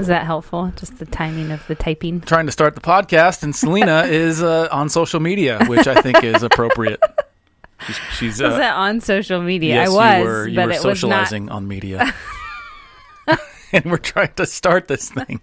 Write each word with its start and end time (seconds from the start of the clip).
Is 0.00 0.06
that 0.06 0.24
helpful? 0.24 0.72
Just 0.76 0.98
the 0.98 1.04
timing 1.04 1.50
of 1.50 1.66
the 1.66 1.74
typing. 1.74 2.22
Trying 2.22 2.46
to 2.46 2.52
start 2.52 2.74
the 2.74 2.80
podcast, 2.80 3.42
and 3.42 3.54
Selena 3.54 4.04
is 4.08 4.42
uh, 4.42 4.68
on 4.72 4.88
social 4.88 5.20
media, 5.20 5.62
which 5.66 5.86
I 5.86 6.00
think 6.00 6.24
is 6.24 6.42
appropriate. 6.42 7.00
She's, 7.86 7.96
she's 8.14 8.42
was 8.42 8.54
uh, 8.54 8.58
that 8.58 8.74
on 8.76 9.00
social 9.00 9.42
media? 9.42 9.74
yes, 9.74 9.88
I 9.88 9.92
was, 9.92 10.18
you 10.18 10.24
were, 10.24 10.48
you 10.48 10.56
but 10.56 10.66
were 10.66 10.72
it 10.72 10.74
was 10.76 10.84
not. 10.84 10.96
socializing 10.96 11.50
on 11.50 11.68
media. 11.68 12.14
and 13.72 13.84
we're 13.84 13.98
trying 13.98 14.32
to 14.36 14.46
start 14.46 14.88
this 14.88 15.10
thing. 15.10 15.40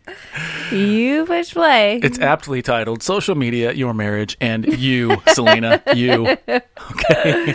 You 0.72 1.26
push 1.26 1.54
play. 1.54 2.00
It's 2.02 2.20
aptly 2.20 2.62
titled 2.62 3.04
Social 3.04 3.36
Media, 3.36 3.74
Your 3.74 3.94
Marriage, 3.94 4.38
and 4.42 4.66
You, 4.66 5.22
Selena, 5.34 5.82
You. 5.96 6.38
Okay. 6.48 7.54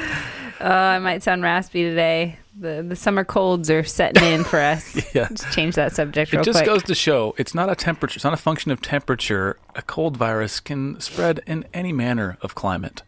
Oh, 0.61 0.71
I 0.71 1.01
might 1.01 1.25
sound 1.25 1.43
raspy 1.43 1.83
today. 1.83 2.39
The 2.59 2.85
the 2.87 2.97
summer 2.97 3.25
colds 3.25 3.71
are 3.71 3.83
setting 3.83 4.23
in 4.25 4.45
for 4.45 4.59
us. 4.61 5.01
Yeah. 5.15 5.29
Just 5.29 5.53
change 5.53 5.75
that 5.75 5.93
subject 5.95 6.33
It 6.33 6.43
just 6.43 6.59
quick. 6.59 6.67
goes 6.67 6.83
to 6.85 6.95
show 6.95 7.35
it's 7.39 7.55
not 7.55 7.71
a 7.71 7.75
temperature, 7.75 8.17
it's 8.17 8.25
not 8.25 8.33
a 8.35 8.39
function 8.39 8.71
of 8.71 8.81
temperature. 8.81 9.59
A 9.75 9.83
cold 9.83 10.17
virus 10.17 10.59
can 10.61 10.99
spread 11.01 11.41
in 11.47 11.67
any 11.75 11.93
manner 11.93 12.39
of 12.43 12.55
climate. 12.55 13.03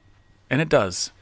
And 0.51 0.61
it 0.61 0.69
does. 0.69 1.13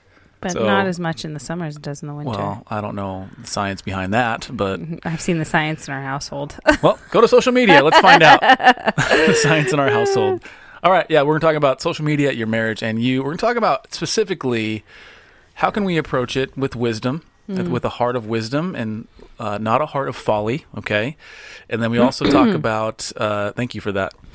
but 0.41 0.53
so- 0.53 0.65
not 0.67 0.87
as 0.87 0.99
much 1.01 1.25
in 1.25 1.35
the 1.35 1.41
summer 1.41 1.67
as 1.67 1.77
it 1.77 1.83
does 1.83 2.03
in 2.03 2.09
the 2.09 2.15
winter. 2.15 2.31
Well, 2.33 2.65
I 2.69 2.81
don't 2.81 2.95
know 2.97 3.29
the 3.41 3.47
science 3.47 3.81
behind 3.83 4.13
that, 4.15 4.49
but 4.53 4.81
I've 5.05 5.21
seen 5.21 5.39
the 5.39 5.45
science 5.45 5.87
in 5.89 5.95
our 5.95 6.03
household. 6.03 6.57
well, 6.83 6.99
go 7.11 7.21
to 7.21 7.29
social 7.29 7.53
media. 7.53 7.83
Let's 7.83 8.01
find 8.01 8.23
out 8.23 8.41
the 8.41 9.35
science 9.41 9.73
in 9.73 9.79
our 9.81 9.91
household. 9.91 10.43
All 10.85 10.91
right, 10.91 11.07
yeah, 11.09 11.23
we're 11.23 11.39
going 11.39 11.41
to 11.43 11.47
talk 11.47 11.57
about 11.57 11.81
social 11.81 12.05
media, 12.05 12.33
your 12.33 12.49
marriage, 12.49 12.83
and 12.83 13.01
you. 13.01 13.21
We're 13.21 13.27
going 13.31 13.39
to 13.39 13.47
talk 13.47 13.57
about 13.57 13.95
specifically 13.95 14.83
how 15.55 15.71
can 15.71 15.85
we 15.85 15.97
approach 15.97 16.37
it 16.37 16.57
with 16.57 16.75
wisdom, 16.75 17.23
with- 17.57 17.69
with 17.69 17.85
a 17.85 17.89
heart 17.89 18.17
of 18.17 18.27
wisdom, 18.27 18.75
and 18.75 19.07
uh, 19.39 19.59
not 19.59 19.81
a 19.81 19.87
heart 19.87 20.09
of 20.09 20.17
folly. 20.17 20.65
Okay, 20.79 21.17
and 21.69 21.83
then 21.83 21.91
we 21.91 21.99
also 21.99 22.25
talk 22.27 22.49
about. 22.55 23.11
Uh, 23.17 23.53
thank 23.53 23.75
you 23.75 23.81
for 23.81 23.93
that. 23.93 24.15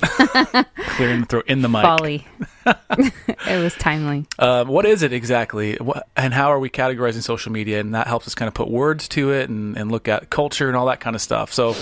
Clearing 0.96 1.20
the 1.20 1.26
throat 1.26 1.44
in 1.46 1.62
the 1.62 1.68
mic. 1.68 1.82
Folly. 1.82 2.26
it 2.90 3.62
was 3.62 3.74
timely. 3.74 4.26
Uh, 4.38 4.64
what 4.64 4.84
is 4.84 5.02
it 5.02 5.12
exactly, 5.12 5.76
what, 5.76 6.06
and 6.16 6.34
how 6.34 6.52
are 6.52 6.58
we 6.58 6.68
categorizing 6.68 7.22
social 7.22 7.52
media? 7.52 7.80
And 7.80 7.94
that 7.94 8.06
helps 8.06 8.26
us 8.26 8.34
kind 8.34 8.46
of 8.48 8.54
put 8.54 8.70
words 8.70 9.08
to 9.08 9.32
it 9.32 9.48
and, 9.48 9.76
and 9.76 9.90
look 9.90 10.08
at 10.08 10.28
culture 10.30 10.68
and 10.68 10.76
all 10.76 10.86
that 10.86 11.00
kind 11.00 11.16
of 11.16 11.22
stuff. 11.22 11.52
So 11.52 11.74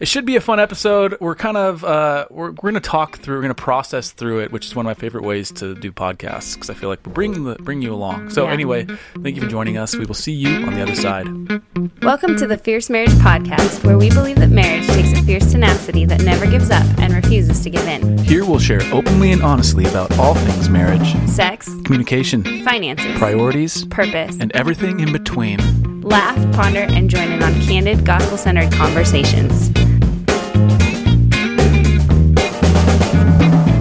it 0.00 0.08
should 0.08 0.24
be 0.24 0.34
a 0.36 0.40
fun 0.40 0.58
episode. 0.58 1.14
We're 1.20 1.34
kind 1.34 1.58
of 1.58 1.84
uh, 1.84 2.24
we're, 2.30 2.46
we're 2.52 2.70
going 2.70 2.74
to 2.74 2.80
talk 2.80 3.18
through, 3.18 3.36
we're 3.36 3.42
going 3.42 3.54
to 3.54 3.62
process 3.62 4.12
through 4.12 4.40
it, 4.40 4.50
which 4.50 4.64
is 4.64 4.74
one 4.74 4.86
of 4.86 4.88
my 4.88 4.94
favorite 4.98 5.24
ways 5.24 5.52
to 5.52 5.74
do 5.74 5.92
podcasts 5.92 6.54
because 6.54 6.70
I 6.70 6.74
feel 6.74 6.88
like 6.88 7.06
we're 7.06 7.12
bringing 7.12 7.44
the 7.44 7.56
bring 7.56 7.82
you 7.82 7.92
along. 7.92 8.30
So 8.30 8.46
Yeah. 8.46 8.52
anyway, 8.52 8.86
thank 9.22 9.36
you 9.36 9.42
for 9.42 9.48
joining 9.48 9.76
us. 9.76 9.94
We 9.94 10.06
will 10.06 10.14
see 10.14 10.32
you 10.32 10.64
on 10.66 10.72
the 10.72 10.80
other 10.82 10.94
side. 10.94 11.26
Welcome 12.02 12.36
to 12.38 12.46
the 12.46 12.56
Fierce 12.56 12.88
Marriage 12.88 13.10
Podcast, 13.10 13.84
where 13.84 13.98
we 13.98 14.08
believe 14.08 14.36
that 14.36 14.48
marriage 14.48 14.86
takes 14.86 15.12
a 15.12 15.22
fierce 15.22 15.52
tenacity 15.52 16.06
that 16.06 16.22
never 16.22 16.46
gives 16.46 16.70
up 16.70 16.86
and 16.98 17.12
refuses 17.12 17.62
to 17.64 17.68
give 17.68 17.86
in. 17.86 18.16
Here 18.18 18.46
we'll 18.46 18.58
share 18.58 18.80
openly 18.94 19.32
and 19.32 19.42
honestly 19.42 19.84
about 19.84 20.18
all 20.18 20.34
things 20.34 20.70
marriage, 20.70 21.14
Sex, 21.28 21.66
communication, 21.84 22.42
finances, 22.64 23.18
priorities, 23.18 23.84
purpose, 23.86 24.38
and 24.40 24.50
everything 24.52 25.00
in 25.00 25.12
between. 25.12 26.00
laugh, 26.00 26.36
ponder, 26.54 26.80
and 26.88 27.10
join 27.10 27.30
in 27.30 27.42
on 27.42 27.52
candid, 27.60 28.04
gospel 28.06 28.38
centered 28.38 28.72
conversations. 28.72 29.70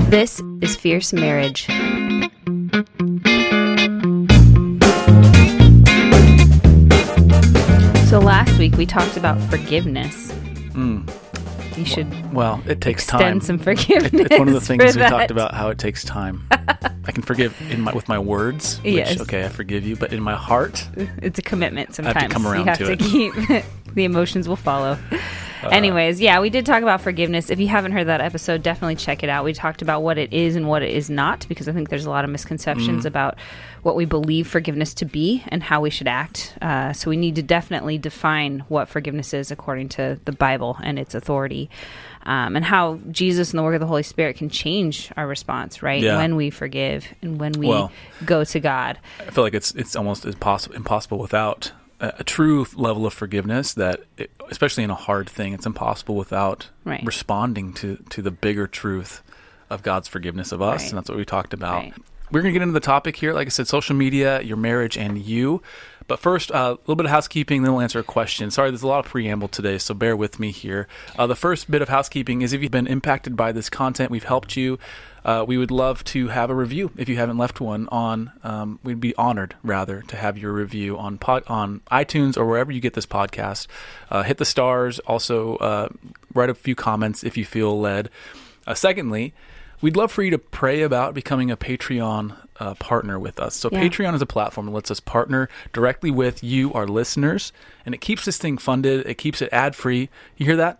This 0.10 0.42
is 0.62 0.76
Fierce 0.76 1.14
Marriage. 1.14 1.68
So 8.10 8.18
last 8.18 8.58
week 8.58 8.76
we 8.76 8.88
talked 8.88 9.18
about 9.18 9.40
forgiveness. 9.52 10.32
Hmm. 10.74 11.02
You 11.78 11.86
should 11.86 12.34
Well, 12.34 12.60
it 12.66 12.82
takes 12.82 13.04
extend 13.04 13.22
time. 13.22 13.42
some 13.42 13.60
forgiveness. 13.60 14.12
It's 14.32 14.40
one 14.40 14.48
of 14.48 14.56
the 14.56 14.62
things 14.66 14.96
we 14.96 15.02
that. 15.02 15.10
talked 15.12 15.30
about 15.30 15.54
how 15.54 15.70
it 15.70 15.78
takes 15.78 16.04
time. 16.04 16.44
I 16.50 17.12
can 17.12 17.22
forgive 17.22 17.56
in 17.70 17.82
my 17.82 17.94
with 17.94 18.08
my 18.10 18.18
words. 18.18 18.80
Which, 18.80 18.96
Yes. 18.96 19.22
Okay, 19.22 19.46
I 19.46 19.50
forgive 19.50 19.86
you, 19.86 19.96
but 19.96 20.12
in 20.12 20.24
my 20.24 20.34
heart, 20.36 20.88
It's 21.22 21.38
a 21.38 21.44
commitment 21.44 21.94
Sometimes 21.94 22.16
I 22.16 22.19
have 22.22 22.30
to 22.30 22.34
come 22.34 22.48
around 22.48 22.59
you 22.62 22.66
have 22.66 22.78
to 22.80 22.86
to, 22.86 22.92
it. 22.94 23.00
keep 23.00 23.64
the 23.94 24.06
emotions 24.06 24.50
will 24.50 24.56
follow. 24.56 24.98
Anyways, 25.64 26.22
yeah, 26.22 26.40
we 26.40 26.50
did 26.50 26.66
talk 26.66 26.81
about 26.81 27.02
forgiveness. 27.02 27.50
If 27.50 27.59
you 27.59 27.68
haven't 27.68 27.92
heard 27.92 28.08
that 28.08 28.22
episode, 28.22 28.64
definitely 28.64 28.96
check 28.96 29.24
it 29.24 29.30
out. 29.30 29.44
We 29.44 29.53
talked 29.53 29.81
about 29.81 30.02
what 30.03 30.18
it 30.18 30.31
is 30.34 30.56
and 30.56 30.68
what 30.68 30.81
it 30.81 30.92
is 30.92 31.09
not 31.09 31.47
because 31.47 31.68
I 31.68 31.74
think 31.74 31.90
there's 31.90 32.06
a 32.06 32.09
lot 32.09 32.24
of 32.24 32.30
misconceptions 32.31 33.06
about 33.06 33.38
what 33.84 33.96
we 33.96 34.06
believe 34.06 34.48
forgiveness 34.48 34.94
to 34.96 35.06
be 35.06 35.44
and 35.48 35.64
how 35.64 35.81
we 35.81 35.90
should 35.90 36.08
act. 36.08 36.58
Uh, 36.62 36.94
so 36.94 37.09
we 37.09 37.18
need 37.18 37.36
to 37.36 37.44
definitely 37.44 37.98
define 37.98 38.59
what 38.68 38.90
forgiveness 38.90 39.34
is 39.34 39.52
according 39.52 39.90
to 39.90 40.19
the 40.25 40.31
Bible 40.31 40.78
and 40.84 41.00
its 41.00 41.16
authority. 41.16 41.69
Um, 42.24 42.56
and 42.58 42.66
how 42.66 43.00
Jesus 43.12 43.52
and 43.52 43.59
the 43.59 43.64
work 43.64 43.75
of 43.75 43.80
the 43.80 43.88
Holy 43.88 44.03
Spirit 44.03 44.36
can 44.36 44.50
change 44.50 45.09
our 45.16 45.25
response, 45.25 45.81
right? 45.81 46.02
Yeah. 46.02 46.18
When 46.18 46.36
we 46.36 46.50
forgive 46.50 47.08
and 47.22 47.40
when 47.40 47.53
we 47.53 47.68
Well- 47.68 47.92
go 48.25 48.44
to 48.44 48.59
God. 48.59 49.00
I 49.25 49.31
feel 49.31 49.44
like 49.44 49.53
it's 49.53 49.72
it's 49.72 49.96
almost 49.96 50.25
impossible 50.25 50.75
impossible 50.75 51.18
without 51.18 51.72
a, 52.00 52.24
true 52.24 52.66
level 52.76 53.06
of 53.06 53.14
forgiveness. 53.14 53.74
That, 53.74 54.02
it, 54.18 54.32
especially 54.50 54.84
in 54.84 54.90
a 54.90 54.96
hard 54.96 55.30
thing, 55.30 55.54
it's 55.54 55.66
impossible 55.66 56.16
without 56.16 56.70
Right. 56.86 57.04
responding 57.06 57.74
to 57.74 57.98
to 58.10 58.22
the 58.22 58.32
bigger 58.32 58.68
truth 58.68 59.22
of 59.70 59.84
God's 59.84 60.08
forgiveness 60.08 60.52
of 60.52 60.62
us, 60.62 60.82
Right. 60.84 60.90
and 60.92 60.98
that's 60.98 61.10
what 61.10 61.18
we 61.18 61.26
talked 61.26 61.54
about. 61.54 61.84
Right. 61.84 61.94
We're 62.32 62.42
going 62.42 62.54
to 62.54 62.60
get 62.60 62.64
into 62.64 62.74
the 62.74 62.80
topic 62.80 63.16
here. 63.16 63.34
Like 63.34 63.48
I 63.48 63.50
said, 63.50 63.68
social 63.68 63.96
media, 63.96 64.42
your 64.42 64.58
marriage, 64.58 64.98
and 64.98 65.18
you. 65.18 65.62
But 66.08 66.20
first, 66.20 66.52
uh, 66.52 66.56
a 66.78 66.82
little 66.82 66.96
bit 66.96 67.06
of 67.06 67.12
housekeeping, 67.12 67.62
then 67.64 67.72
we'll 67.72 67.82
answer 67.82 68.00
a 68.00 68.04
question. 68.04 68.50
Sorry, 68.50 68.70
there's 68.72 68.81
a 68.84 68.88
lot 68.88 69.06
of 69.06 69.12
preamble 69.12 69.48
today, 69.48 69.78
so 69.78 69.94
bear 69.94 70.16
with 70.16 70.40
me 70.40 70.52
here. 70.52 70.88
Uh, 71.18 71.28
the 71.28 71.36
first 71.36 71.70
bit 71.70 71.81
of 71.84 71.90
housekeeping 71.90 72.42
is 72.42 72.52
if 72.54 72.62
you've 72.64 72.72
been 72.72 72.88
impacted 72.88 73.36
by 73.36 73.52
this 73.52 73.70
content, 73.70 74.10
we've 74.10 74.24
helped 74.24 74.56
you. 74.58 74.80
Uh, 75.25 75.44
we 75.47 75.57
would 75.57 75.72
love 75.72 76.03
to 76.06 76.30
have 76.30 76.50
a 76.50 76.56
review. 76.56 76.91
If 76.97 77.09
you 77.09 77.18
haven't 77.18 77.38
left 77.38 77.59
one 77.59 77.88
on, 77.90 78.31
um, 78.44 78.80
we'd 78.84 79.00
be 79.02 79.16
honored 79.16 79.56
rather 79.63 80.02
to 80.03 80.16
have 80.16 80.38
your 80.38 80.52
review 80.53 80.97
on 80.97 81.18
pod, 81.18 81.44
on 81.47 81.81
iTunes 81.91 82.38
or 82.38 82.46
wherever 82.46 82.72
you 82.72 82.80
get 82.80 82.94
this 82.94 83.06
podcast. 83.06 83.68
Uh, 84.09 84.24
hit 84.24 84.38
the 84.38 84.46
stars. 84.46 85.00
Also, 85.00 85.56
uh, 85.57 85.90
write 86.34 86.50
a 86.50 86.53
few 86.56 86.75
comments 86.75 87.24
if 87.24 87.35
you 87.38 87.46
feel 87.46 87.80
led. 87.80 88.09
Uh, 88.66 88.74
secondly, 88.74 89.34
we'd 89.81 89.96
love 89.96 90.12
for 90.12 90.24
you 90.24 90.31
to 90.31 90.38
pray 90.38 90.81
about 90.81 91.13
becoming 91.13 91.51
a 91.51 91.57
Patreon 91.57 92.36
uh, 92.59 92.74
partner 92.75 93.18
with 93.19 93.40
us. 93.40 93.56
So 93.56 93.69
Yeah. 93.72 93.81
Patreon 93.81 94.13
is 94.16 94.22
a 94.22 94.25
platform 94.25 94.68
that 94.68 94.74
lets 94.74 94.91
us 94.91 95.00
partner 95.00 95.50
directly 95.74 96.12
with 96.12 96.44
you, 96.44 96.74
our 96.74 96.88
listeners, 96.88 97.51
and 97.86 97.96
it 97.96 98.00
keeps 98.01 98.25
this 98.25 98.38
thing 98.38 98.57
funded. 98.57 99.06
It 99.07 99.16
keeps 99.18 99.41
it 99.41 99.50
ad 99.51 99.75
free. 99.75 100.09
You 100.38 100.46
hear 100.46 100.57
that? 100.57 100.80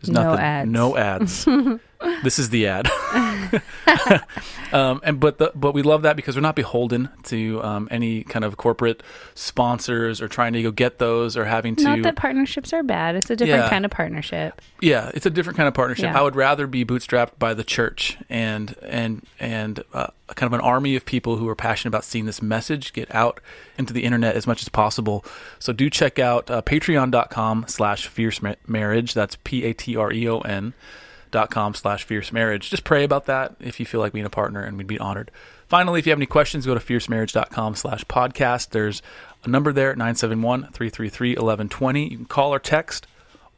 There's 0.00 0.10
No 0.10 0.22
nothing. 0.24 0.44
ads. 0.44 0.70
No 0.70 0.96
ads. 0.96 1.48
this 2.22 2.38
is 2.38 2.50
the 2.50 2.66
ad. 2.66 2.90
um, 4.72 5.00
and 5.02 5.18
but 5.20 5.38
the, 5.38 5.52
but 5.54 5.72
we 5.72 5.82
love 5.82 6.02
that 6.02 6.16
because 6.16 6.34
we're 6.36 6.42
not 6.42 6.56
beholden 6.56 7.08
to 7.24 7.62
um, 7.62 7.88
any 7.90 8.24
kind 8.24 8.44
of 8.44 8.56
corporate 8.56 9.02
sponsors 9.34 10.20
or 10.20 10.28
trying 10.28 10.52
to 10.52 10.62
go 10.62 10.70
get 10.70 10.98
those 10.98 11.36
or 11.36 11.44
having 11.44 11.76
to. 11.76 11.84
Not 11.84 12.02
that 12.02 12.16
partnerships 12.16 12.72
are 12.72 12.82
bad. 12.82 13.16
It's 13.16 13.30
a 13.30 13.36
different 13.36 13.64
Yeah. 13.64 13.70
kind 13.70 13.84
of 13.84 13.90
partnership. 13.90 14.60
Yeah, 14.80 15.10
it's 15.14 15.26
a 15.26 15.30
different 15.30 15.56
kind 15.56 15.68
of 15.68 15.74
partnership. 15.74 16.04
Yeah. 16.04 16.18
I 16.18 16.22
would 16.22 16.36
rather 16.36 16.66
be 16.66 16.84
bootstrapped 16.84 17.38
by 17.38 17.54
the 17.54 17.64
church 17.64 18.18
and 18.28 18.74
and 18.82 19.22
and 19.38 19.82
uh, 19.92 20.08
kind 20.34 20.52
of 20.52 20.58
an 20.58 20.60
army 20.64 20.96
of 20.96 21.04
people 21.04 21.36
who 21.36 21.48
are 21.48 21.54
passionate 21.54 21.90
about 21.90 22.04
seeing 22.04 22.26
this 22.26 22.42
message 22.42 22.92
get 22.92 23.12
out 23.14 23.40
into 23.78 23.92
the 23.92 24.04
internet 24.04 24.34
as 24.34 24.46
much 24.46 24.62
as 24.62 24.68
possible. 24.68 25.24
So 25.58 25.72
do 25.72 25.88
check 25.88 26.18
out 26.18 26.50
uh, 26.50 26.62
patreon.com 26.62 27.66
slash 27.68 28.06
fierce 28.08 28.40
marriage. 28.66 29.14
That's 29.14 29.36
P-A-T-R-E-O-N 29.44 30.74
dot 31.36 31.50
com 31.50 31.74
slash 31.74 32.04
fierce 32.04 32.32
marriage. 32.32 32.70
Just 32.70 32.84
pray 32.84 33.04
about 33.04 33.26
that 33.26 33.54
if 33.60 33.78
you 33.78 33.84
feel 33.84 34.00
like 34.00 34.14
being 34.14 34.24
a 34.24 34.30
partner 34.30 34.62
and 34.62 34.78
we'd 34.78 34.86
be 34.86 34.98
honored. 34.98 35.30
Finally, 35.68 35.98
if 35.98 36.06
you 36.06 36.10
have 36.10 36.18
any 36.18 36.24
questions, 36.26 36.64
go 36.64 36.72
to 36.74 36.80
fiercemarriage.com 36.80 37.74
slash 37.74 38.04
podcast. 38.06 38.70
There's 38.70 39.02
a 39.44 39.48
number 39.48 39.72
there, 39.72 39.94
971-333-1120. 39.94 42.10
You 42.10 42.16
can 42.16 42.26
call 42.26 42.54
or 42.54 42.58
text 42.58 43.06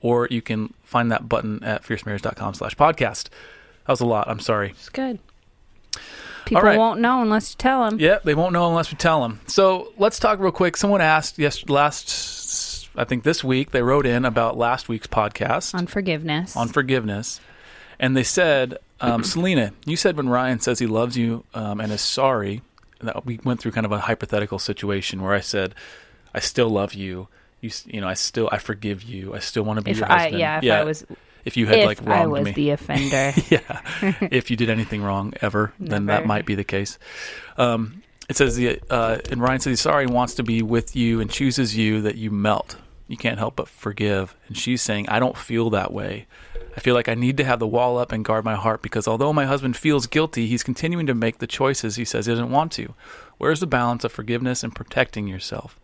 or 0.00 0.26
you 0.30 0.40
can 0.42 0.72
find 0.82 1.10
that 1.12 1.28
button 1.28 1.62
at 1.64 1.82
fiercemarriage.com 1.82 2.54
slash 2.54 2.74
podcast. 2.76 3.24
That 3.86 3.92
was 3.92 4.00
a 4.00 4.06
lot. 4.06 4.28
I'm 4.28 4.40
sorry. 4.40 4.70
It's 4.70 4.88
good. 4.88 5.18
People 6.46 6.62
right. 6.62 6.78
won't 6.78 7.00
know 7.00 7.20
unless 7.20 7.50
you 7.52 7.56
tell 7.58 7.84
them. 7.88 8.00
Yeah, 8.00 8.18
they 8.24 8.34
won't 8.34 8.54
know 8.54 8.68
unless 8.68 8.90
we 8.90 8.96
tell 8.96 9.20
them. 9.22 9.40
So 9.46 9.92
let's 9.98 10.18
talk 10.18 10.38
real 10.40 10.50
quick. 10.52 10.76
Someone 10.78 11.02
asked 11.02 11.38
yes 11.38 11.68
last, 11.68 12.88
I 12.96 13.04
think 13.04 13.22
this 13.24 13.44
week 13.44 13.70
they 13.70 13.82
wrote 13.82 14.06
in 14.06 14.24
about 14.24 14.56
last 14.56 14.88
week's 14.88 15.06
podcast 15.06 15.74
On 15.74 15.86
forgiveness. 15.86 16.56
on 16.56 16.68
forgiveness, 16.68 17.40
and 17.98 18.16
they 18.16 18.22
said, 18.22 18.78
um, 19.00 19.24
Selena, 19.24 19.72
you 19.84 19.96
said 19.96 20.16
when 20.16 20.28
Ryan 20.28 20.60
says 20.60 20.78
he 20.78 20.86
loves 20.86 21.16
you 21.16 21.44
um, 21.54 21.80
and 21.80 21.92
is 21.92 22.00
sorry, 22.00 22.62
that 23.00 23.24
we 23.24 23.38
went 23.44 23.60
through 23.60 23.72
kind 23.72 23.86
of 23.86 23.92
a 23.92 24.00
hypothetical 24.00 24.58
situation 24.58 25.22
where 25.22 25.34
I 25.34 25.40
said, 25.40 25.74
I 26.34 26.40
still 26.40 26.68
love 26.68 26.94
you. 26.94 27.28
You, 27.60 27.70
you 27.86 28.00
know, 28.00 28.08
I 28.08 28.14
still, 28.14 28.48
I 28.52 28.58
forgive 28.58 29.02
you. 29.02 29.34
I 29.34 29.40
still 29.40 29.64
want 29.64 29.78
to 29.78 29.84
be 29.84 29.92
if 29.92 29.98
your 29.98 30.10
I 30.10 30.22
husband. 30.22 30.40
yeah, 30.40 30.58
if 30.62 30.72
I 30.72 30.84
was 30.84 31.06
if 31.44 31.56
you 31.56 31.66
had 31.66 31.78
if 31.78 31.86
like 31.86 32.06
I 32.06 32.26
was 32.26 32.44
me. 32.44 32.52
the 32.52 32.70
offender. 32.70 33.32
yeah. 33.48 33.80
if 34.20 34.50
you 34.50 34.56
did 34.56 34.70
anything 34.70 35.02
wrong 35.02 35.34
ever, 35.40 35.72
then 35.80 36.06
that 36.06 36.26
might 36.26 36.44
be 36.44 36.54
the 36.54 36.64
case. 36.64 36.98
Um, 37.56 38.02
it 38.28 38.36
says 38.36 38.56
the 38.56 38.80
uh, 38.90 39.18
and 39.30 39.40
Ryan 39.40 39.60
says 39.60 39.70
he's 39.70 39.80
sorry 39.80 40.06
wants 40.06 40.34
to 40.34 40.42
be 40.42 40.62
with 40.62 40.94
you 40.94 41.20
and 41.20 41.30
chooses 41.30 41.76
you 41.76 42.02
that 42.02 42.16
you 42.16 42.30
melt. 42.30 42.76
You 43.08 43.16
can't 43.16 43.38
help 43.38 43.56
but 43.56 43.68
forgive. 43.68 44.36
And 44.46 44.56
she's 44.56 44.82
saying, 44.82 45.08
I 45.08 45.18
don't 45.18 45.36
feel 45.36 45.70
that 45.70 45.92
way. 45.92 46.26
I 46.76 46.80
feel 46.80 46.94
like 46.94 47.08
I 47.08 47.14
need 47.14 47.38
to 47.38 47.44
have 47.44 47.58
the 47.58 47.66
wall 47.66 47.98
up 47.98 48.12
and 48.12 48.24
guard 48.24 48.44
my 48.44 48.54
heart 48.54 48.82
because 48.82 49.08
although 49.08 49.32
my 49.32 49.46
husband 49.46 49.76
feels 49.76 50.06
guilty, 50.06 50.46
he's 50.46 50.62
continuing 50.62 51.06
to 51.06 51.14
make 51.14 51.38
the 51.38 51.46
choices 51.46 51.96
he 51.96 52.04
says 52.04 52.26
he 52.26 52.32
doesn't 52.32 52.52
want 52.52 52.70
to. 52.72 52.94
Where's 53.38 53.60
the 53.60 53.66
balance 53.66 54.04
of 54.04 54.12
forgiveness 54.12 54.62
and 54.62 54.74
protecting 54.74 55.26
yourself? 55.26 55.80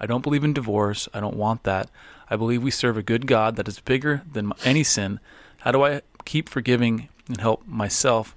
I 0.00 0.06
don't 0.06 0.22
believe 0.22 0.44
in 0.44 0.52
divorce. 0.52 1.08
I 1.12 1.20
don't 1.20 1.36
want 1.36 1.64
that. 1.64 1.90
I 2.30 2.36
believe 2.36 2.62
we 2.62 2.70
serve 2.70 2.96
a 2.96 3.02
good 3.02 3.26
God 3.26 3.56
that 3.56 3.68
is 3.68 3.80
bigger 3.80 4.22
than 4.30 4.52
any 4.64 4.84
sin. 4.84 5.18
How 5.58 5.72
do 5.72 5.84
I 5.84 6.02
keep 6.24 6.48
forgiving 6.48 7.08
and 7.26 7.40
help 7.40 7.66
myself, 7.66 8.34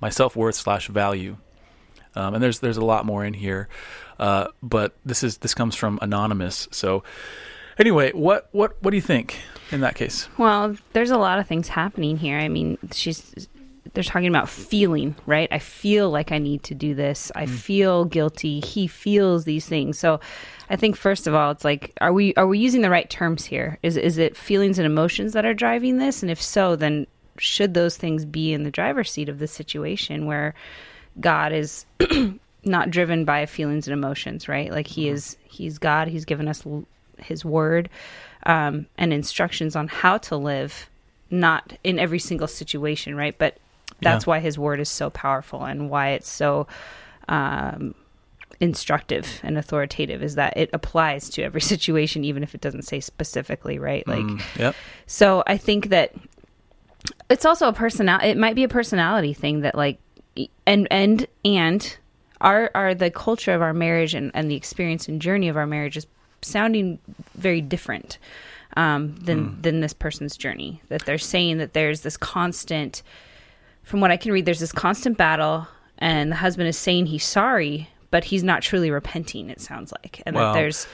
my 0.00 0.10
self 0.10 0.36
worth 0.36 0.56
slash 0.56 0.88
value? 0.88 1.38
Um, 2.14 2.34
and 2.34 2.42
there's 2.42 2.58
there's 2.58 2.76
a 2.76 2.84
lot 2.84 3.06
more 3.06 3.24
in 3.24 3.34
here, 3.34 3.68
uh, 4.18 4.48
but 4.62 4.94
this 5.04 5.22
is 5.22 5.38
this 5.38 5.54
comes 5.54 5.74
from 5.74 5.98
anonymous. 6.02 6.68
So 6.72 7.04
anyway, 7.78 8.12
what 8.12 8.48
what 8.52 8.76
what 8.82 8.90
do 8.90 8.96
you 8.96 9.02
think 9.02 9.38
in 9.70 9.80
that 9.80 9.94
case? 9.94 10.28
Well, 10.38 10.76
there's 10.92 11.10
a 11.10 11.18
lot 11.18 11.38
of 11.38 11.46
things 11.46 11.68
happening 11.68 12.16
here. 12.16 12.38
I 12.38 12.48
mean, 12.48 12.78
she's 12.92 13.48
they're 13.94 14.04
talking 14.04 14.28
about 14.28 14.48
feeling, 14.48 15.14
right? 15.26 15.48
I 15.50 15.58
feel 15.58 16.10
like 16.10 16.30
I 16.30 16.38
need 16.38 16.62
to 16.64 16.74
do 16.74 16.94
this. 16.94 17.32
I 17.34 17.46
mm. 17.46 17.50
feel 17.50 18.04
guilty. 18.04 18.60
He 18.60 18.86
feels 18.86 19.44
these 19.44 19.66
things. 19.66 19.98
So 19.98 20.20
I 20.68 20.76
think 20.76 20.96
first 20.96 21.26
of 21.26 21.34
all, 21.34 21.50
it's 21.50 21.64
like 21.64 21.92
are 22.00 22.12
we 22.12 22.34
are 22.34 22.46
we 22.46 22.58
using 22.58 22.82
the 22.82 22.90
right 22.90 23.08
terms 23.08 23.44
here? 23.44 23.78
Is 23.82 23.96
is 23.96 24.18
it 24.18 24.36
feelings 24.36 24.78
and 24.78 24.86
emotions 24.86 25.32
that 25.32 25.44
are 25.44 25.54
driving 25.54 25.98
this? 25.98 26.22
And 26.22 26.30
if 26.30 26.40
so, 26.40 26.76
then 26.76 27.06
should 27.38 27.74
those 27.74 27.96
things 27.96 28.24
be 28.24 28.52
in 28.52 28.64
the 28.64 28.70
driver's 28.70 29.10
seat 29.10 29.28
of 29.28 29.38
the 29.38 29.46
situation 29.46 30.26
where 30.26 30.54
God 31.20 31.52
is 31.52 31.86
not 32.64 32.90
driven 32.90 33.24
by 33.24 33.46
feelings 33.46 33.86
and 33.86 33.92
emotions, 33.92 34.48
right? 34.48 34.70
Like 34.70 34.86
he 34.86 35.06
mm-hmm. 35.06 35.14
is 35.14 35.36
he's 35.44 35.78
God. 35.78 36.08
He's 36.08 36.24
given 36.24 36.48
us 36.48 36.64
his 37.20 37.44
word 37.44 37.88
um, 38.44 38.86
and 38.96 39.12
instructions 39.12 39.76
on 39.76 39.88
how 39.88 40.18
to 40.18 40.36
live 40.36 40.88
not 41.30 41.76
in 41.84 41.98
every 41.98 42.18
single 42.18 42.48
situation, 42.48 43.14
right? 43.14 43.36
But 43.36 43.58
that's 44.00 44.26
yeah. 44.26 44.30
why 44.30 44.40
his 44.40 44.58
word 44.58 44.80
is 44.80 44.88
so 44.88 45.10
powerful 45.10 45.64
and 45.64 45.90
why 45.90 46.10
it's 46.10 46.28
so 46.28 46.66
um, 47.28 47.94
instructive 48.60 49.40
and 49.42 49.58
authoritative 49.58 50.22
is 50.22 50.34
that 50.36 50.56
it 50.56 50.70
applies 50.72 51.28
to 51.30 51.42
every 51.42 51.60
situation, 51.74 52.24
even 52.24 52.42
if 52.42 52.54
it 52.54 52.60
doesn't 52.60 52.82
say 52.82 53.00
specifically, 53.00 53.78
right? 53.78 54.06
Like, 54.06 54.24
mm, 54.24 54.58
yep. 54.58 54.74
so 55.06 55.42
I 55.46 55.56
think 55.56 55.88
that 55.88 56.14
it's 57.30 57.44
also 57.44 57.68
a 57.68 57.72
personal. 57.72 58.18
It 58.22 58.36
might 58.36 58.54
be 58.54 58.64
a 58.64 58.68
personality 58.68 59.34
thing 59.34 59.60
that 59.60 59.74
like, 59.74 59.98
and 60.66 60.86
and 60.90 61.26
and 61.44 61.96
our 62.40 62.70
our 62.74 62.94
the 62.94 63.10
culture 63.10 63.52
of 63.52 63.62
our 63.62 63.72
marriage 63.72 64.14
and 64.14 64.30
and 64.34 64.50
the 64.50 64.54
experience 64.54 65.08
and 65.08 65.20
journey 65.20 65.48
of 65.48 65.56
our 65.56 65.66
marriage 65.66 65.96
is 65.96 66.06
sounding 66.42 66.98
very 67.34 67.60
different 67.60 68.18
um, 68.76 69.16
than 69.16 69.50
mm. 69.50 69.62
than 69.62 69.80
this 69.80 69.92
person's 69.92 70.36
journey. 70.36 70.80
That 70.88 71.04
they're 71.04 71.18
saying 71.18 71.58
that 71.58 71.72
there's 71.72 72.02
this 72.02 72.16
constant 72.16 73.02
from 73.82 74.00
what 74.00 74.10
I 74.10 74.18
can 74.18 74.32
read, 74.32 74.44
there's 74.44 74.60
this 74.60 74.72
constant 74.72 75.16
battle, 75.16 75.66
and 75.96 76.30
the 76.30 76.36
husband 76.36 76.68
is 76.68 76.76
saying 76.76 77.06
he's 77.06 77.24
sorry, 77.24 77.88
but 78.10 78.24
he's 78.24 78.44
not 78.44 78.60
truly 78.60 78.90
repenting. 78.90 79.48
It 79.48 79.62
sounds 79.62 79.92
like, 79.92 80.22
and 80.26 80.36
well, 80.36 80.52
that 80.52 80.58
there's 80.58 80.86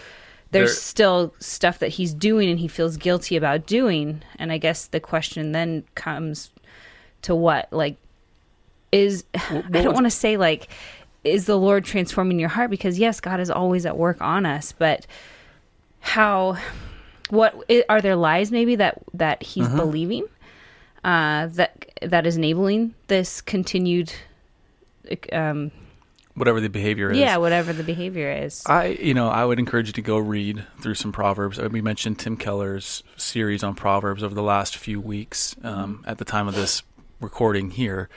there's 0.53 0.71
there, 0.71 0.81
still 0.81 1.35
stuff 1.41 1.81
that 1.81 1.89
he's 1.89 2.15
doing 2.15 2.49
and 2.49 2.61
he 2.61 2.69
feels 2.69 2.97
guilty 2.97 3.37
about 3.37 3.67
doing. 3.67 4.23
And 4.39 4.53
I 4.53 4.59
guess 4.59 4.87
the 4.87 5.01
question 5.01 5.51
then 5.51 5.85
comes 5.97 6.53
to 7.23 7.35
what 7.35 7.73
like 7.73 7.97
is 8.93 9.25
what, 9.49 9.65
what 9.65 9.77
I 9.77 9.83
don't 9.83 9.95
want 9.95 10.07
to 10.07 10.11
say 10.11 10.37
like 10.37 10.69
is 11.25 11.47
the 11.47 11.59
Lord 11.59 11.85
transforming 11.85 12.39
your 12.39 12.51
heart 12.51 12.71
because 12.71 12.99
yes, 12.99 13.21
God 13.21 13.41
is 13.41 13.51
always 13.51 13.85
at 13.87 13.97
work 13.97 14.21
on 14.21 14.47
us, 14.47 14.73
but 14.73 15.07
how 16.05 16.57
what 17.31 17.65
are 17.89 18.03
there 18.03 18.15
lies 18.15 18.53
maybe 18.53 18.77
that 18.77 19.03
that 19.15 19.43
he's 19.43 19.67
uh-huh. 19.67 19.77
believing 19.77 20.27
uh, 21.03 21.47
that 21.49 21.91
that 22.03 22.27
is 22.27 22.37
enabling 22.37 22.95
this 23.09 23.41
continued 23.41 24.13
um, 25.33 25.71
whatever 26.35 26.61
the 26.61 26.69
behavior 26.69 27.11
is. 27.11 27.19
Yeah, 27.19 27.39
whatever 27.39 27.73
the 27.73 27.83
behavior 27.83 28.31
is. 28.31 28.63
I, 28.67 28.89
you 28.89 29.15
know, 29.15 29.29
I 29.29 29.45
would 29.45 29.59
encourage 29.59 29.87
you 29.87 29.93
to 29.95 30.03
go 30.03 30.19
read 30.19 30.65
through 30.81 30.95
some 30.95 31.13
proverbs. 31.13 31.59
We 31.59 31.81
mentioned 31.81 32.19
Tim 32.19 32.37
Keller's 32.37 33.03
series 33.17 33.63
on 33.63 33.75
proverbs 33.75 34.23
over 34.23 34.35
the 34.35 34.43
last 34.43 34.77
few 34.77 35.01
weeks. 35.01 35.57
Um, 35.63 35.99
mm-hmm. 35.99 36.09
At 36.11 36.19
the 36.19 36.25
time 36.25 36.49
of 36.49 36.55
this 36.55 36.83
recording 37.21 37.71
here, 37.71 38.09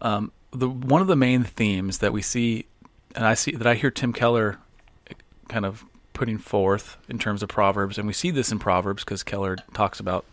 um, 0.00 0.32
the 0.52 0.68
one 0.68 1.00
of 1.00 1.06
the 1.06 1.16
main 1.16 1.44
themes 1.44 1.98
that 1.98 2.12
we 2.12 2.20
see, 2.20 2.66
and 3.14 3.24
I 3.24 3.34
see 3.34 3.52
that 3.52 3.66
I 3.66 3.74
hear 3.74 3.90
Tim 3.90 4.12
Keller 4.12 4.58
kind 5.48 5.64
of 5.64 5.84
putting 6.22 6.38
forth 6.38 6.98
in 7.08 7.18
terms 7.18 7.42
of 7.42 7.48
proverbs, 7.48 7.98
and 7.98 8.06
we 8.06 8.12
see 8.12 8.30
this 8.30 8.52
in 8.52 8.58
proverbs 8.60 9.02
because 9.02 9.24
Keller 9.24 9.56
talks 9.74 9.98
about 9.98 10.24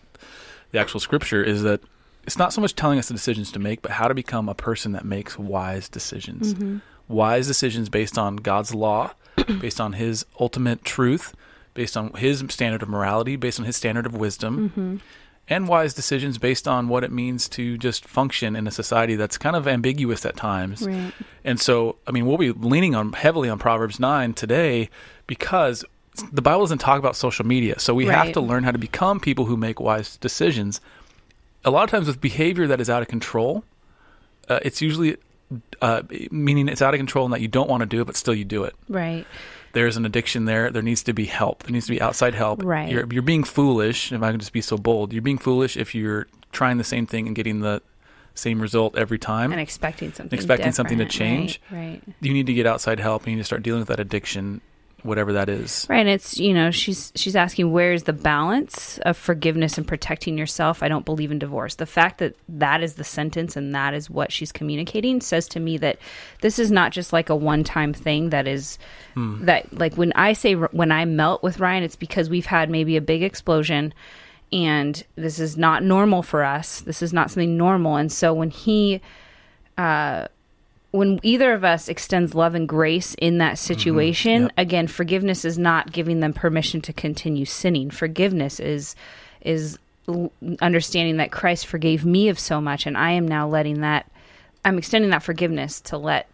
the 0.70 0.78
actual 0.78 1.00
scripture 1.00 1.44
is 1.44 1.64
that 1.64 1.82
it's 2.28 2.38
not 2.38 2.54
so 2.54 2.62
much 2.62 2.76
telling 2.76 3.00
us 3.00 3.08
the 3.08 3.16
decisions 3.16 3.52
to 3.54 3.58
make, 3.58 3.82
but 3.82 3.90
how 3.90 4.08
to 4.08 4.14
become 4.14 4.48
a 4.48 4.54
person 4.54 4.92
that 4.92 5.04
makes 5.04 5.40
wise 5.40 5.90
decisions. 5.90 6.54
Mm-hmm. 6.54 6.78
Wise 7.08 7.48
decisions 7.48 7.90
based 7.90 8.20
on 8.20 8.36
God's 8.36 8.76
law, 8.76 9.14
based 9.62 9.82
on 9.82 9.94
His 9.94 10.28
ultimate 10.40 10.86
truth, 10.86 11.36
based 11.74 11.98
on 11.98 12.14
His 12.14 12.44
standard 12.50 12.84
of 12.84 12.90
morality, 12.90 13.36
based 13.36 13.60
on 13.60 13.66
His 13.66 13.76
standard 13.76 14.06
of 14.06 14.16
wisdom, 14.16 14.70
mm-hmm. 14.70 14.98
And 15.50 15.68
wise 15.68 15.94
decisions 15.94 16.38
based 16.38 16.68
on 16.68 16.88
what 16.88 17.04
it 17.04 17.12
means 17.12 17.50
to 17.50 17.78
just 17.78 18.06
function 18.06 18.56
in 18.56 18.68
a 18.68 18.72
society 18.72 19.16
that's 19.16 19.38
kind 19.38 19.56
of 19.56 19.68
ambiguous 19.68 20.26
at 20.26 20.36
times. 20.36 20.84
Right. 20.84 21.12
And 21.44 21.60
so, 21.60 21.98
I 22.08 22.12
mean, 22.12 22.26
we'll 22.26 22.38
be 22.38 22.52
leaning 22.52 22.96
on 22.96 23.14
heavily 23.14 23.50
on 23.50 23.58
Proverbs 23.58 24.00
9 24.00 24.34
today 24.34 24.90
because 25.26 25.84
the 26.32 26.42
Bible 26.42 26.62
doesn't 26.62 26.80
talk 26.80 27.00
about 27.00 27.16
social 27.16 27.46
media, 27.46 27.80
so 27.80 27.94
we 27.94 28.08
right. 28.08 28.18
have 28.18 28.34
to 28.34 28.42
learn 28.42 28.64
how 28.64 28.72
to 28.72 28.78
become 28.78 29.20
people 29.20 29.46
who 29.46 29.58
make 29.58 29.80
wise 29.80 30.18
decisions. 30.18 30.82
A 31.66 31.72
lot 31.72 31.84
of 31.84 31.90
times 31.90 32.08
with 32.08 32.22
behavior 32.22 32.68
that 32.68 32.80
is 32.80 32.90
out 32.90 33.02
of 33.02 33.08
control, 33.08 33.64
uh, 34.50 34.60
it's 34.62 34.82
usually 34.82 35.18
uh, 35.82 36.04
meaning 36.30 36.68
it's 36.68 36.82
out 36.82 36.94
of 36.94 37.00
control 37.00 37.26
and 37.26 37.34
that 37.34 37.42
you 37.42 37.48
don't 37.48 37.70
want 37.70 37.82
to 37.82 37.88
do 37.88 38.02
it, 38.02 38.06
but 38.06 38.16
still 38.16 38.34
you 38.34 38.46
do 38.46 38.64
it. 38.64 38.76
Right. 38.88 39.26
There's 39.74 39.98
an 39.98 40.06
addiction 40.06 40.46
there. 40.46 40.72
There 40.72 40.82
needs 40.82 41.04
to 41.04 41.14
be 41.14 41.26
help. 41.26 41.64
There 41.64 41.72
needs 41.72 41.86
to 41.88 41.92
be 41.92 42.02
outside 42.02 42.34
help. 42.34 42.64
Right. 42.64 42.90
You're, 42.90 43.06
you're 43.12 43.22
being 43.22 43.44
foolish. 43.44 44.12
If 44.12 44.22
I 44.22 44.32
can 44.32 44.40
just 44.40 44.54
be 44.54 44.62
so 44.62 44.78
bold, 44.78 45.14
you're 45.14 45.22
being 45.22 45.38
foolish 45.38 45.78
if 45.78 45.94
you're 45.94 46.28
trying 46.52 46.78
the 46.78 46.84
same 46.84 47.06
thing 47.06 47.28
and 47.28 47.36
getting 47.36 47.60
the 47.60 47.82
same 48.34 48.62
result 48.62 48.98
every 48.98 49.20
time 49.20 49.52
and 49.52 49.60
expecting 49.60 50.14
something 50.14 50.38
expecting 50.38 50.72
something 50.72 50.98
to 50.98 51.06
change. 51.06 51.62
Right, 51.70 52.02
right. 52.06 52.16
You 52.22 52.34
need 52.34 52.46
to 52.48 52.54
get 52.54 52.66
outside 52.66 53.00
help. 53.00 53.28
You 53.28 53.34
need 53.34 53.42
to 53.42 53.46
start 53.46 53.64
dealing 53.64 53.82
with 53.82 53.90
that 53.90 54.00
addiction 54.00 54.62
whatever 55.04 55.34
that 55.34 55.50
is. 55.50 55.86
Right. 55.90 56.00
And 56.00 56.10
it's, 56.10 56.38
you 56.38 56.54
know, 56.54 56.72
she's 56.72 57.12
she's 57.16 57.36
asking 57.36 57.72
where's 57.72 58.04
the 58.04 58.14
balance 58.14 58.98
of 59.00 59.18
forgiveness 59.18 59.78
and 59.78 59.88
protecting 59.88 60.38
yourself? 60.38 60.84
I 60.84 60.88
don't 60.88 61.06
believe 61.06 61.32
in 61.32 61.40
divorce. 61.40 61.76
The 61.76 61.86
fact 61.86 62.20
that 62.20 62.36
that 62.48 62.82
is 62.82 62.96
the 62.96 63.04
sentence 63.04 63.56
and 63.56 63.74
that 63.76 63.94
is 63.94 64.10
what 64.10 64.32
she's 64.32 64.52
communicating 64.52 65.22
says 65.22 65.48
to 65.50 65.60
me 65.60 65.78
that 65.78 65.98
this 66.42 66.60
is 66.60 66.72
not 66.72 66.92
just 66.92 67.14
like 67.14 67.30
a 67.30 67.36
one-time 67.36 67.94
thing 67.94 68.30
that 68.30 68.48
is 68.48 68.78
hmm. 69.14 69.46
that 69.46 69.72
like 69.78 69.96
when 69.96 70.14
I 70.14 70.34
say 70.34 70.54
when 70.54 70.92
I 70.92 71.06
melt 71.06 71.44
with 71.44 71.60
Ryan 71.60 71.84
it's 71.84 71.96
because 71.96 72.30
we've 72.30 72.46
had 72.46 72.70
maybe 72.70 72.98
a 72.98 73.02
big 73.02 73.24
explosion 73.24 73.94
and 74.52 75.04
this 75.16 75.40
is 75.40 75.58
not 75.58 75.84
normal 75.84 76.24
for 76.24 76.44
us. 76.44 76.82
This 76.82 77.02
is 77.02 77.14
not 77.14 77.30
something 77.30 77.56
normal. 77.58 77.96
And 77.96 78.12
so 78.12 78.34
when 78.34 78.50
he 78.50 79.02
uh 79.78 80.28
when 80.92 81.20
either 81.22 81.54
of 81.54 81.64
us 81.64 81.88
extends 81.88 82.34
love 82.34 82.56
and 82.56 82.68
grace 82.68 83.14
in 83.16 83.38
that 83.38 83.54
mm-hmm. 83.54 83.74
situation, 83.74 84.32
mm-hmm. 84.32 84.44
yep. 84.44 84.54
again, 84.58 84.88
forgiveness 84.88 85.46
is 85.46 85.58
not 85.58 85.92
giving 85.92 86.20
them 86.20 86.34
permission 86.34 86.82
to 86.82 86.94
continue 86.94 87.46
sinning. 87.46 87.90
Forgiveness 87.90 88.60
is 88.60 88.96
is 89.42 89.78
understanding 90.62 91.18
that 91.18 91.32
Christ 91.32 91.68
forgave 91.68 92.04
me 92.06 92.30
of 92.30 92.40
so 92.40 92.60
much, 92.60 92.86
and 92.86 92.98
I 92.98 93.12
am 93.12 93.28
now 93.28 93.48
letting 93.48 93.82
that. 93.82 94.12
I'm 94.66 94.78
extending 94.78 95.12
that 95.12 95.24
forgiveness 95.24 95.80
to 95.82 95.98
let 95.98 96.28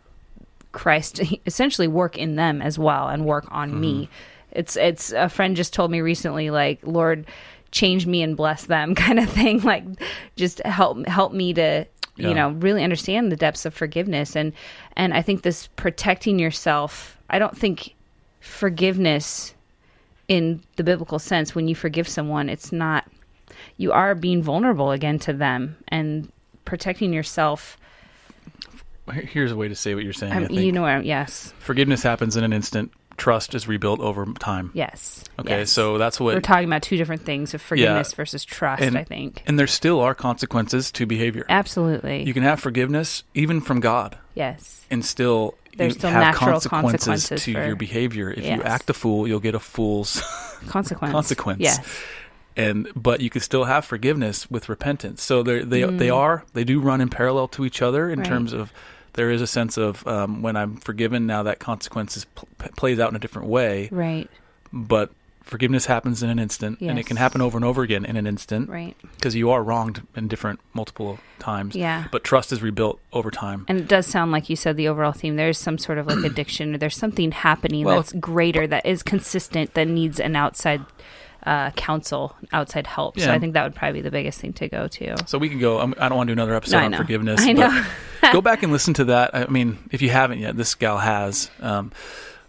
Christ 0.71 1.21
essentially 1.45 1.88
work 1.88 2.17
in 2.17 2.35
them 2.35 2.62
as 2.62 2.79
well 2.79 3.09
and 3.09 3.25
work 3.25 3.45
on 3.51 3.71
mm-hmm. 3.71 3.81
me. 3.81 4.09
It's 4.51 4.77
it's 4.77 5.12
a 5.12 5.27
friend 5.27 5.57
just 5.57 5.74
told 5.74 5.91
me 5.91 6.00
recently, 6.00 6.50
like 6.50 6.79
Lord, 6.83 7.27
change 7.71 8.07
me 8.07 8.21
and 8.21 8.38
bless 8.38 8.65
them, 8.65 8.95
kind 8.95 9.19
of 9.19 9.29
thing. 9.29 9.62
Like 9.62 9.83
just 10.38 10.59
help 10.59 11.05
help 11.07 11.33
me 11.33 11.53
to 11.55 11.85
yeah. 12.15 12.29
you 12.29 12.34
know 12.34 12.50
really 12.50 12.84
understand 12.84 13.31
the 13.31 13.36
depths 13.36 13.65
of 13.65 13.74
forgiveness. 13.74 14.36
And 14.36 14.53
and 14.95 15.13
i 15.13 15.22
think 15.22 15.41
this 15.41 15.67
protecting 15.75 16.39
yourself 16.39 17.17
i 17.29 17.39
don't 17.39 17.57
think 17.57 17.95
forgiveness 18.39 19.53
in 20.27 20.62
the 20.75 20.84
biblical 20.84 21.19
sense 21.19 21.53
when 21.53 21.67
you 21.67 21.75
forgive 21.75 22.07
someone 22.07 22.50
it's 22.50 22.72
not 22.72 23.05
you 23.77 23.91
are 23.91 24.15
being 24.15 24.41
vulnerable 24.41 24.91
again 24.91 25.19
to 25.19 25.34
them. 25.34 25.77
And 25.88 26.31
protecting 26.63 27.13
yourself 27.13 27.77
here's 29.12 29.51
a 29.51 29.55
way 29.55 29.67
to 29.67 29.75
say 29.75 29.93
what 29.93 30.03
you're 30.03 30.13
saying 30.13 30.50
you 30.50 30.72
know 30.72 31.00
yes. 31.00 31.53
Forgiveness 31.60 32.01
happens 32.01 32.36
in 32.38 32.43
an 32.43 32.51
instant 32.51 32.91
trust 33.17 33.55
is 33.55 33.67
rebuilt 33.67 34.00
over 34.00 34.25
time. 34.39 34.72
Yes. 34.74 35.24
Okay, 35.39 35.60
yes. 35.60 35.72
so 35.72 35.98
that's 35.98 36.19
what 36.19 36.34
we're 36.36 36.41
talking 36.41 36.65
about 36.67 36.81
two 36.81 36.98
different 36.98 37.24
things 37.24 37.53
of 37.53 37.62
forgiveness 37.62 38.12
yeah. 38.12 38.15
versus 38.17 38.43
trust, 38.45 38.81
and, 38.84 38.98
I 38.98 39.03
think. 39.03 39.43
And 39.48 39.57
there 39.57 39.67
still 39.67 40.00
are 40.01 40.13
consequences 40.15 40.91
to 40.93 41.05
behavior. 41.05 41.45
Absolutely. 41.50 42.24
You 42.24 42.34
can 42.34 42.43
have 42.43 42.60
forgiveness 42.60 43.24
even 43.34 43.62
from 43.62 43.79
God. 43.79 44.17
Yes. 44.34 44.86
And 44.91 45.03
still 45.05 45.55
There's 45.77 45.93
you 45.93 46.00
still 46.00 46.10
have 46.12 46.22
natural 46.22 46.51
consequences, 46.60 47.05
consequences 47.05 47.43
to 47.45 47.53
for- 47.53 47.65
your 47.67 47.75
behavior. 47.75 48.29
If 48.31 48.43
Yes. 48.43 48.57
you 48.57 48.63
act 48.63 48.89
a 48.89 48.93
fool, 48.93 49.27
you'll 49.27 49.39
get 49.39 49.55
a 49.55 49.60
fool's 49.60 50.22
consequence. 50.67 51.12
consequence. 51.12 51.62
Yes. 51.62 51.79
and 52.57 52.88
but 52.95 53.19
you 53.22 53.29
can 53.29 53.41
still 53.41 53.65
have 53.65 53.84
forgiveness 53.86 54.50
with 54.50 54.69
repentance. 54.69 55.22
So 55.22 55.43
they 55.43 55.60
they 55.60 55.81
they 55.84 56.07
Mm. 56.07 56.15
are 56.15 56.43
they 56.53 56.63
do 56.63 56.79
run 56.79 57.01
in 57.01 57.10
parallel 57.10 57.48
to 57.50 57.65
each 57.65 57.81
other 57.81 58.10
in 58.10 58.19
Right. 58.19 58.27
terms 58.27 58.53
of 58.53 58.72
there 59.15 59.31
is 59.31 59.41
a 59.41 59.48
sense 59.48 59.77
of 59.77 60.05
um, 60.07 60.41
when 60.41 60.55
I'm 60.55 60.77
forgiven 60.77 61.25
now 61.25 61.43
that 61.43 61.60
consequences 61.60 62.25
pl- 62.36 62.48
p- 62.60 62.69
plays 62.77 63.00
out 63.00 63.10
in 63.10 63.15
a 63.15 63.19
different 63.19 63.48
way, 63.50 63.89
Right. 63.91 64.29
but 64.72 65.10
forgiveness 65.43 65.86
happens 65.86 66.24
in 66.24 66.29
an 66.31 66.39
instant 66.39 66.79
and 66.81 66.98
it 66.98 67.05
can 67.05 67.17
happen 67.17 67.39
over 67.39 67.55
and 67.55 67.63
over 67.63 67.84
again 67.84 68.03
in 68.03 68.15
an 68.17 68.25
instant 68.25 68.67
Right. 68.67 68.95
because 69.15 69.36
you 69.36 69.51
are 69.51 69.62
wronged 69.63 70.01
in 70.15 70.27
different 70.27 70.60
multiple 70.74 71.19
times. 71.38 71.75
Yeah. 71.75 72.05
But 72.12 72.24
trust 72.24 72.51
is 72.51 72.63
rebuilt 72.63 73.00
over 73.13 73.29
time. 73.29 73.63
And 73.67 73.77
it 73.79 73.88
does 73.88 74.07
sound 74.07 74.31
like 74.31 74.50
you 74.50 74.55
said 74.55 74.75
the 74.75 74.88
overall 74.88 75.12
theme. 75.12 75.36
There's 75.36 75.60
some 75.60 75.77
sort 75.77 76.00
of 76.00 76.07
like 76.07 76.24
addiction, 76.31 76.74
or 76.74 76.77
there's 76.79 76.98
something 76.98 77.31
happening 77.31 77.86
Well, 77.86 77.98
that's 77.98 78.13
greater, 78.13 78.65
that 78.65 78.88
is 78.88 79.03
consistent, 79.03 79.75
that 79.75 79.88
needs 79.88 80.19
an 80.19 80.36
outside 80.36 80.81
uh, 81.45 81.71
counsel, 81.71 82.35
outside 82.53 82.87
help. 82.87 83.19
So 83.19 83.31
I 83.31 83.39
think 83.39 83.53
that 83.53 83.63
would 83.63 83.75
probably 83.75 83.99
be 83.99 84.01
the 84.01 84.11
biggest 84.11 84.39
thing 84.39 84.53
to 84.53 84.67
go 84.67 84.87
to. 84.87 85.15
So 85.27 85.37
we 85.37 85.49
can 85.49 85.59
go. 85.59 85.79
I'm, 85.79 85.93
I 85.99 86.09
don't 86.09 86.17
want 86.17 86.27
to 86.27 86.35
do 86.35 86.39
another 86.41 86.55
episode 86.55 86.79
No, 86.79 86.85
on 86.85 86.93
forgiveness. 86.95 87.41
I 87.41 87.51
know. 87.53 87.85
go 88.33 88.41
back 88.41 88.63
and 88.63 88.71
listen 88.71 88.93
to 88.95 89.05
that. 89.05 89.35
I 89.35 89.45
mean, 89.47 89.77
if 89.91 90.01
you 90.01 90.09
haven't 90.09 90.39
yet, 90.39 90.57
this 90.57 90.73
gal 90.75 90.97
has. 90.97 91.49
Um, 91.61 91.91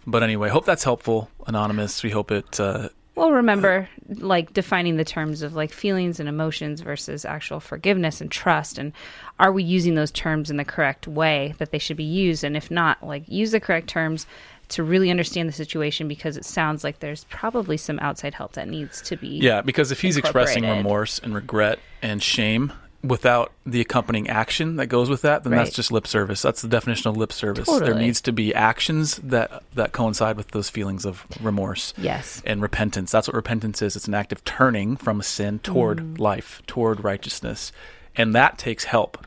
but 0.05 0.23
anyway, 0.23 0.49
hope 0.49 0.65
that's 0.65 0.83
helpful, 0.83 1.29
anonymous. 1.45 2.01
We 2.03 2.09
hope 2.09 2.31
it. 2.31 2.59
Uh, 2.59 2.89
Well, 3.15 3.31
remember, 3.31 3.89
like 4.07 4.53
defining 4.53 4.95
the 4.97 5.03
terms 5.05 5.41
of 5.41 5.53
like 5.53 5.71
feelings 5.71 6.19
and 6.19 6.29
emotions 6.29 6.81
versus 6.81 7.25
actual 7.25 7.59
forgiveness 7.59 8.21
and 8.21 8.31
trust, 8.31 8.77
and 8.79 8.93
are 9.39 9.51
we 9.51 9.63
using 9.63 9.95
those 9.95 10.11
terms 10.11 10.49
in 10.49 10.57
the 10.57 10.65
correct 10.65 11.07
way 11.07 11.53
that 11.57 11.71
they 11.71 11.77
should 11.77 11.97
be 11.97 12.03
used? 12.03 12.43
And 12.43 12.55
if 12.57 12.71
not, 12.71 13.03
like 13.05 13.27
use 13.27 13.51
the 13.51 13.59
correct 13.59 13.87
terms 13.89 14.25
to 14.69 14.83
really 14.83 15.09
understand 15.09 15.47
the 15.47 15.53
situation 15.53 16.07
because 16.07 16.35
it 16.37 16.45
sounds 16.45 16.83
like 16.83 16.99
there's 16.99 17.23
probably 17.25 17.77
some 17.77 17.99
outside 17.99 18.33
help 18.33 18.53
that 18.53 18.67
needs 18.67 19.01
to 19.03 19.15
be. 19.17 19.27
yeah, 19.27 19.61
because 19.61 19.91
if 19.91 20.01
he's 20.01 20.17
expressing 20.17 20.63
remorse 20.67 21.19
and 21.19 21.33
regret 21.33 21.79
and 22.01 22.21
shame 22.21 22.73
without 23.03 23.53
the 23.65 23.79
accompanying 23.79 24.27
action 24.27 24.75
that 24.77 24.87
goes 24.87 25.09
with 25.09 25.21
that, 25.21 25.43
then 25.43 25.51
that's 25.53 25.71
just 25.71 25.91
lip 25.91 26.07
service. 26.07 26.41
That's 26.41 26.61
the 26.61 26.67
definition 26.67 27.07
of 27.09 27.15
lip 27.15 27.31
service. 27.31 27.67
There 27.79 27.93
needs 27.95 28.19
to 28.21 28.31
be 28.33 28.53
actions 28.53 29.17
that 29.17 29.63
that 29.75 29.91
coincide 29.93 30.35
with 30.35 30.49
those 30.51 30.69
feelings 30.69 31.05
of 31.05 31.25
remorse. 31.41 31.93
Yes. 31.97 32.41
and 32.45 32.61
repentance. 32.61 33.11
That's 33.11 33.27
what 33.27 33.35
repentance 33.35 33.81
is. 33.81 33.95
It's 33.95 34.07
an 34.07 34.15
act 34.15 34.31
of 34.33 34.43
turning 34.43 34.97
from 34.97 35.19
a 35.19 35.23
sin 35.23 35.59
toward 35.59 35.99
Mm. 35.99 36.19
life, 36.19 36.61
toward 36.67 37.03
righteousness. 37.03 37.71
And 38.15 38.33
that 38.35 38.57
takes 38.57 38.83
help. 38.85 39.25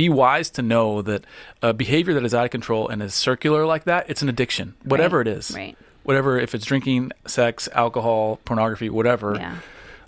Be 0.00 0.08
wise 0.08 0.48
to 0.52 0.62
know 0.62 1.02
that 1.02 1.24
a 1.60 1.74
behavior 1.74 2.14
that 2.14 2.24
is 2.24 2.32
out 2.32 2.46
of 2.46 2.50
control 2.50 2.88
and 2.88 3.02
is 3.02 3.12
circular 3.12 3.66
like 3.66 3.84
that, 3.84 4.08
it's 4.08 4.22
an 4.22 4.30
addiction, 4.30 4.74
whatever 4.82 5.18
Right, 5.18 5.26
it 5.26 5.36
is. 5.36 5.50
right. 5.54 5.76
Whatever, 6.04 6.38
if 6.40 6.54
it's 6.54 6.64
drinking, 6.64 7.12
sex, 7.26 7.68
alcohol, 7.74 8.40
pornography, 8.46 8.88
whatever. 8.88 9.36
Yeah. 9.36 9.56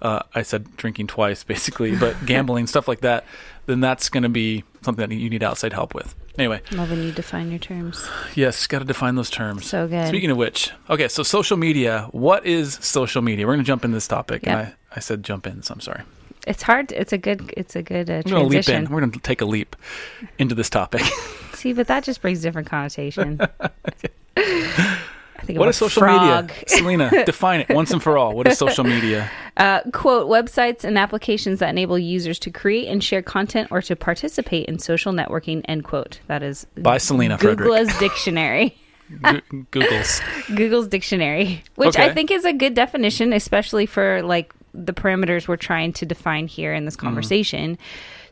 Uh, 0.00 0.22
I 0.34 0.40
said 0.44 0.78
drinking 0.78 1.08
twice, 1.08 1.44
basically, 1.54 1.94
but 1.94 2.16
gambling, 2.26 2.68
stuff 2.68 2.88
like 2.88 3.02
that, 3.02 3.26
then 3.66 3.80
that's 3.80 4.08
going 4.08 4.22
to 4.22 4.30
be 4.30 4.64
something 4.80 5.06
that 5.06 5.14
you 5.14 5.28
need 5.28 5.42
outside 5.42 5.74
help 5.74 5.92
with. 5.94 6.14
Anyway, 6.38 6.62
Love 6.70 6.88
when 6.88 7.02
you 7.02 7.12
define 7.12 7.50
your 7.50 7.58
terms. 7.58 8.08
yes, 8.34 8.66
got 8.66 8.78
to 8.78 8.86
define 8.86 9.16
those 9.16 9.28
terms. 9.28 9.66
So 9.66 9.86
good. 9.86 10.08
Speaking 10.08 10.30
of 10.30 10.38
which, 10.38 10.70
okay, 10.88 11.08
so 11.08 11.22
social 11.22 11.58
media. 11.58 12.08
What 12.12 12.46
is 12.46 12.78
social 12.80 13.20
media? 13.20 13.46
We're 13.46 13.52
going 13.52 13.64
to 13.64 13.68
jump 13.68 13.84
into 13.84 13.96
this 13.96 14.08
topic, 14.08 14.46
and 14.46 14.58
Yep. 14.58 14.74
I, 14.92 14.96
I 14.96 15.00
said 15.00 15.22
jump 15.22 15.46
in, 15.46 15.62
so 15.62 15.74
I'm 15.74 15.80
sorry. 15.80 16.00
It's 16.46 16.62
hard. 16.62 16.92
It's 16.92 17.12
a 17.12 17.18
good. 17.18 17.52
It's 17.56 17.76
a 17.76 17.82
good 17.82 18.10
uh, 18.10 18.22
We're 18.24 18.30
going 18.32 18.42
to 18.42 18.48
leap 18.48 18.64
transition. 18.64 18.84
in. 18.86 18.90
We're 18.92 19.00
going 19.00 19.12
to 19.12 19.20
take 19.20 19.40
a 19.40 19.44
leap 19.44 19.76
into 20.38 20.54
this 20.54 20.68
topic. 20.70 21.02
See, 21.54 21.72
but 21.72 21.86
that 21.86 22.02
just 22.04 22.20
brings 22.20 22.40
different 22.42 22.68
connotation. 22.68 23.40
I 24.36 25.44
think 25.44 25.58
what 25.58 25.68
is 25.68 25.76
a 25.76 25.78
social 25.78 26.02
frog. 26.02 26.48
media? 26.48 26.64
Selena, 26.68 27.10
define 27.26 27.60
it 27.60 27.68
once 27.68 27.90
and 27.90 28.02
for 28.02 28.16
all. 28.16 28.34
What 28.34 28.46
is 28.46 28.58
social 28.58 28.84
media? 28.84 29.28
Uh, 29.56 29.80
quote 29.92 30.28
websites 30.28 30.84
and 30.84 30.96
applications 30.96 31.58
that 31.58 31.68
enable 31.70 31.98
users 31.98 32.38
to 32.40 32.50
create 32.50 32.86
and 32.88 33.02
share 33.02 33.22
content 33.22 33.68
or 33.70 33.82
to 33.82 33.96
participate 33.96 34.66
in 34.66 34.78
social 34.78 35.12
networking 35.12 35.62
end 35.66 35.84
quote 35.84 36.20
that 36.28 36.42
is 36.42 36.66
By 36.76 36.98
Selena 36.98 37.38
Frederick. 37.38 37.68
google's 37.68 37.98
dictionary 37.98 38.76
Google's. 39.70 40.20
google's 40.54 40.88
dictionary 40.88 41.62
which 41.74 41.98
i 41.98 42.14
think 42.14 42.30
is 42.30 42.46
a 42.46 42.52
good 42.54 42.72
definition 42.72 43.34
especially 43.34 43.84
for 43.84 44.22
like 44.22 44.54
the 44.74 44.92
parameters 44.92 45.46
we're 45.48 45.56
trying 45.56 45.92
to 45.92 46.06
define 46.06 46.46
here 46.46 46.72
in 46.72 46.84
this 46.84 46.96
Mm-hmm. 46.96 47.06
conversation 47.06 47.78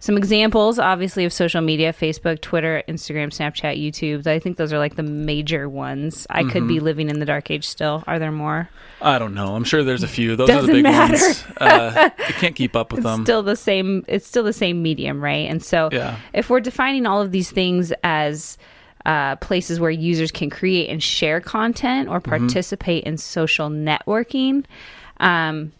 some 0.02 0.16
examples 0.16 0.78
obviously 0.78 1.26
of 1.26 1.32
social 1.32 1.60
media 1.60 1.92
facebook 1.92 2.40
twitter 2.40 2.82
instagram 2.88 3.28
snapchat 3.28 3.78
youtube 3.78 4.26
i 4.26 4.38
think 4.38 4.56
those 4.56 4.72
are 4.72 4.78
like 4.78 4.96
the 4.96 5.02
major 5.02 5.68
ones 5.68 6.26
i 6.30 6.42
could 6.42 6.62
Mm-hmm. 6.62 6.66
be 6.68 6.80
living 6.80 7.10
in 7.10 7.18
the 7.20 7.26
dark 7.26 7.50
age 7.50 7.66
still 7.66 8.02
are 8.06 8.18
there 8.18 8.32
more 8.32 8.68
I 9.02 9.18
don't 9.18 9.32
know. 9.32 9.54
I'm 9.56 9.64
sure 9.64 9.82
there's 9.82 10.02
a 10.02 10.08
few. 10.08 10.36
Those 10.36 10.50
are 10.50 10.52
the 10.52 10.58
Doesn't 10.60 10.74
big 10.74 10.82
matter. 10.84 11.14
ones. 11.14 11.44
Uh, 11.56 12.10
you 12.28 12.34
can't 12.34 12.54
keep 12.54 12.76
up 12.76 12.92
with 12.92 12.98
it's 12.98 13.06
them. 13.06 13.24
still 13.24 13.42
the 13.42 13.56
same 13.56 14.04
it's 14.08 14.26
still 14.26 14.44
the 14.44 14.52
same 14.52 14.82
medium 14.82 15.22
right 15.24 15.48
and 15.50 15.62
so 15.62 15.88
Yeah. 15.90 16.16
if 16.34 16.50
we're 16.50 16.60
defining 16.60 17.06
all 17.06 17.22
of 17.22 17.32
these 17.32 17.50
things 17.50 17.94
as 18.04 18.58
uh, 19.06 19.36
places 19.36 19.80
where 19.80 19.90
users 19.90 20.30
can 20.30 20.50
create 20.50 20.90
and 20.90 21.02
share 21.02 21.40
content 21.40 22.10
or 22.10 22.20
Mm-hmm. 22.20 22.28
participate 22.46 23.04
in 23.04 23.16
social 23.16 23.70
networking 23.70 24.66
um, 25.18 25.72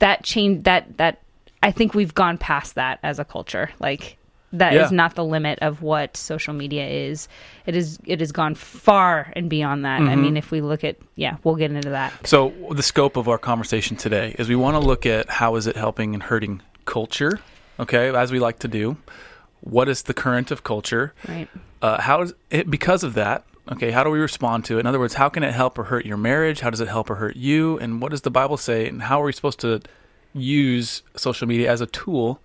that 0.00 0.22
change 0.24 0.64
that 0.64 0.96
that 0.98 1.20
i 1.62 1.70
think 1.70 1.94
we've 1.94 2.14
gone 2.14 2.38
past 2.38 2.74
that 2.74 2.98
as 3.02 3.18
a 3.18 3.24
culture 3.24 3.70
like 3.80 4.16
that 4.52 4.72
is 4.74 4.90
Yeah. 4.90 4.96
not 4.96 5.14
the 5.16 5.24
limit 5.24 5.58
of 5.60 5.82
what 5.82 6.16
social 6.16 6.54
media 6.54 6.86
is 6.88 7.28
it 7.66 7.74
is 7.76 7.98
it 8.04 8.20
has 8.20 8.32
gone 8.32 8.54
far 8.54 9.32
and 9.36 9.50
beyond 9.50 9.84
that 9.84 10.00
Mm-hmm. 10.00 10.10
i 10.10 10.16
mean 10.16 10.36
if 10.36 10.50
we 10.50 10.60
look 10.60 10.84
at 10.84 10.96
yeah 11.16 11.36
we'll 11.44 11.56
get 11.56 11.70
into 11.72 11.90
that 11.90 12.12
So 12.26 12.52
the 12.70 12.82
scope 12.82 13.16
of 13.16 13.28
our 13.28 13.38
conversation 13.38 13.96
today 13.96 14.34
is 14.38 14.48
we 14.48 14.56
want 14.56 14.74
to 14.80 14.80
look 14.86 15.04
at 15.06 15.28
how 15.28 15.56
is 15.56 15.66
it 15.66 15.76
helping 15.76 16.14
and 16.14 16.22
hurting 16.22 16.62
culture, 16.84 17.40
okay, 17.80 18.14
as 18.14 18.30
we 18.30 18.38
like 18.38 18.60
to 18.60 18.68
do. 18.68 18.96
What 19.60 19.88
is 19.88 20.02
the 20.02 20.14
current 20.14 20.50
of 20.52 20.62
culture? 20.62 21.12
right 21.28 21.48
Uh, 21.82 22.00
how 22.00 22.22
is 22.22 22.32
it 22.50 22.70
because 22.70 23.02
of 23.04 23.14
that? 23.14 23.42
Okay, 23.70 23.90
how 23.90 24.04
do 24.04 24.10
we 24.10 24.18
respond 24.18 24.64
to 24.66 24.76
it? 24.76 24.80
In 24.80 24.86
other 24.86 24.98
words, 24.98 25.14
how 25.14 25.28
can 25.28 25.42
it 25.42 25.52
help 25.52 25.78
or 25.78 25.84
hurt 25.84 26.06
your 26.06 26.16
marriage? 26.16 26.60
How 26.60 26.70
does 26.70 26.80
it 26.80 26.88
help 26.88 27.10
or 27.10 27.16
hurt 27.16 27.36
you? 27.36 27.78
And 27.78 28.00
what 28.00 28.10
does 28.10 28.20
the 28.20 28.30
Bible 28.30 28.56
say? 28.56 28.86
And 28.86 29.02
how 29.02 29.20
are 29.20 29.26
we 29.26 29.32
supposed 29.32 29.60
to 29.60 29.80
use 30.32 31.02
social 31.16 31.48
media 31.48 31.70
as 31.70 31.80
a 31.80 31.86
tool? 31.86 32.40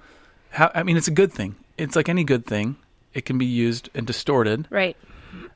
How 0.51 0.72
I 0.74 0.84
mean, 0.84 0.98
it's 0.98 1.08
a 1.08 1.12
good 1.12 1.32
thing. 1.32 1.56
It's 1.78 1.96
like 1.96 2.10
any 2.10 2.24
good 2.24 2.46
thing. 2.46 2.75
It 3.13 3.25
can 3.25 3.38
be 3.38 3.46
used 3.46 3.90
and 3.94 4.08
distorted 4.08 4.68
right 4.70 4.98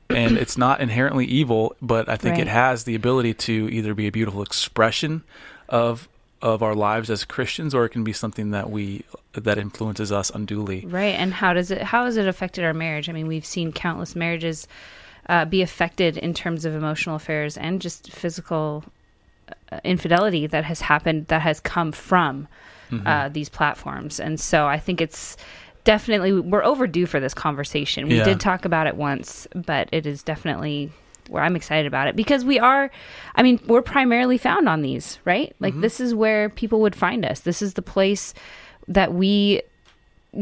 and 0.08 0.38
it's 0.38 0.56
not 0.56 0.80
inherently 0.80 1.24
evil, 1.26 1.74
but 1.82 2.08
I 2.08 2.16
think 2.16 2.38
it 2.38 2.46
has 2.46 2.84
the 2.84 2.94
ability 2.94 3.34
to 3.34 3.68
either 3.70 3.94
be 3.94 4.06
a 4.06 4.12
beautiful 4.12 4.42
expression 4.42 5.24
of 5.68 6.08
of 6.42 6.62
our 6.62 6.74
lives 6.74 7.10
as 7.10 7.24
Christians, 7.24 7.74
or 7.74 7.86
it 7.86 7.88
can 7.88 8.04
be 8.04 8.12
something 8.12 8.50
that 8.50 8.70
we 8.70 9.04
that 9.32 9.58
influences 9.58 10.12
us 10.12 10.30
unduly. 10.30 10.84
Right. 10.86 11.14
And 11.14 11.32
how 11.32 11.52
does 11.54 11.70
it 11.70 11.82
how 11.82 12.04
has 12.04 12.16
it 12.16 12.28
affected 12.28 12.64
our 12.64 12.74
marriage? 12.74 13.08
I 13.08 13.12
mean, 13.12 13.26
we've 13.26 13.46
seen 13.46 13.72
countless 13.72 14.14
marriages 14.14 14.68
uh, 15.28 15.44
be 15.44 15.62
affected 15.62 16.16
in 16.16 16.34
terms 16.34 16.64
of 16.64 16.74
emotional 16.74 17.16
affairs 17.16 17.56
and 17.56 17.80
just 17.80 18.10
physical 18.12 18.84
uh, 19.72 19.78
infidelity 19.84 20.46
that 20.46 20.64
has 20.64 20.80
happened 20.80 21.26
that 21.28 21.42
has 21.42 21.60
come 21.60 21.92
from 21.92 22.48
Mm-hmm. 22.90 23.04
uh, 23.04 23.28
these 23.30 23.48
platforms. 23.48 24.20
And 24.20 24.38
so 24.38 24.68
I 24.68 24.78
think 24.78 25.00
it's 25.00 25.36
definitely 25.82 26.32
we're 26.40 26.62
overdue 26.62 27.06
for 27.06 27.18
this 27.18 27.34
conversation. 27.34 28.06
We 28.08 28.18
Yeah. 28.18 28.22
did 28.22 28.38
talk 28.38 28.64
about 28.64 28.86
it 28.86 28.94
once, 28.94 29.48
but 29.56 29.88
it 29.90 30.06
is 30.06 30.22
definitely 30.22 30.92
where 31.28 31.42
I'm 31.42 31.56
excited 31.56 31.86
about 31.88 32.06
it 32.06 32.14
because 32.14 32.44
we 32.44 32.60
are 32.60 32.88
I 33.34 33.42
mean, 33.42 33.58
we're 33.66 33.82
primarily 33.82 34.38
found 34.38 34.68
on 34.68 34.82
these, 34.82 35.18
right? 35.24 35.52
Like 35.58 35.72
Mm-hmm. 35.72 35.80
this 35.82 35.98
is 35.98 36.14
where 36.14 36.48
people 36.48 36.80
would 36.82 36.94
find 36.94 37.24
us. 37.24 37.40
This 37.40 37.60
is 37.60 37.74
the 37.74 37.82
place 37.82 38.34
that 38.86 39.12
we 39.12 39.62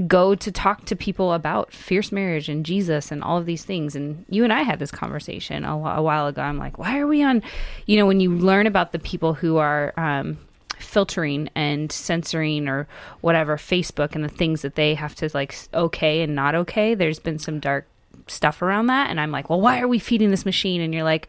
go 0.07 0.35
to 0.35 0.51
talk 0.51 0.85
to 0.87 0.97
people 0.97 1.33
about 1.33 1.73
fierce 1.73 2.11
marriage 2.11 2.49
and 2.49 2.67
Jesus 2.67 3.13
and 3.13 3.23
all 3.23 3.39
of 3.39 3.47
these 3.47 3.65
things. 3.65 3.95
And 3.95 4.25
you 4.29 4.43
and 4.45 4.53
I 4.53 4.63
had 4.63 4.79
this 4.79 4.91
conversation 4.91 5.65
a, 5.65 5.73
a 5.77 6.03
while 6.03 6.27
ago. 6.27 6.43
I'm 6.43 6.59
like, 6.59 6.79
why 6.79 6.99
are 6.99 7.07
we 7.07 7.23
on? 7.23 7.43
You 7.87 7.97
know, 7.99 8.07
when 8.07 8.21
you 8.21 8.33
learn 8.33 8.67
about 8.67 8.93
the 8.93 8.99
people 8.99 9.35
who 9.35 9.57
are 9.59 9.93
um, 9.97 10.39
filtering 10.79 11.49
and 11.55 11.93
censoring 11.93 12.69
or 12.69 12.89
whatever 13.21 13.57
Facebook 13.57 14.15
and 14.15 14.25
the 14.25 14.29
things 14.29 14.63
that 14.63 14.75
they 14.75 14.95
have 14.95 15.15
to 15.17 15.31
like 15.35 15.55
okay 15.73 16.23
and 16.23 16.35
not 16.35 16.55
okay, 16.55 16.95
there's 16.95 17.19
been 17.21 17.39
some 17.39 17.61
dark 17.61 17.87
stuff 18.27 18.63
around 18.63 18.87
that. 18.89 19.11
And 19.11 19.21
I'm 19.21 19.31
like, 19.31 19.49
well, 19.51 19.61
why 19.61 19.81
are 19.81 19.89
we 19.89 19.99
feeding 19.99 20.31
this 20.31 20.45
machine? 20.45 20.81
And 20.81 20.93
you're 20.93 21.05
like, 21.05 21.29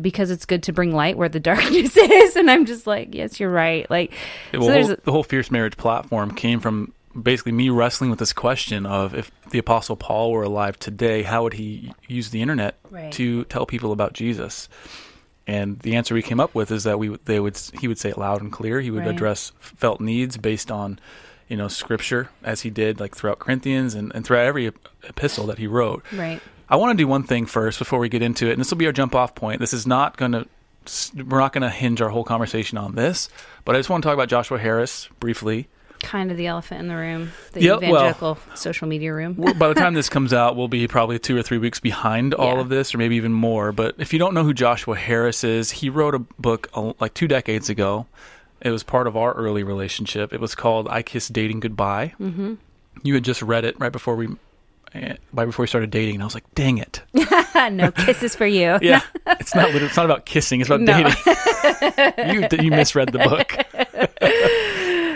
because 0.00 0.30
it's 0.30 0.46
good 0.46 0.62
to 0.62 0.72
bring 0.72 0.94
light 0.94 1.18
where 1.18 1.28
the 1.28 1.40
darkness 1.50 1.96
is. 1.96 2.36
And 2.36 2.50
I'm 2.50 2.64
just 2.64 2.86
like, 2.86 3.14
yes, 3.14 3.38
you're 3.38 3.50
right. 3.50 3.88
Like, 3.90 4.12
Well, 4.54 4.62
so 4.62 4.82
whole- 4.86 4.96
the 5.04 5.12
whole 5.12 5.24
fierce 5.24 5.50
marriage 5.50 5.76
platform 5.76 6.34
came 6.34 6.60
from 6.60 6.94
basically 7.20 7.52
me 7.52 7.68
wrestling 7.70 8.10
with 8.10 8.18
this 8.18 8.32
question 8.32 8.86
of 8.86 9.14
if 9.14 9.30
the 9.50 9.58
apostle 9.58 9.96
Paul 9.96 10.32
were 10.32 10.42
alive 10.42 10.78
today, 10.78 11.22
how 11.22 11.42
would 11.42 11.54
he 11.54 11.92
use 12.08 12.30
the 12.30 12.42
internet 12.42 12.78
Right. 12.90 13.12
to 13.12 13.44
tell 13.44 13.66
people 13.66 13.92
about 13.92 14.12
Jesus? 14.12 14.68
And 15.46 15.78
the 15.80 15.96
answer 15.96 16.14
we 16.14 16.22
came 16.22 16.40
up 16.40 16.54
with 16.54 16.70
is 16.70 16.84
that 16.84 16.98
we 16.98 17.16
they 17.24 17.40
would 17.40 17.58
he 17.80 17.88
would 17.88 17.98
say 17.98 18.10
it 18.10 18.18
loud 18.18 18.40
and 18.42 18.52
clear. 18.52 18.80
He 18.80 18.90
would 18.90 19.00
Right. 19.04 19.08
address 19.14 19.52
felt 19.60 20.00
needs 20.00 20.36
based 20.36 20.70
on 20.70 20.98
you 21.48 21.56
know 21.56 21.68
scripture 21.68 22.30
as 22.44 22.60
he 22.62 22.70
did 22.70 23.00
like 23.00 23.16
throughout 23.16 23.40
Corinthians 23.40 23.94
and, 23.94 24.12
and 24.14 24.24
throughout 24.24 24.46
every 24.46 24.70
epistle 25.02 25.46
that 25.46 25.58
he 25.58 25.66
wrote. 25.66 26.04
right. 26.16 26.40
I 26.68 26.76
want 26.76 26.96
to 26.96 27.02
do 27.02 27.06
one 27.08 27.24
thing 27.24 27.44
first 27.44 27.78
before 27.78 27.98
we 27.98 28.08
get 28.08 28.22
into 28.22 28.46
it, 28.48 28.52
and 28.52 28.60
this 28.60 28.70
will 28.70 28.78
be 28.78 28.86
our 28.86 28.92
jump 28.92 29.14
off 29.14 29.34
point. 29.34 29.60
This 29.60 29.74
is 29.74 29.86
not 29.86 30.16
going 30.16 30.32
to 30.32 30.46
we're 31.24 31.38
not 31.40 31.52
going 31.52 31.62
to 31.62 31.70
hinge 31.70 32.00
our 32.00 32.08
whole 32.08 32.24
conversation 32.24 32.78
on 32.78 32.94
this, 32.94 33.28
but 33.64 33.74
I 33.76 33.78
just 33.78 33.90
want 33.90 34.02
to 34.02 34.06
talk 34.08 34.14
about 34.14 34.28
Joshua 34.28 34.58
Harris 34.58 35.08
briefly. 35.20 35.68
Kind 36.02 36.30
of 36.30 36.36
the 36.36 36.46
elephant 36.48 36.80
in 36.80 36.88
the 36.88 36.96
room, 36.96 37.30
the 37.52 37.66
well- 37.68 37.78
evangelical 37.78 38.38
social 38.54 38.86
media 38.88 39.14
room. 39.14 39.34
By 39.34 39.68
the 39.68 39.74
time 39.74 39.94
this 39.94 40.08
comes 40.10 40.32
out, 40.34 40.56
we'll 40.56 40.68
be 40.68 40.86
probably 40.88 41.18
two 41.18 41.36
or 41.36 41.42
three 41.42 41.58
weeks 41.58 41.80
behind 41.80 42.34
all 42.34 42.56
Yeah. 42.56 42.60
of 42.60 42.68
this, 42.68 42.94
or 42.94 42.98
maybe 42.98 43.16
even 43.16 43.32
more. 43.32 43.72
But 43.72 43.94
if 43.98 44.12
you 44.12 44.18
don't 44.18 44.34
know 44.34 44.42
who 44.44 44.52
Joshua 44.52 44.96
Harris 44.96 45.44
is, 45.44 45.70
he 45.70 45.88
wrote 45.90 46.14
a 46.14 46.18
book 46.18 46.68
uh, 46.74 46.92
like 47.00 47.14
two 47.14 47.28
decades 47.28 47.70
ago. 47.70 48.06
It 48.60 48.70
was 48.70 48.82
part 48.82 49.06
of 49.06 49.16
our 49.16 49.32
early 49.32 49.62
relationship. 49.62 50.32
It 50.32 50.40
was 50.40 50.54
called 50.54 50.88
"I 50.88 51.02
Kiss 51.02 51.28
Dating 51.28 51.60
Goodbye." 51.60 52.14
Mm-hmm. 52.20 52.54
You 53.02 53.14
had 53.14 53.24
just 53.24 53.40
read 53.42 53.64
it 53.64 53.78
right 53.80 53.90
before 53.92 54.14
we, 54.16 54.28
eh, 54.94 55.16
right 55.32 55.46
before 55.46 55.62
we 55.62 55.66
started 55.68 55.90
dating, 55.90 56.16
and 56.16 56.22
I 56.22 56.26
was 56.26 56.34
like, 56.34 56.52
"Dang 56.54 56.78
it!" 56.78 57.00
no 57.72 57.90
kisses 57.92 58.34
for 58.36 58.46
you. 58.46 58.78
Yeah, 58.82 59.00
it's 59.26 59.54
not. 59.54 59.70
It's 59.70 59.96
not 59.96 60.04
about 60.04 60.26
kissing. 60.26 60.60
It's 60.60 60.68
about 60.70 60.80
No. 60.82 61.02
dating. 61.02 62.58
you 62.60 62.64
you 62.64 62.70
misread 62.70 63.12
the 63.12 63.18
book. 63.18 63.56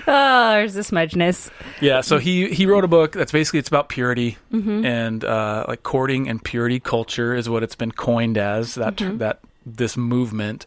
Oh, 0.19 0.53
there's 0.53 0.75
the 0.75 0.81
smudgeness. 0.83 1.51
Yeah, 1.81 2.01
so 2.01 2.19
he 2.19 2.49
he 2.51 2.67
wrote 2.67 2.85
a 2.85 2.89
book 2.89 3.13
that's 3.13 3.33
basically 3.33 3.59
it's 3.59 3.69
about 3.69 3.89
purity 3.89 4.37
Mm-hmm. 4.53 4.85
and 4.87 5.25
uh, 5.25 5.65
like 5.69 5.83
courting 5.83 6.29
and 6.29 6.43
purity 6.43 6.79
culture 6.81 7.35
is 7.35 7.49
what 7.49 7.63
it's 7.63 7.75
been 7.75 7.93
coined 7.93 8.39
as 8.39 8.75
that 8.77 8.97
Mm-hmm. 8.97 9.19
that 9.19 9.41
this 9.65 9.97
movement. 9.97 10.67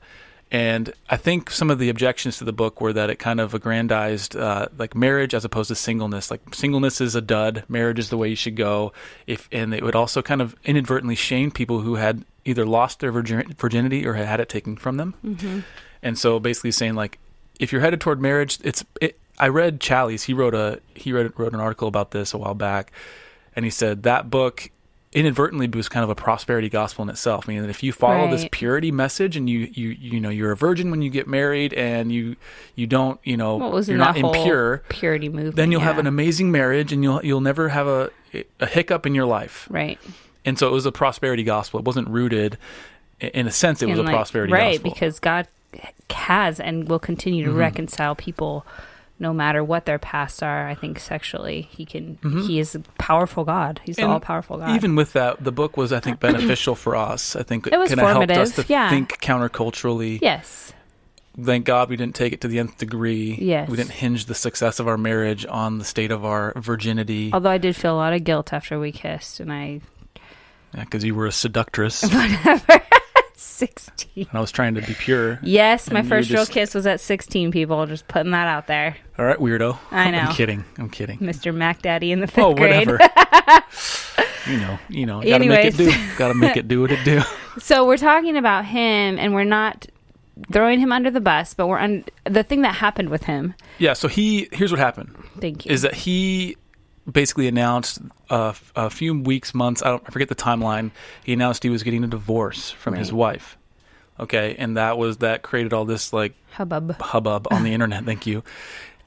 And 0.51 0.91
I 1.09 1.15
think 1.15 1.51
some 1.51 1.69
of 1.69 1.77
the 1.77 1.89
objections 1.89 2.39
to 2.39 2.43
the 2.43 2.51
book 2.51 2.81
were 2.81 2.91
that 2.93 3.11
it 3.11 3.17
kind 3.19 3.39
of 3.39 3.53
aggrandized 3.53 4.35
uh, 4.35 4.67
like 4.79 4.95
marriage 4.95 5.35
as 5.35 5.45
opposed 5.45 5.67
to 5.67 5.75
singleness. 5.75 6.31
Like 6.31 6.41
singleness 6.55 6.99
is 7.01 7.13
a 7.15 7.21
dud, 7.21 7.63
marriage 7.69 7.99
is 7.99 8.09
the 8.09 8.17
way 8.17 8.29
you 8.29 8.35
should 8.35 8.55
go. 8.55 8.91
If 9.27 9.47
and 9.51 9.73
it 9.75 9.83
would 9.83 9.95
also 9.95 10.21
kind 10.23 10.41
of 10.41 10.55
inadvertently 10.65 11.15
shame 11.15 11.51
people 11.51 11.81
who 11.81 11.95
had 11.95 12.25
either 12.45 12.65
lost 12.65 12.99
their 12.99 13.11
virgin- 13.11 13.53
virginity 13.59 14.07
or 14.07 14.13
had 14.15 14.25
had 14.27 14.39
it 14.39 14.49
taken 14.49 14.75
from 14.75 14.97
them. 14.97 15.13
Mm-hmm. 15.23 15.59
And 16.01 16.17
so 16.17 16.39
basically 16.39 16.71
saying 16.71 16.95
like 16.95 17.19
if 17.59 17.71
you're 17.71 17.81
headed 17.81 18.01
toward 18.01 18.19
marriage, 18.19 18.57
it's 18.63 18.83
it, 18.99 19.19
I 19.39 19.47
read 19.47 19.79
Challies. 19.79 20.23
He 20.23 20.33
wrote 20.33 20.53
a 20.55 20.79
he 20.95 21.11
wrote 21.13 21.33
wrote 21.37 21.53
an 21.53 21.59
article 21.59 21.87
about 21.87 22.11
this 22.11 22.33
a 22.33 22.37
while 22.37 22.55
back, 22.55 22.91
and 23.55 23.65
he 23.65 23.71
said 23.71 24.03
that 24.03 24.29
book 24.29 24.69
inadvertently 25.11 25.67
was 25.67 25.89
kind 25.89 26.03
of 26.03 26.09
a 26.11 26.15
prosperity 26.15 26.69
gospel 26.69 27.01
in 27.01 27.09
itself. 27.09 27.47
Meaning 27.47 27.63
that 27.63 27.69
if 27.69 27.81
you 27.81 27.91
follow 27.91 28.29
this 28.29 28.45
purity 28.51 28.91
message 28.91 29.35
and 29.35 29.49
you 29.49 29.69
you 29.73 29.89
you 29.89 30.19
know 30.19 30.29
you're 30.29 30.51
a 30.51 30.55
virgin 30.55 30.91
when 30.91 31.01
you 31.01 31.09
get 31.09 31.27
married 31.27 31.73
and 31.73 32.11
you 32.11 32.35
you 32.75 32.85
don't 32.85 33.19
you 33.23 33.35
know 33.37 33.79
you're 33.79 33.97
not 33.97 34.17
impure, 34.17 34.83
purity 34.89 35.27
movement? 35.29 35.55
then 35.55 35.71
you'll 35.71 35.81
have 35.81 35.97
an 35.97 36.05
amazing 36.07 36.51
marriage 36.51 36.91
and 36.93 37.01
you'll 37.03 37.23
you'll 37.25 37.41
never 37.41 37.69
have 37.69 37.87
a 37.87 38.11
a 38.59 38.65
hiccup 38.67 39.05
in 39.07 39.15
your 39.15 39.25
life. 39.25 39.67
right. 39.71 39.97
And 40.45 40.57
so 40.57 40.67
it 40.67 40.71
was 40.71 40.85
a 40.85 40.91
prosperity 40.91 41.43
gospel. 41.43 41.79
It 41.79 41.85
wasn't 41.85 42.07
rooted. 42.09 42.57
In 43.19 43.45
a 43.45 43.51
sense, 43.51 43.81
it 43.81 43.87
was 43.87 43.99
And, 43.99 44.07
a 44.07 44.11
like, 44.11 44.15
prosperity 44.15 44.53
right 44.53 44.75
gospel. 44.77 44.91
because 44.91 45.19
God 45.19 45.47
has 46.11 46.59
and 46.59 46.87
will 46.87 46.99
continue 46.99 47.43
to 47.43 47.49
Mm-hmm. 47.49 47.59
reconcile 47.59 48.15
people 48.15 48.65
no 49.19 49.33
matter 49.33 49.63
what 49.63 49.85
their 49.85 49.99
pasts 49.99 50.41
are. 50.41 50.67
I 50.67 50.75
think 50.75 50.99
sexually, 50.99 51.67
He 51.71 51.85
can. 51.85 52.17
Mhm. 52.23 52.47
He 52.47 52.59
is 52.59 52.73
a 52.75 52.79
powerful 52.97 53.43
God. 53.43 53.81
He's 53.83 53.97
the 53.97 54.07
all 54.07 54.19
powerful 54.19 54.57
God. 54.57 54.75
Even 54.75 54.95
with 54.95 55.13
that, 55.13 55.43
the 55.43 55.51
book 55.51 55.75
was, 55.77 55.91
I 55.93 55.99
think, 55.99 56.19
beneficial 56.21 56.75
for 56.75 56.95
us. 56.95 57.35
I 57.35 57.43
think 57.43 57.67
It 57.67 57.77
was 57.77 57.89
kind 57.93 58.01
of 58.01 58.07
helped 58.09 58.31
us 58.31 58.55
to 58.55 58.65
yeah. 58.67 58.89
think 58.89 59.19
counterculturally. 59.21 60.19
yes. 60.21 60.73
Thank 61.41 61.65
God 61.65 61.89
we 61.89 61.95
didn't 61.95 62.15
take 62.15 62.33
it 62.33 62.41
to 62.41 62.49
the 62.49 62.59
nth 62.59 62.77
degree. 62.79 63.37
Yes. 63.39 63.69
We 63.69 63.77
didn't 63.77 63.91
hinge 63.91 64.25
the 64.25 64.35
success 64.35 64.79
of 64.81 64.89
our 64.89 64.97
marriage 64.97 65.45
on 65.45 65.77
the 65.77 65.85
state 65.85 66.11
of 66.11 66.25
our 66.25 66.51
virginity. 66.57 67.29
Although 67.31 67.51
I 67.51 67.57
did 67.57 67.77
feel 67.77 67.93
a 67.93 67.95
lot 67.95 68.11
of 68.13 68.25
guilt 68.25 68.51
after 68.51 68.77
we 68.77 68.91
kissed, 68.91 69.39
and 69.39 69.51
I 69.53 69.79
Because 70.77 71.03
you 71.05 71.15
were 71.15 71.27
a 71.27 71.31
seductress, 71.31 72.03
whatever. 72.13 72.81
Sixteen. 73.39 74.27
and 74.29 74.37
I 74.37 74.41
was 74.41 74.51
trying 74.51 74.75
to 74.75 74.81
be 74.81 74.93
pure. 74.93 75.39
Yes, 75.41 75.89
my 75.91 76.01
first 76.01 76.29
real 76.29 76.41
just- 76.41 76.51
kiss 76.51 76.73
was 76.75 76.85
at 76.85 76.99
sixteen. 76.99 77.51
People, 77.51 77.85
just 77.85 78.07
putting 78.07 78.31
that 78.31 78.47
out 78.47 78.67
there. 78.67 78.97
All 79.17 79.25
right, 79.25 79.37
weirdo. 79.37 79.77
I 79.91 80.11
know. 80.11 80.19
I'm 80.19 80.35
kidding. 80.35 80.65
I'm 80.77 80.89
kidding. 80.89 81.19
Mr. 81.19 81.53
Mac 81.53 81.81
Daddy 81.81 82.11
in 82.11 82.19
the 82.19 82.25
oh, 82.25 82.27
fifth 82.27 82.43
Oh, 82.45 82.53
grade. 82.53 82.87
whatever. 82.89 83.63
you 84.47 84.57
know, 84.57 84.79
you 84.89 85.05
know. 85.05 85.21
Gotta 85.21 85.39
make 85.45 85.65
it 85.65 85.73
Anyways. 85.75 85.77
do. 85.77 85.91
Gotta 86.17 86.33
make 86.33 86.57
it 86.57 86.67
do 86.67 86.81
what 86.81 86.91
it 86.91 87.03
do. 87.03 87.21
So 87.59 87.85
we're 87.85 87.97
talking 87.97 88.37
about 88.37 88.63
him, 88.65 89.17
and 89.19 89.33
we're 89.33 89.43
not 89.43 89.85
throwing 90.53 90.79
him 90.79 90.93
under 90.93 91.11
the 91.11 91.19
bus, 91.19 91.53
but 91.53 91.67
we're 91.67 91.79
un- 91.79 92.05
the 92.23 92.43
thing 92.43 92.61
that 92.61 92.75
happened 92.75 93.09
with 93.09 93.23
him. 93.23 93.53
Yeah. 93.79 93.93
So 93.93 94.07
he. 94.07 94.47
Here's 94.53 94.71
what 94.71 94.79
happened. 94.79 95.13
Thank 95.41 95.65
you. 95.65 95.71
is 95.71 95.81
that 95.81 95.93
he 95.93 96.55
basically 97.11 97.47
announced 97.47 97.99
uh, 98.29 98.53
a 98.75 98.89
few 98.89 99.19
weeks, 99.19 99.53
months, 99.53 99.81
I 99.81 99.89
don't 99.89 100.03
I 100.07 100.11
forget 100.11 100.29
the 100.29 100.35
timeline. 100.35 100.91
He 101.23 101.33
announced 101.33 101.63
he 101.63 101.69
was 101.69 101.83
getting 101.83 102.03
a 102.03 102.07
divorce 102.07 102.71
from 102.71 102.95
his 102.95 103.11
wife. 103.11 103.57
Okay, 104.19 104.55
and 104.57 104.75
that 104.77 104.97
was 104.97 105.17
that 105.17 105.43
created 105.43 105.71
all 105.73 105.85
this 105.85 106.11
like 106.11 106.33
hubbub? 106.51 106.99
hubbub 107.01 107.47
on 107.51 107.63
the 107.63 107.73
internet. 107.75 108.03
Thank 108.03 108.27
you. 108.27 108.43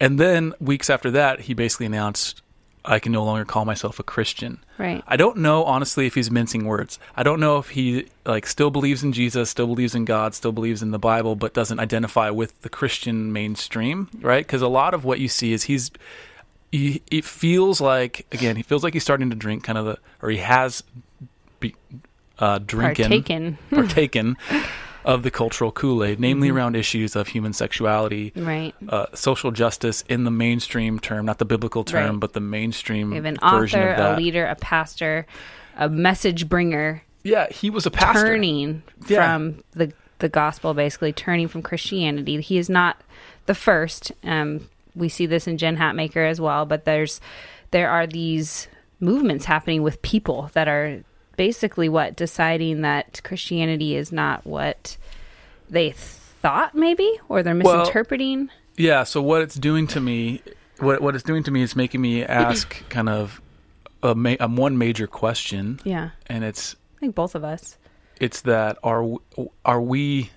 And 0.00 0.18
then 0.18 0.54
weeks 0.58 0.90
after 0.90 1.10
that, 1.12 1.40
he 1.40 1.54
basically 1.54 1.86
announced, 1.86 2.40
"I 2.84 2.98
can 2.98 3.12
no 3.12 3.22
longer 3.22 3.44
call 3.44 3.66
myself 3.66 3.98
a 3.98 4.02
Christian." 4.02 4.58
Right. 4.78 5.04
I 5.06 5.16
don't 5.16 5.36
know 5.36 5.64
honestly 5.64 6.06
if 6.06 6.14
he's 6.14 6.30
mincing 6.30 6.64
words. 6.64 6.98
I 7.14 7.22
don't 7.22 7.40
know 7.40 7.58
if 7.58 7.68
he 7.68 8.08
like 8.24 8.46
still 8.46 8.70
believes 8.70 9.04
in 9.04 9.12
Jesus, 9.12 9.50
still 9.50 9.66
believes 9.66 9.94
in 9.94 10.06
God, 10.06 10.34
still 10.34 10.52
believes 10.52 10.82
in 10.82 10.92
the 10.92 10.98
Bible, 10.98 11.36
but 11.36 11.52
doesn't 11.52 11.78
identify 11.78 12.30
with 12.30 12.62
the 12.62 12.70
Christian 12.70 13.32
mainstream, 13.34 14.08
right? 14.20 14.44
Because 14.46 14.62
a 14.62 14.68
lot 14.68 14.94
of 14.94 15.04
what 15.04 15.20
you 15.20 15.28
see 15.28 15.52
is 15.52 15.64
he's 15.64 15.90
he, 16.72 17.02
it 17.10 17.24
feels 17.24 17.80
like 17.80 18.26
again 18.32 18.56
he 18.56 18.62
feels 18.62 18.82
like 18.82 18.94
he's 18.94 19.02
starting 19.04 19.30
to 19.30 19.36
drink 19.36 19.62
kind 19.62 19.78
of 19.78 19.84
the 19.84 19.98
or 20.22 20.30
he 20.30 20.38
has 20.38 20.82
be, 21.60 21.74
uh, 22.38 22.58
drinking 22.58 23.04
Partaken. 23.04 23.58
partaken 23.70 24.36
of 25.04 25.22
the 25.24 25.30
cultural 25.30 25.70
Kool 25.72 26.02
Aid, 26.04 26.18
namely 26.20 26.48
Mm-hmm. 26.48 26.56
around 26.56 26.76
issues 26.76 27.14
of 27.16 27.26
human 27.28 27.52
sexuality. 27.52 28.32
Right. 28.36 28.72
Uh, 28.88 29.06
social 29.14 29.50
justice 29.50 30.02
in 30.08 30.24
the 30.24 30.30
mainstream 30.30 30.98
term, 31.00 31.26
not 31.26 31.38
the 31.38 31.44
biblical 31.44 31.82
term, 31.84 32.10
Right. 32.12 32.20
but 32.20 32.32
the 32.34 32.40
mainstream 32.40 33.10
We 33.10 33.16
have 33.16 33.24
an 33.24 33.36
version 33.42 33.80
author, 33.80 33.90
of 33.90 33.96
that. 33.98 34.14
a 34.14 34.16
leader, 34.16 34.46
a 34.46 34.54
pastor, 34.54 35.26
a 35.76 35.88
message 35.88 36.48
bringer, 36.48 37.02
Yeah, 37.24 37.48
he 37.50 37.68
was 37.70 37.84
a 37.86 37.90
pastor. 37.90 38.26
turning 38.28 38.82
Yeah. 39.08 39.18
from 39.36 39.62
the 39.72 39.92
the 40.20 40.28
gospel, 40.28 40.72
basically 40.72 41.12
turning 41.12 41.48
from 41.48 41.62
Christianity. 41.62 42.40
He 42.40 42.56
is 42.56 42.70
not 42.70 43.00
the 43.46 43.56
first. 43.56 44.12
Um, 44.22 44.68
we 44.94 45.08
see 45.08 45.26
this 45.26 45.46
in 45.46 45.58
Jen 45.58 45.76
Hatmaker 45.76 46.28
as 46.28 46.40
well, 46.40 46.66
but 46.66 46.84
there's 46.84 47.20
there 47.70 47.88
are 47.90 48.06
these 48.06 48.68
movements 49.00 49.44
happening 49.46 49.82
with 49.82 50.00
people 50.02 50.50
that 50.52 50.68
are 50.68 51.02
basically 51.36 51.88
what 51.88 52.14
deciding 52.14 52.82
that 52.82 53.20
Christianity 53.24 53.96
is 53.96 54.12
not 54.12 54.44
what 54.46 54.96
they 55.70 55.90
thought 55.92 56.74
maybe 56.74 57.18
or 57.28 57.42
they're 57.42 57.56
Well, 57.56 57.78
misinterpreting. 57.78 58.50
Yeah, 58.76 59.04
so 59.04 59.22
what 59.22 59.42
it's 59.42 59.54
doing 59.54 59.86
to 59.88 60.00
me, 60.00 60.42
what 60.78 61.00
what 61.00 61.14
it's 61.14 61.24
doing 61.24 61.42
to 61.44 61.50
me 61.50 61.62
is 61.62 61.74
making 61.76 62.00
me 62.00 62.22
ask 62.24 62.86
kind 62.88 63.08
of 63.08 63.40
a, 64.02 64.14
ma- 64.14 64.36
um, 64.40 64.56
one 64.56 64.76
major 64.78 65.06
question, 65.06 65.78
yeah. 65.84 66.10
and 66.26 66.42
it's 66.44 66.76
I 66.96 67.00
think 67.00 67.14
both 67.14 67.34
of 67.34 67.44
us. 67.44 67.78
it's 68.20 68.42
that 68.42 68.78
are 68.82 69.04
are 69.64 69.80
we 69.80 70.30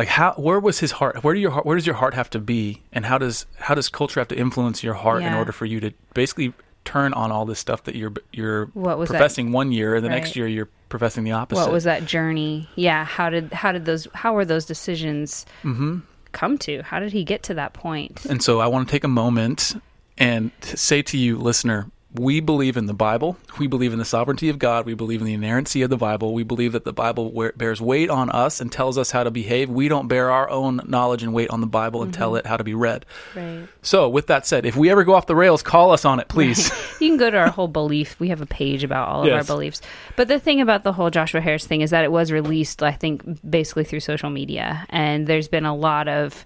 like 0.00 0.08
how 0.08 0.32
where 0.46 0.58
was 0.58 0.78
his 0.80 0.92
heart? 0.92 1.22
Where 1.22 1.34
do 1.34 1.40
your 1.40 1.50
heart, 1.50 1.66
where 1.66 1.76
does 1.76 1.86
your 1.86 1.96
heart 1.96 2.14
have 2.14 2.30
to 2.30 2.38
be, 2.38 2.82
and 2.92 3.04
how 3.04 3.18
does 3.18 3.44
how 3.58 3.74
does 3.74 3.88
culture 3.90 4.18
have 4.20 4.28
to 4.28 4.38
influence 4.46 4.82
your 4.82 4.94
heart 4.94 5.22
in 5.22 5.34
order 5.34 5.52
for 5.52 5.66
you 5.66 5.78
to 5.80 5.90
basically 6.14 6.54
turn 6.86 7.12
on 7.12 7.30
all 7.30 7.44
this 7.44 7.58
stuff 7.58 7.84
that 7.84 7.94
you're 7.94 8.14
you're 8.32 8.66
What 8.72 8.96
was 8.98 9.08
that? 9.10 9.18
professing 9.18 9.52
one 9.52 9.72
year, 9.72 9.96
and 9.96 10.04
the 10.04 10.08
next 10.08 10.36
year 10.36 10.46
you're 10.48 10.68
professing 10.88 11.24
the 11.24 11.32
opposite. 11.32 11.60
What 11.60 11.72
was 11.72 11.84
that 11.84 12.06
journey? 12.06 12.68
Yeah, 12.76 13.04
how 13.04 13.28
did 13.30 13.52
how 13.52 13.72
did 13.72 13.84
those 13.84 14.08
how 14.14 14.32
were 14.34 14.46
those 14.46 14.64
decisions 14.64 15.44
Mm-hmm. 15.64 15.98
come 16.32 16.56
to? 16.58 16.82
How 16.82 16.98
did 17.00 17.12
he 17.12 17.22
get 17.22 17.42
to 17.44 17.54
that 17.54 17.74
point? 17.74 18.24
And 18.24 18.42
so 18.42 18.60
I 18.60 18.66
want 18.68 18.88
to 18.88 18.90
take 18.92 19.04
a 19.04 19.08
moment 19.08 19.74
and 20.16 20.50
say 20.62 21.02
to 21.02 21.18
you, 21.18 21.36
listener, 21.36 21.90
we 22.14 22.40
believe 22.40 22.76
in 22.76 22.86
the 22.86 22.94
Bible. 22.94 23.36
We 23.58 23.68
believe 23.68 23.92
in 23.92 24.00
the 24.00 24.04
sovereignty 24.04 24.48
of 24.48 24.58
God. 24.58 24.84
We 24.84 24.94
believe 24.94 25.20
in 25.20 25.26
the 25.26 25.34
inerrancy 25.34 25.82
of 25.82 25.90
the 25.90 25.96
Bible. 25.96 26.34
We 26.34 26.42
believe 26.42 26.72
that 26.72 26.84
the 26.84 26.92
Bible 26.92 27.52
bears 27.56 27.80
weight 27.80 28.10
on 28.10 28.30
us 28.30 28.60
and 28.60 28.70
tells 28.70 28.98
us 28.98 29.12
how 29.12 29.22
to 29.22 29.30
behave. 29.30 29.70
We 29.70 29.86
don't 29.86 30.08
bear 30.08 30.30
our 30.30 30.50
own 30.50 30.80
knowledge 30.86 31.22
and 31.22 31.32
weight 31.32 31.50
on 31.50 31.60
the 31.60 31.68
Bible 31.68 32.02
and 32.02 32.12
tell 32.12 32.30
mm-hmm. 32.30 32.38
it 32.38 32.46
how 32.46 32.56
to 32.56 32.64
be 32.64 32.74
read. 32.74 33.06
Right. 33.36 33.68
So, 33.82 34.08
with 34.08 34.26
that 34.26 34.44
said, 34.44 34.66
if 34.66 34.76
we 34.76 34.90
ever 34.90 35.04
go 35.04 35.14
off 35.14 35.26
the 35.26 35.36
rails, 35.36 35.62
call 35.62 35.92
us 35.92 36.04
on 36.04 36.20
it, 36.20 36.28
please. 36.28 36.70
You 37.00 37.08
can 37.08 37.16
go 37.16 37.30
to 37.30 37.38
our 37.38 37.48
whole 37.48 37.68
belief. 37.68 38.20
We 38.20 38.28
have 38.28 38.42
a 38.42 38.46
page 38.46 38.84
about 38.84 39.08
all 39.08 39.22
of 39.22 39.28
Yes. 39.28 39.48
our 39.48 39.56
beliefs. 39.56 39.80
But 40.16 40.28
the 40.28 40.38
thing 40.38 40.60
about 40.60 40.84
the 40.84 40.92
whole 40.92 41.08
Joshua 41.08 41.40
Harris 41.40 41.66
thing 41.66 41.80
is 41.80 41.90
that 41.90 42.04
it 42.04 42.12
was 42.12 42.30
released, 42.30 42.82
I 42.82 42.92
think, 42.92 43.22
basically 43.48 43.84
through 43.84 44.00
social 44.00 44.28
media. 44.28 44.84
And 44.90 45.26
there's 45.26 45.48
been 45.48 45.64
a 45.64 45.74
lot 45.74 46.08
of, 46.08 46.44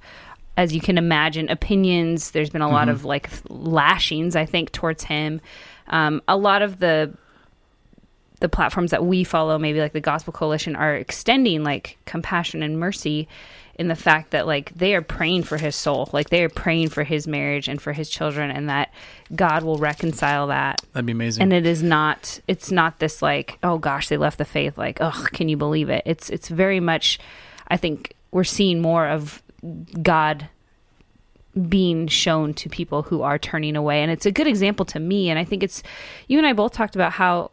as 0.56 0.74
you 0.74 0.80
can 0.80 0.98
imagine, 0.98 1.48
opinions. 1.48 2.30
There's 2.30 2.50
been 2.50 2.62
a 2.62 2.70
lot 2.70 2.88
of 2.88 3.04
like 3.04 3.28
lashings, 3.48 4.36
I 4.36 4.46
think, 4.46 4.72
towards 4.72 5.04
him. 5.04 5.40
Um, 5.88 6.22
a 6.28 6.36
lot 6.36 6.62
of 6.62 6.78
the 6.78 7.16
the 8.40 8.48
platforms 8.48 8.90
that 8.90 9.04
we 9.04 9.24
follow, 9.24 9.58
maybe 9.58 9.80
like 9.80 9.92
the 9.92 10.00
Gospel 10.00 10.32
Coalition, 10.32 10.76
are 10.76 10.94
extending 10.94 11.64
like 11.64 11.98
compassion 12.04 12.62
and 12.62 12.78
mercy 12.78 13.28
in 13.76 13.88
the 13.88 13.96
fact 13.96 14.30
that 14.30 14.46
like 14.46 14.72
they 14.74 14.94
are 14.94 15.02
praying 15.02 15.42
for 15.42 15.56
his 15.56 15.74
soul, 15.74 16.08
like 16.12 16.30
they 16.30 16.44
are 16.44 16.48
praying 16.48 16.90
for 16.90 17.02
his 17.02 17.26
marriage 17.26 17.68
and 17.68 17.80
for 17.82 17.92
his 17.92 18.08
children, 18.08 18.50
and 18.50 18.68
that 18.68 18.92
God 19.34 19.64
will 19.64 19.78
reconcile 19.78 20.48
that. 20.48 20.82
That'd 20.92 21.06
be 21.06 21.12
amazing. 21.12 21.42
And 21.42 21.52
it 21.52 21.66
is 21.66 21.82
not. 21.82 22.40
It's 22.46 22.70
not 22.70 22.98
this 22.98 23.22
like, 23.22 23.58
oh 23.62 23.78
gosh, 23.78 24.08
they 24.08 24.16
left 24.16 24.38
the 24.38 24.44
faith. 24.44 24.78
Like, 24.78 24.98
oh, 25.00 25.26
can 25.32 25.48
you 25.48 25.56
believe 25.56 25.88
it? 25.88 26.02
It's 26.06 26.30
it's 26.30 26.48
very 26.48 26.80
much. 26.80 27.18
I 27.68 27.76
think 27.76 28.14
we're 28.30 28.44
seeing 28.44 28.80
more 28.80 29.08
of 29.08 29.42
God 30.02 30.48
being 31.68 32.08
shown 32.08 32.52
to 32.54 32.68
people 32.68 33.02
who 33.02 33.22
are 33.22 33.38
turning 33.38 33.76
away, 33.76 34.02
and 34.02 34.10
it's 34.10 34.26
a 34.26 34.32
good 34.32 34.46
example 34.46 34.84
to 34.86 34.98
me. 34.98 35.30
And 35.30 35.38
I 35.38 35.44
think 35.44 35.62
it's 35.62 35.82
you 36.28 36.38
and 36.38 36.46
I 36.46 36.52
both 36.52 36.72
talked 36.72 36.94
about 36.94 37.12
how 37.12 37.50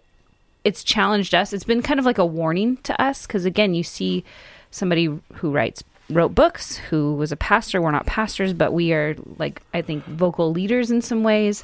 it's 0.63 0.83
challenged 0.83 1.33
us. 1.33 1.53
It's 1.53 1.63
been 1.63 1.81
kind 1.81 1.99
of 1.99 2.05
like 2.05 2.17
a 2.17 2.25
warning 2.25 2.77
to 2.77 2.99
us 3.01 3.25
because 3.25 3.45
again, 3.45 3.73
you 3.73 3.83
see 3.83 4.23
somebody 4.71 5.09
who 5.33 5.51
writes 5.51 5.83
wrote 6.09 6.35
books, 6.35 6.77
who 6.77 7.15
was 7.15 7.31
a 7.31 7.37
pastor. 7.37 7.81
We're 7.81 7.91
not 7.91 8.05
pastors, 8.05 8.53
but 8.53 8.73
we 8.73 8.93
are 8.93 9.15
like 9.37 9.61
I 9.73 9.81
think 9.81 10.03
vocal 10.05 10.51
leaders 10.51 10.91
in 10.91 11.01
some 11.01 11.23
ways, 11.23 11.63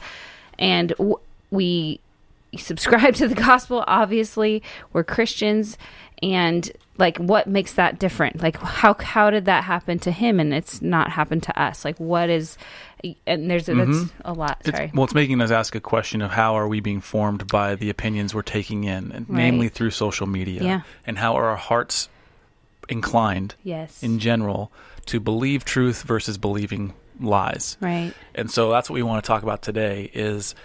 and 0.58 0.90
w- 0.90 1.20
we 1.52 2.00
subscribe 2.58 3.16
to 3.16 3.28
the 3.28 3.36
gospel. 3.36 3.84
Obviously, 3.88 4.64
we're 4.94 5.04
Christians, 5.04 5.78
and 6.22 6.72
like 6.98 7.18
what 7.18 7.48
makes 7.48 7.74
that 7.74 8.00
different? 8.00 8.42
Like 8.42 8.58
how 8.58 8.96
how 9.00 9.30
did 9.30 9.46
that 9.46 9.64
happen 9.64 10.00
to 10.00 10.12
him 10.12 10.40
and 10.40 10.54
it's 10.54 10.82
not 10.82 11.12
happened 11.12 11.44
to 11.44 11.62
us? 11.62 11.86
Like 11.86 12.00
what 12.00 12.30
is 12.30 12.58
and 13.26 13.50
there's 13.50 13.70
a, 13.70 13.76
that's 13.76 13.90
mm-hmm. 13.90 14.22
a 14.26 14.34
lot. 14.34 14.66
Sorry. 14.66 14.86
It's, 14.86 14.94
well, 14.94 15.04
it's 15.04 15.14
making 15.14 15.40
us 15.42 15.52
ask 15.52 15.76
a 15.76 15.80
question 15.80 16.22
of 16.22 16.32
how 16.32 16.56
are 16.56 16.68
we 16.68 16.80
being 16.80 17.02
formed 17.02 17.48
by 17.48 17.76
the 17.76 17.90
opinions 17.90 18.34
we're 18.34 18.42
taking 18.42 18.86
in, 18.86 19.12
and 19.12 19.30
Right. 19.30 19.38
namely 19.38 19.70
through 19.70 19.92
social 19.92 20.26
media, 20.28 20.64
Yeah. 20.64 20.82
and 21.06 21.18
how 21.18 21.36
are 21.36 21.46
our 21.46 21.58
hearts 21.58 22.10
inclined 22.90 23.54
yes. 23.64 24.02
in 24.02 24.20
general 24.20 24.72
to 25.08 25.20
believe 25.20 25.66
truth 25.66 26.04
versus 26.04 26.38
believing 26.38 26.94
lies. 27.20 27.78
right. 27.82 28.14
And 28.36 28.50
so 28.50 28.72
that's 28.72 28.90
what 28.90 28.96
we 28.96 29.04
want 29.04 29.24
to 29.24 29.28
talk 29.28 29.44
about 29.44 29.62
today 29.62 30.10
is 30.14 30.56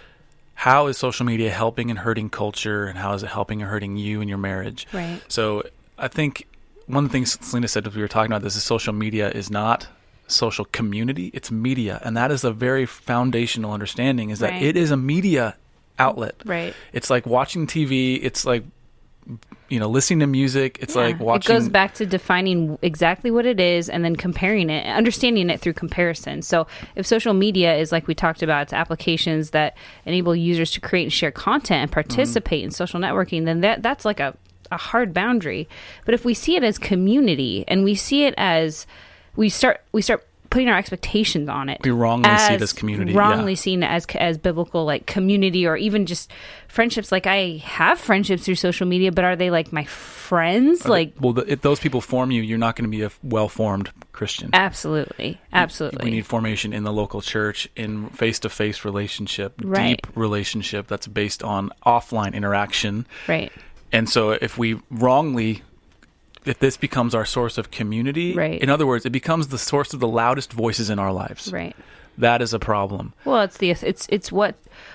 how 0.53 0.87
is 0.87 0.97
social 0.97 1.25
media 1.25 1.49
helping 1.49 1.89
and 1.89 1.99
hurting 1.99 2.29
culture 2.29 2.85
and 2.85 2.97
how 2.97 3.13
is 3.13 3.23
it 3.23 3.29
helping 3.29 3.61
and 3.61 3.69
hurting 3.69 3.97
you 3.97 4.21
and 4.21 4.29
your 4.29 4.37
marriage? 4.37 4.87
Right. 4.93 5.21
So 5.27 5.63
I 5.97 6.07
think 6.07 6.47
one 6.87 7.05
of 7.05 7.09
the 7.09 7.13
things 7.13 7.37
Selena 7.45 7.67
said 7.67 7.87
as 7.87 7.95
we 7.95 8.01
were 8.01 8.07
talking 8.07 8.31
about 8.31 8.41
this 8.41 8.55
is 8.55 8.63
social 8.63 8.93
media 8.93 9.29
is 9.29 9.49
not 9.49 9.87
social 10.27 10.65
community, 10.65 11.31
it's 11.33 11.51
media. 11.51 12.01
And 12.03 12.17
that 12.17 12.31
is 12.31 12.43
a 12.43 12.51
very 12.51 12.85
foundational 12.85 13.71
understanding 13.71 14.29
is 14.29 14.39
that 14.39 14.51
Right. 14.51 14.63
it 14.63 14.77
is 14.77 14.91
a 14.91 14.97
media 14.97 15.55
outlet. 15.99 16.35
Right. 16.45 16.73
It's 16.91 17.09
like 17.09 17.25
watching 17.25 17.67
TV, 17.67 18.19
it's 18.21 18.45
like 18.45 18.63
you 19.69 19.79
know, 19.79 19.89
listening 19.89 20.19
to 20.19 20.27
music, 20.27 20.77
it's 20.81 20.95
like 20.95 21.19
watching 21.19 21.55
It 21.55 21.59
goes 21.59 21.69
back 21.69 21.95
to 21.95 22.05
defining 22.05 22.77
exactly 22.81 23.31
what 23.31 23.45
it 23.45 23.59
is 23.59 23.89
and 23.89 24.03
then 24.03 24.15
comparing 24.15 24.69
it, 24.69 24.85
understanding 24.85 25.49
it 25.49 25.61
through 25.61 25.73
comparison. 25.73 26.41
So, 26.41 26.67
if 26.95 27.07
social 27.07 27.33
media 27.33 27.75
is 27.75 27.91
like 27.91 28.05
we 28.05 28.13
talked 28.13 28.43
about, 28.43 28.63
it's 28.63 28.73
applications 28.73 29.51
that 29.51 29.75
enable 30.05 30.35
users 30.35 30.69
to 30.71 30.81
create 30.81 31.03
and 31.03 31.13
share 31.13 31.31
content 31.31 31.81
and 31.81 31.89
mm-hmm. 31.89 31.93
participate 31.93 32.63
in 32.63 32.71
social 32.71 32.99
networking, 32.99 33.45
then 33.45 33.61
that 33.61 33.81
that's 33.81 34.05
like 34.05 34.19
a, 34.19 34.35
a 34.73 34.77
hard 34.77 35.13
boundary. 35.13 35.67
But 36.05 36.13
if 36.13 36.25
we 36.25 36.33
see 36.33 36.55
it 36.55 36.63
as 36.63 36.77
community 36.77 37.63
and 37.67 37.83
we 37.83 37.95
see 37.95 38.25
it 38.25 38.33
as 38.37 38.85
we 39.35 39.49
start 39.49 39.81
we 39.91 40.01
start 40.01 40.25
putting 40.49 40.69
our 40.69 40.77
expectations 40.77 41.49
on 41.49 41.67
it. 41.67 41.81
We 41.83 41.89
wrongly 41.89 42.29
see 42.37 42.53
it 42.53 42.61
as 42.61 42.73
community, 42.73 43.11
yeah. 43.13 43.17
Wrongly 43.17 43.55
seen 43.55 43.81
as 43.81 44.05
as 44.15 44.37
biblical 44.37 44.85
like 44.85 45.07
community 45.07 45.65
or 45.65 45.75
even 45.77 46.05
just 46.05 46.29
friendships. 46.67 47.11
Like 47.11 47.25
I 47.25 47.57
have 47.63 47.99
friendships 47.99 48.43
through 48.45 48.55
social 48.55 48.85
media, 48.85 49.11
but 49.11 49.23
are 49.25 49.35
they 49.35 49.49
like 49.49 49.73
my 49.73 49.85
friends? 49.85 50.87
Like 50.87 51.13
well, 51.19 51.33
the, 51.33 51.51
if 51.51 51.61
those 51.61 51.79
people 51.79 52.01
form 52.01 52.29
you, 52.29 52.43
you're 52.43 52.59
not 52.59 52.75
going 52.75 52.89
to 52.89 52.95
be 52.95 53.01
a 53.03 53.11
well-formed 53.23 53.89
Christian. 54.11 54.51
absolutely, 54.53 55.41
absolutely. 55.53 56.05
We 56.05 56.11
need 56.11 56.27
formation 56.27 56.71
in 56.71 56.83
the 56.83 56.93
local 56.93 57.21
church, 57.21 57.67
in 57.75 58.09
face-to-face 58.09 58.85
relationship, 58.85 59.59
Right. 59.63 59.99
deep 60.03 60.07
relationship 60.15 60.85
that's 60.85 61.07
based 61.07 61.41
on 61.41 61.71
offline 61.83 62.35
interaction. 62.35 63.07
right, 63.27 63.51
And 63.93 64.09
so, 64.09 64.31
if 64.31 64.57
we 64.57 64.79
wrongly, 64.91 65.61
if 66.45 66.59
this 66.59 66.75
becomes 66.75 67.13
our 67.15 67.25
source 67.25 67.57
of 67.57 67.71
community, 67.71 68.33
Right. 68.33 68.59
in 68.59 68.69
other 68.69 68.85
words, 68.87 69.05
it 69.05 69.11
becomes 69.11 69.47
the 69.47 69.57
source 69.59 69.93
of 69.93 69.99
the 70.01 70.07
loudest 70.07 70.51
voices 70.51 70.89
in 70.89 70.99
our 70.99 71.13
lives. 71.13 71.53
right. 71.53 71.75
That 72.17 72.41
is 72.43 72.53
a 72.53 72.59
problem. 72.59 73.13
Well, 73.25 73.41
it's 73.41 73.57
the 73.57 73.71
it's 73.71 74.05
it's 74.09 74.31
what 74.31 74.53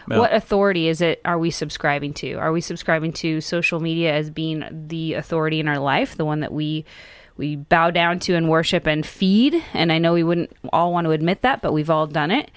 Yeah. 0.09 0.19
what 0.19 0.33
authority 0.33 0.87
is 0.87 1.01
it? 1.01 1.21
Are 1.25 1.37
we 1.39 1.51
subscribing 1.51 2.13
to? 2.15 2.35
Are 2.35 2.53
we 2.53 2.61
subscribing 2.61 3.13
to 3.15 3.41
social 3.41 3.81
media 3.81 4.13
as 4.15 4.31
being 4.31 4.63
the 4.89 5.15
authority 5.15 5.59
in 5.59 5.67
our 5.67 5.79
life, 5.81 6.17
the 6.17 6.25
one 6.25 6.41
that 6.41 6.53
we 6.53 6.85
we 7.37 7.57
bow 7.57 7.91
down 7.91 8.19
to 8.21 8.35
and 8.37 8.49
worship 8.49 8.87
and 8.87 9.05
feed? 9.05 9.61
And 9.75 9.91
I 9.91 9.99
know 9.99 10.13
we 10.13 10.23
wouldn't 10.23 10.53
all 10.73 10.93
want 10.93 11.07
to 11.07 11.11
admit 11.11 11.43
that, 11.43 11.61
but 11.61 11.73
we've 11.73 11.91
all 11.91 12.07
done 12.07 12.31
it. 12.31 12.51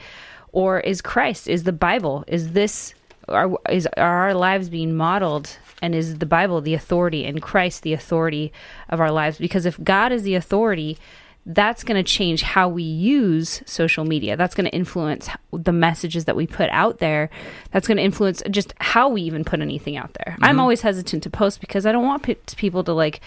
Or 0.52 0.80
is 0.80 1.02
Christ? 1.02 1.48
Is 1.48 1.64
the 1.64 1.74
Bible? 1.74 2.24
Is 2.28 2.52
this? 2.52 2.94
Are 3.30 3.50
is 3.70 3.88
are 3.98 4.26
our 4.28 4.34
lives 4.36 4.70
being 4.70 4.94
modeled? 4.96 5.58
And 5.82 5.96
is 5.96 6.20
the 6.20 6.26
Bible 6.26 6.62
the 6.62 6.74
authority 6.74 7.26
and 7.26 7.42
Christ 7.42 7.84
the 7.84 7.94
authority 7.94 8.54
of 8.90 9.00
our 9.00 9.12
lives? 9.12 9.38
Because 9.38 9.66
if 9.66 9.82
God 9.84 10.12
is 10.12 10.24
the 10.24 10.36
authority, 10.36 10.98
that's 11.46 11.84
going 11.84 12.02
to 12.02 12.10
change 12.10 12.44
how 12.44 12.70
we 12.70 12.84
use 12.84 13.64
social 13.66 14.06
media. 14.06 14.38
That's 14.38 14.54
going 14.54 14.66
to 14.66 14.76
influence 14.76 15.28
the 15.52 15.72
messages 15.72 16.26
that 16.26 16.36
we 16.36 16.46
put 16.46 16.70
out 16.70 17.00
there. 17.00 17.30
That's 17.72 17.88
going 17.88 17.98
to 17.98 18.04
influence 18.04 18.44
just 18.52 18.74
how 18.80 19.10
we 19.10 19.24
even 19.24 19.44
put 19.44 19.60
anything 19.60 19.98
out 19.98 20.14
there. 20.14 20.38
I'm 20.42 20.52
mm-hmm. 20.52 20.60
always 20.60 20.82
hesitant 20.82 21.24
to 21.24 21.30
post 21.30 21.60
because 21.60 21.86
I 21.86 21.92
don't 21.92 22.06
want 22.06 22.24
pe- 22.24 22.36
people 22.56 22.84
to 22.84 22.94
like 22.94 23.22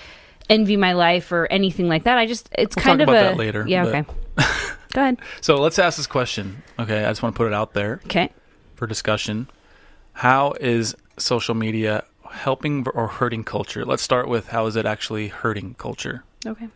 envy 0.48 0.76
my 0.76 0.92
life 0.92 1.32
or 1.32 1.46
anything 1.46 1.88
like 1.88 2.04
that. 2.04 2.18
I 2.18 2.26
just 2.26 2.48
it's 2.56 2.76
We'll 2.76 2.84
kind 2.84 2.98
talk 3.00 3.08
of 3.08 3.14
about 3.14 3.26
a 3.26 3.28
that 3.30 3.36
later, 3.36 3.64
Yeah, 3.66 3.84
but- 3.84 3.94
okay. 3.94 4.04
Go 4.92 5.00
ahead. 5.00 5.18
So 5.40 5.56
let's 5.56 5.80
ask 5.80 5.96
this 5.96 6.06
question. 6.06 6.62
Okay, 6.78 7.04
I 7.04 7.08
just 7.08 7.20
want 7.20 7.34
to 7.34 7.36
put 7.36 7.48
it 7.48 7.52
out 7.52 7.74
there 7.74 8.00
Okay. 8.04 8.30
for 8.76 8.86
discussion. 8.86 9.48
How 10.12 10.54
is 10.60 10.94
social 11.18 11.56
media 11.56 12.04
helping 12.34 12.86
or 12.94 13.06
hurting 13.08 13.44
culture? 13.44 13.84
Let's 13.84 14.02
start 14.02 14.28
with 14.28 14.48
how 14.48 14.66
is 14.66 14.76
it 14.76 14.86
actually 14.86 15.28
hurting 15.28 15.74
culture? 15.74 16.24
Okay. 16.46 16.68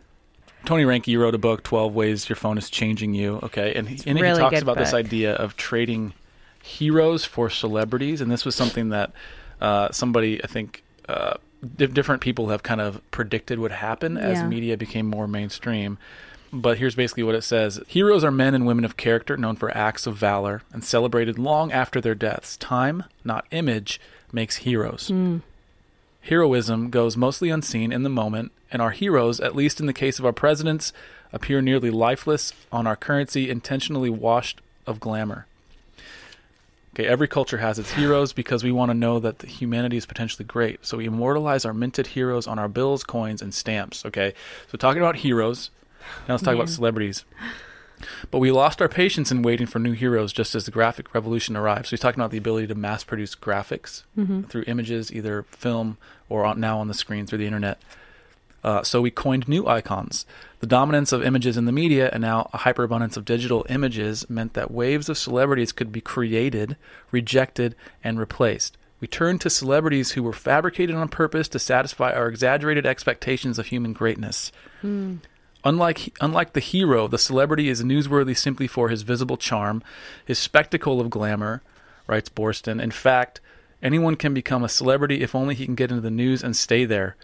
Tony 0.64 0.84
Reinke 0.84 1.18
wrote 1.18 1.34
a 1.34 1.38
book, 1.38 1.62
12 1.62 1.94
Ways 1.94 2.28
Your 2.28 2.36
Phone 2.36 2.58
is 2.58 2.68
Changing 2.70 3.14
You. 3.14 3.40
Okay. 3.42 3.74
And 3.74 3.88
he, 3.88 4.00
and 4.08 4.18
he 4.18 4.24
talks 4.24 4.60
about 4.60 4.76
this 4.76 4.92
idea 4.94 5.34
of 5.34 5.56
trading 5.56 6.14
heroes 6.62 7.24
for 7.24 7.48
celebrities. 7.48 8.20
And 8.20 8.30
this 8.30 8.44
was 8.44 8.54
something 8.54 8.88
that 8.90 9.12
uh, 9.60 9.90
somebody, 9.92 10.42
I 10.42 10.46
think, 10.46 10.82
uh, 11.08 11.34
di- 11.76 11.86
different 11.86 12.20
people 12.22 12.48
have 12.48 12.62
kind 12.62 12.80
of 12.80 13.00
predicted 13.10 13.58
would 13.58 13.72
happen 13.72 14.16
as 14.16 14.38
Yeah. 14.38 14.48
media 14.48 14.76
became 14.76 15.06
more 15.06 15.28
mainstream. 15.28 15.98
But 16.52 16.78
here's 16.78 16.94
basically 16.94 17.22
what 17.24 17.34
it 17.34 17.42
says 17.42 17.78
Heroes 17.86 18.24
are 18.24 18.30
men 18.30 18.54
and 18.54 18.66
women 18.66 18.84
of 18.84 18.96
character 18.96 19.36
known 19.36 19.54
for 19.56 19.74
acts 19.76 20.06
of 20.06 20.16
valor 20.16 20.62
and 20.72 20.82
celebrated 20.82 21.38
long 21.38 21.72
after 21.72 22.00
their 22.00 22.14
deaths. 22.14 22.56
Time, 22.56 23.04
not 23.22 23.46
image, 23.50 24.00
makes 24.32 24.56
heroes. 24.56 25.10
Heroism 26.28 26.90
goes 26.90 27.16
mostly 27.16 27.48
unseen 27.48 27.90
in 27.90 28.02
the 28.02 28.10
moment, 28.10 28.52
and 28.70 28.82
our 28.82 28.90
heroes, 28.90 29.40
at 29.40 29.56
least 29.56 29.80
in 29.80 29.86
the 29.86 29.94
case 29.94 30.18
of 30.18 30.26
our 30.26 30.32
presidents, 30.32 30.92
appear 31.32 31.62
nearly 31.62 31.88
lifeless 31.88 32.52
on 32.70 32.86
our 32.86 32.96
currency 32.96 33.48
intentionally 33.48 34.10
washed 34.10 34.60
of 34.86 35.00
glamour. 35.00 35.46
Okay, 36.94 37.06
every 37.06 37.28
culture 37.28 37.56
has 37.58 37.78
its 37.78 37.92
heroes 37.92 38.34
because 38.34 38.62
we 38.62 38.72
want 38.72 38.90
to 38.90 38.94
know 38.94 39.18
that 39.20 39.38
the 39.38 39.46
humanity 39.46 39.96
is 39.96 40.04
potentially 40.04 40.44
great. 40.44 40.84
So 40.84 40.98
we 40.98 41.06
immortalize 41.06 41.64
our 41.64 41.72
minted 41.72 42.08
heroes 42.08 42.46
on 42.46 42.58
our 42.58 42.68
bills, 42.68 43.04
coins, 43.04 43.40
and 43.40 43.54
stamps. 43.54 44.04
Okay, 44.04 44.34
so 44.70 44.76
talking 44.76 45.00
about 45.00 45.16
heroes, 45.16 45.70
now 46.26 46.34
let's 46.34 46.42
talk 46.42 46.54
about 46.54 46.66
mm-hmm. 46.66 46.74
celebrities. 46.74 47.24
But 48.30 48.38
we 48.38 48.50
lost 48.50 48.80
our 48.80 48.88
patience 48.88 49.30
in 49.30 49.42
waiting 49.42 49.66
for 49.66 49.78
new 49.78 49.92
heroes 49.92 50.32
just 50.32 50.54
as 50.54 50.64
the 50.64 50.70
graphic 50.70 51.14
revolution 51.14 51.56
arrived. 51.56 51.86
So 51.86 51.90
he's 51.90 52.00
talking 52.00 52.20
about 52.20 52.30
the 52.30 52.38
ability 52.38 52.66
to 52.68 52.74
mass 52.74 53.04
produce 53.04 53.34
graphics 53.34 54.02
through 54.48 54.64
images, 54.66 55.12
either 55.12 55.44
film 55.50 55.98
or 56.28 56.44
on, 56.44 56.60
now 56.60 56.78
on 56.78 56.88
the 56.88 56.94
screen 56.94 57.26
through 57.26 57.38
the 57.38 57.46
internet. 57.46 57.80
Uh, 58.64 58.82
so 58.82 59.00
we 59.00 59.10
coined 59.10 59.46
new 59.46 59.66
icons. 59.66 60.26
The 60.60 60.66
dominance 60.66 61.12
of 61.12 61.22
images 61.22 61.56
in 61.56 61.64
the 61.64 61.72
media 61.72 62.10
and 62.12 62.20
now 62.20 62.50
a 62.52 62.58
hyperabundance 62.58 63.16
of 63.16 63.24
digital 63.24 63.64
images 63.68 64.28
meant 64.28 64.54
that 64.54 64.70
waves 64.70 65.08
of 65.08 65.16
celebrities 65.16 65.70
could 65.70 65.92
be 65.92 66.00
created, 66.00 66.76
rejected, 67.12 67.76
and 68.02 68.18
replaced. 68.18 68.76
We 69.00 69.06
turned 69.06 69.40
to 69.42 69.50
celebrities 69.50 70.12
who 70.12 70.24
were 70.24 70.32
fabricated 70.32 70.96
on 70.96 71.08
purpose 71.08 71.46
to 71.48 71.60
satisfy 71.60 72.12
our 72.12 72.26
exaggerated 72.26 72.84
expectations 72.84 73.56
of 73.58 73.66
human 73.66 73.92
greatness. 73.92 74.50
Unlike 75.64 76.16
unlike 76.20 76.52
the 76.52 76.60
hero, 76.60 77.08
the 77.08 77.18
celebrity 77.18 77.68
is 77.68 77.82
newsworthy 77.82 78.36
simply 78.36 78.66
for 78.66 78.88
his 78.88 79.02
visible 79.02 79.36
charm, 79.36 79.82
his 80.24 80.38
spectacle 80.38 81.00
of 81.00 81.10
glamour, 81.10 81.62
writes 82.06 82.28
Boorstin. 82.28 82.80
In 82.80 82.90
fact, 82.90 83.40
anyone 83.82 84.14
can 84.14 84.32
become 84.34 84.62
a 84.62 84.68
celebrity 84.68 85.20
if 85.22 85.34
only 85.34 85.54
he 85.54 85.64
can 85.64 85.74
get 85.74 85.90
into 85.90 86.00
the 86.00 86.10
news 86.10 86.42
and 86.42 86.56
stay 86.56 86.84
there. 86.84 87.16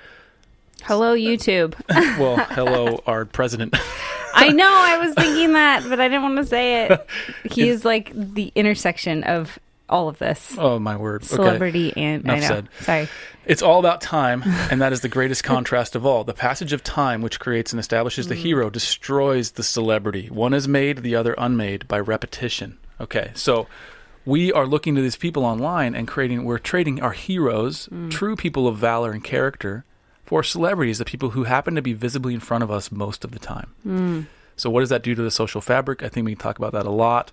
Hello, 0.83 1.15
YouTube. 1.15 1.75
Well, 2.19 2.37
hello, 2.51 3.03
our 3.07 3.25
president. 3.25 3.75
I 4.35 4.51
know. 4.51 4.69
I 4.69 4.99
was 4.99 5.15
thinking 5.15 5.53
that, 5.53 5.85
but 5.89 6.01
I 6.01 6.09
didn't 6.09 6.23
want 6.23 6.37
to 6.39 6.45
say 6.45 6.85
it. 6.85 7.07
He 7.51 7.69
is 7.69 7.85
like 7.85 8.13
the 8.15 8.53
intersection 8.55 9.23
of 9.25 9.59
all 9.89 10.09
of 10.09 10.19
this. 10.19 10.55
Oh 10.59 10.79
my 10.79 10.97
word! 10.97 11.23
Okay. 11.23 11.35
Celebrity 11.37 11.93
and 11.97 12.31
I 12.31 12.41
know. 12.41 12.47
said. 12.47 12.69
Sorry. 12.81 13.09
It's 13.47 13.61
all 13.63 13.79
about 13.79 14.01
time, 14.01 14.43
and 14.71 14.81
that 14.81 14.93
is 14.95 15.03
the 15.03 15.09
greatest 15.09 15.45
contrast 15.45 15.95
of 15.95 16.07
all. 16.07 16.25
The 16.25 16.33
passage 16.33 16.73
of 16.73 16.83
time, 16.83 17.21
which 17.21 17.39
creates 17.39 17.73
and 17.73 17.81
establishes 17.81 18.27
Mm. 18.27 18.29
the 18.31 18.35
hero, 18.37 18.71
destroys 18.71 19.53
the 19.53 19.63
celebrity. 19.63 20.29
One 20.31 20.55
is 20.55 20.67
made, 20.67 20.99
the 21.03 21.15
other 21.15 21.35
unmade 21.37 21.87
by 21.87 22.01
repetition. 22.01 22.79
Okay, 23.01 23.33
so 23.35 23.67
we 24.25 24.51
are 24.51 24.67
looking 24.67 24.95
to 24.95 25.03
these 25.03 25.17
people 25.17 25.45
online 25.45 25.95
and 25.95 26.09
creating, 26.09 26.45
we're 26.45 26.57
trading 26.59 27.03
our 27.03 27.13
heroes, 27.13 27.87
Mm. 27.93 28.11
true 28.11 28.35
people 28.37 28.67
of 28.67 28.79
valor 28.79 29.13
and 29.13 29.23
character, 29.23 29.85
for 30.25 30.43
celebrities, 30.43 30.97
the 30.97 31.05
people 31.05 31.31
who 31.31 31.45
happen 31.45 31.75
to 31.75 31.83
be 31.83 31.93
visibly 31.93 32.33
in 32.33 32.41
front 32.41 32.65
of 32.65 32.71
us 32.71 32.91
most 32.91 33.25
of 33.27 33.33
the 33.33 33.39
time. 33.39 33.67
Mm. 33.87 34.27
So, 34.57 34.71
what 34.71 34.81
does 34.81 34.89
that 34.89 35.03
do 35.03 35.15
to 35.15 35.21
the 35.23 35.31
social 35.31 35.61
fabric? 35.61 36.03
I 36.03 36.09
think 36.09 36.25
we 36.25 36.33
can 36.33 36.41
talk 36.41 36.57
about 36.59 36.73
that 36.73 36.87
a 36.87 36.91
lot. 36.91 37.31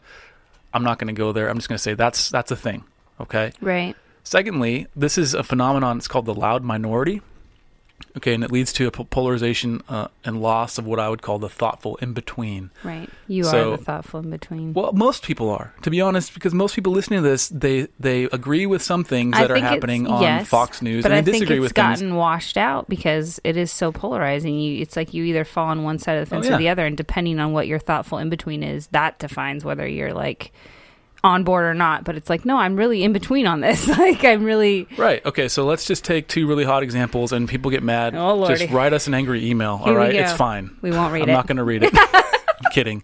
I'm 0.74 0.84
not 0.84 1.00
going 1.00 1.14
to 1.14 1.20
go 1.20 1.32
there. 1.32 1.50
I'm 1.50 1.58
just 1.58 1.70
going 1.70 1.78
to 1.78 1.84
say 1.84 1.94
that's 1.94 2.30
that's 2.30 2.52
a 2.52 2.56
thing. 2.56 2.84
Okay. 3.20 3.52
Right. 3.62 3.96
Secondly, 4.24 4.88
this 4.96 5.18
is 5.18 5.34
a 5.34 5.44
phenomenon. 5.44 5.98
It's 5.98 6.08
called 6.08 6.26
the 6.26 6.34
loud 6.34 6.64
minority. 6.64 7.22
Okay, 8.18 8.34
and 8.34 8.44
it 8.44 8.52
leads 8.52 8.74
to 8.74 8.88
a 8.88 8.92
polarization 8.92 9.82
uh, 9.88 10.08
and 10.26 10.42
loss 10.42 10.78
of 10.78 10.86
what 10.86 11.00
I 11.00 11.08
would 11.08 11.22
call 11.22 11.40
the 11.40 11.48
thoughtful 11.50 11.96
in 11.98 12.14
between. 12.14 12.70
Right. 12.84 13.10
You 13.28 13.44
So- 13.46 13.74
are 13.74 13.78
the 13.78 13.84
thoughtful 13.84 14.20
in 14.20 14.30
between. 14.30 14.74
Well, 14.74 14.92
most 14.94 15.24
people 15.24 15.50
are, 15.50 15.74
to 15.84 15.90
be 15.90 16.02
honest, 16.02 16.34
because 16.34 16.54
most 16.54 16.76
people 16.76 16.92
listening 16.92 17.24
to 17.24 17.30
this, 17.30 17.48
they 17.50 17.88
they 18.00 18.26
agree 18.26 18.66
with 18.66 18.82
some 18.82 19.04
things 19.04 19.38
that 19.38 19.50
are 19.50 19.58
happening 19.58 20.08
on 20.08 20.22
yes, 20.22 20.48
Fox 20.48 20.82
News, 20.82 21.04
but 21.04 21.12
and 21.12 21.20
I 21.20 21.22
they 21.22 21.32
think 21.32 21.50
it's 21.50 21.60
with 21.60 21.74
gotten 21.74 21.98
things. 22.00 22.14
washed 22.14 22.58
out 22.58 22.90
because 22.90 23.40
it 23.44 23.56
is 23.58 23.72
so 23.72 23.92
polarizing. 23.92 24.60
You, 24.60 24.82
it's 24.82 24.96
like 24.96 25.14
you 25.14 25.24
either 25.24 25.46
fall 25.46 25.68
on 25.68 25.84
one 25.84 25.98
side 25.98 26.18
of 26.18 26.30
the 26.30 26.36
Oh, 26.36 26.40
fence 26.40 26.50
yeah. 26.50 26.56
or 26.56 26.58
the 26.60 26.70
other, 26.70 26.86
and 26.86 26.98
depending 26.98 27.40
on 27.40 27.54
what 27.54 27.68
your 27.68 27.80
thoughtful 27.80 28.18
in 28.18 28.30
between 28.30 28.64
is, 28.64 28.88
that 28.88 29.20
defines 29.20 29.64
whether 29.64 29.88
you're 29.88 30.14
like 30.14 30.52
on 31.24 31.44
board 31.44 31.66
or 31.66 31.74
not. 31.74 32.04
But 32.04 32.16
it's 32.16 32.30
like, 32.30 32.46
no, 32.46 32.58
I'm 32.58 32.76
really 32.76 33.04
in 33.04 33.14
between 33.14 33.48
on 33.48 33.62
this. 33.62 33.88
like, 33.98 34.24
I'm 34.24 34.44
really 34.44 34.88
Right. 34.98 35.26
Okay. 35.26 35.48
So 35.48 35.66
let's 35.66 35.86
just 35.86 36.04
take 36.04 36.28
two 36.28 36.48
really 36.48 36.64
hot 36.64 36.84
examples, 36.84 37.32
and 37.32 37.48
people 37.48 37.72
get 37.72 37.84
mad. 37.84 38.16
Oh, 38.16 38.36
Lordy. 38.36 38.56
just 38.56 38.72
write 38.72 38.94
us 38.94 39.08
an 39.08 39.14
angry 39.14 39.50
email. 39.50 39.78
Here 39.78 39.90
all 39.90 39.96
right, 39.96 40.14
it's 40.14 40.34
fine. 40.34 40.76
we 40.82 40.92
won't 40.92 41.14
read 41.14 41.24
it. 41.24 41.30
I'm 41.30 41.36
not 41.36 41.48
going 41.48 41.58
to 41.58 41.64
read 41.64 41.84
it. 41.84 41.94
I'm 42.64 42.72
kidding. 42.72 43.04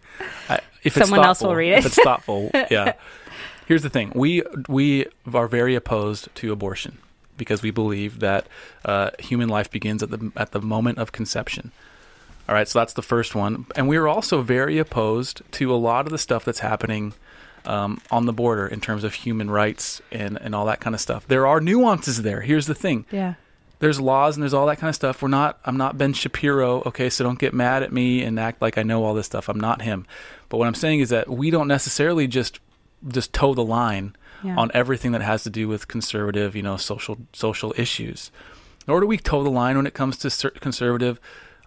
I, 0.49 0.59
if 0.83 0.93
Someone 0.93 1.19
it's 1.19 1.27
else 1.27 1.41
will 1.41 1.55
read 1.55 1.73
it. 1.73 1.79
If 1.79 1.85
it's 1.87 1.95
thoughtful, 1.95 2.51
yeah. 2.71 2.93
Here's 3.67 3.83
the 3.83 3.89
thing: 3.89 4.11
we 4.15 4.43
we 4.69 5.07
are 5.33 5.47
very 5.47 5.75
opposed 5.75 6.33
to 6.35 6.51
abortion 6.51 6.99
because 7.37 7.61
we 7.61 7.71
believe 7.71 8.19
that 8.19 8.47
uh, 8.85 9.11
human 9.19 9.49
life 9.49 9.69
begins 9.69 10.01
at 10.03 10.09
the 10.09 10.31
at 10.35 10.51
the 10.51 10.61
moment 10.61 10.97
of 10.97 11.11
conception. 11.11 11.71
All 12.47 12.55
right, 12.55 12.67
so 12.67 12.79
that's 12.79 12.93
the 12.93 13.01
first 13.01 13.35
one, 13.35 13.65
and 13.75 13.89
we 13.89 13.97
are 13.97 14.07
also 14.07 14.41
very 14.41 14.77
opposed 14.77 15.41
to 15.53 15.73
a 15.73 15.75
lot 15.75 16.05
of 16.05 16.11
the 16.11 16.17
stuff 16.17 16.45
that's 16.45 16.59
happening. 16.59 17.13
Um, 17.67 17.99
on 18.11 18.25
the 18.25 18.33
border, 18.33 18.65
in 18.65 18.79
terms 18.79 19.03
of 19.03 19.13
human 19.13 19.49
rights 19.51 20.01
and, 20.11 20.37
and 20.41 20.55
all 20.55 20.65
that 20.67 20.79
kind 20.79 20.95
of 20.95 21.01
stuff, 21.01 21.27
there 21.27 21.45
are 21.45 21.59
nuances 21.59 22.21
there. 22.21 22.41
Here's 22.41 22.65
the 22.65 22.73
thing: 22.75 23.05
yeah. 23.11 23.33
there's 23.79 23.99
laws 23.99 24.37
and 24.37 24.41
there's 24.43 24.53
all 24.53 24.65
that 24.67 24.77
kind 24.77 24.89
of 24.89 24.95
stuff. 24.95 25.21
We're 25.21 25.27
not. 25.27 25.59
I'm 25.65 25.75
not 25.77 25.97
Ben 25.97 26.13
Shapiro. 26.13 26.81
Okay, 26.85 27.09
so 27.09 27.23
don't 27.25 27.37
get 27.39 27.53
mad 27.53 27.83
at 27.83 27.91
me 27.91 28.23
and 28.23 28.39
act 28.39 28.61
like 28.61 28.77
I 28.77 28.83
know 28.83 29.03
all 29.03 29.13
this 29.13 29.25
stuff. 29.25 29.49
I'm 29.49 29.59
not 29.59 29.81
him. 29.81 30.05
But 30.49 30.57
what 30.59 30.67
I'm 30.67 30.75
saying 30.75 31.01
is 31.01 31.09
that 31.09 31.27
we 31.29 31.51
don't 31.51 31.67
necessarily 31.67 32.25
just 32.27 32.59
just 33.07 33.33
toe 33.33 33.53
the 33.53 33.65
line 33.65 34.15
Yeah. 34.43 34.55
on 34.57 34.71
everything 34.73 35.11
that 35.11 35.21
has 35.21 35.43
to 35.43 35.49
do 35.49 35.67
with 35.67 35.87
conservative, 35.87 36.55
you 36.55 36.63
know, 36.63 36.77
social 36.77 37.17
social 37.33 37.73
issues. 37.77 38.31
Nor 38.87 39.01
do 39.01 39.07
we 39.07 39.17
toe 39.17 39.43
the 39.43 39.49
line 39.51 39.75
when 39.75 39.85
it 39.85 39.93
comes 39.93 40.17
to 40.19 40.49
conservative. 40.51 41.19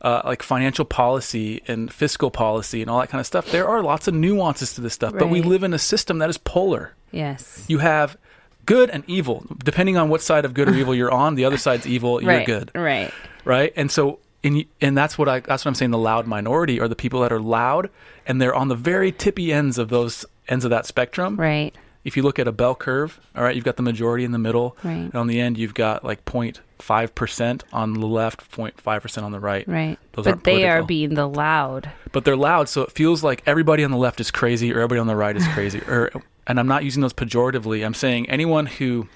Uh, 0.03 0.23
like 0.25 0.43
financial 0.43 0.87
policy 0.87 1.61
and 1.69 1.93
fiscal 1.93 2.31
policy 2.31 2.81
and 2.81 2.91
all 2.91 3.01
that 3.01 3.11
kind 3.11 3.21
of 3.21 3.27
stuff. 3.27 3.51
There 3.53 3.69
are 3.69 3.83
lots 3.83 4.09
of 4.09 4.15
nuances 4.15 4.73
to 4.75 4.81
this 4.81 4.95
stuff, 4.95 5.13
but 5.19 5.29
we 5.29 5.43
live 5.43 5.63
in 5.63 5.75
a 5.75 5.79
system 5.79 6.19
that 6.21 6.31
is 6.31 6.39
polar 6.39 6.95
Yes. 7.13 7.67
you 7.69 7.79
have 7.81 8.17
good 8.65 8.89
and 8.89 9.05
evil. 9.07 9.45
Depending 9.63 9.99
on 9.99 10.09
what 10.09 10.23
side 10.23 10.47
of 10.47 10.55
good 10.55 10.69
or 10.71 10.75
evil 10.75 10.95
you're 10.95 11.11
on, 11.13 11.35
the 11.35 11.45
other 11.45 11.59
side's 11.67 11.87
evil, 11.87 12.23
you're 12.23 12.31
right. 12.31 12.47
good, 12.47 12.71
Right. 12.75 13.13
right? 13.45 13.75
And 13.77 13.91
so, 13.91 14.21
and, 14.43 14.65
and 14.81 14.97
that's 14.97 15.19
what 15.19 15.29
I 15.29 15.41
that's 15.41 15.67
what 15.67 15.71
I'm 15.71 15.75
saying. 15.75 15.91
The 15.91 15.99
loud 15.99 16.27
minority 16.27 16.81
are 16.81 16.89
the 16.89 16.97
people 16.97 17.21
that 17.21 17.31
are 17.33 17.41
loud, 17.41 17.91
and 18.27 18.41
they're 18.41 18.55
on 18.55 18.69
the 18.69 18.77
very 18.77 19.13
tippy 19.13 19.53
ends 19.53 19.77
of 19.77 19.91
those 19.91 20.25
ends 20.49 20.65
of 20.65 20.71
that 20.71 20.87
spectrum. 20.87 21.37
Right. 21.37 21.75
If 22.05 22.17
you 22.17 22.23
look 22.23 22.39
at 22.39 22.49
a 22.49 22.53
bell 22.53 22.75
curve, 22.75 23.21
all 23.37 23.43
right, 23.45 23.55
you've 23.55 23.65
got 23.65 23.77
the 23.77 23.83
majority 23.83 24.25
in 24.25 24.33
the 24.33 24.39
middle, 24.39 24.77
Right. 24.83 24.93
and 24.95 25.15
on 25.15 25.27
the 25.27 25.39
end 25.41 25.59
you've 25.59 25.75
got 25.75 26.03
like 26.03 26.25
0.5 26.25 27.15
percent 27.15 27.65
on 27.73 27.93
the 27.95 28.07
left, 28.07 28.51
0.5 28.51 29.03
percent 29.03 29.25
on 29.25 29.33
the 29.33 29.41
right. 29.41 29.69
Right. 29.69 29.99
Those 30.13 30.25
but 30.25 30.31
aren't 30.33 30.45
they 30.45 30.67
are 30.69 30.83
being 30.83 31.15
the 31.15 31.29
loud. 31.29 31.91
but 32.13 32.25
they're 32.25 32.37
loud, 32.37 32.69
so 32.71 32.83
it 32.83 32.93
feels 32.93 33.23
like 33.23 33.43
everybody 33.47 33.85
on 33.85 33.91
the 33.91 33.99
left 33.99 34.19
is 34.21 34.31
crazy 34.31 34.73
or 34.73 34.77
everybody 34.77 35.01
on 35.01 35.07
the 35.09 35.17
right 35.17 35.37
is 35.37 35.47
crazy. 35.55 35.81
or 35.83 36.11
and 36.47 36.59
I'm 36.59 36.67
not 36.67 36.85
using 36.85 37.03
those 37.03 37.13
pejoratively. 37.13 37.85
I'm 37.85 37.95
saying 37.95 38.29
anyone 38.31 38.67
who 38.67 39.07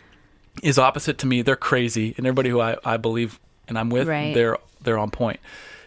is 0.62 0.79
opposite 0.79 1.18
to 1.18 1.27
me, 1.27 1.42
they're 1.42 1.57
crazy, 1.57 2.14
and 2.16 2.27
everybody 2.27 2.51
who 2.51 2.61
I, 2.61 2.77
I 2.85 2.97
believe 2.99 3.40
and 3.66 3.79
I'm 3.79 3.88
with, 3.88 4.07
Right. 4.07 4.35
they're 4.35 4.59
they're 4.83 4.99
on 4.99 5.11
point. 5.11 5.40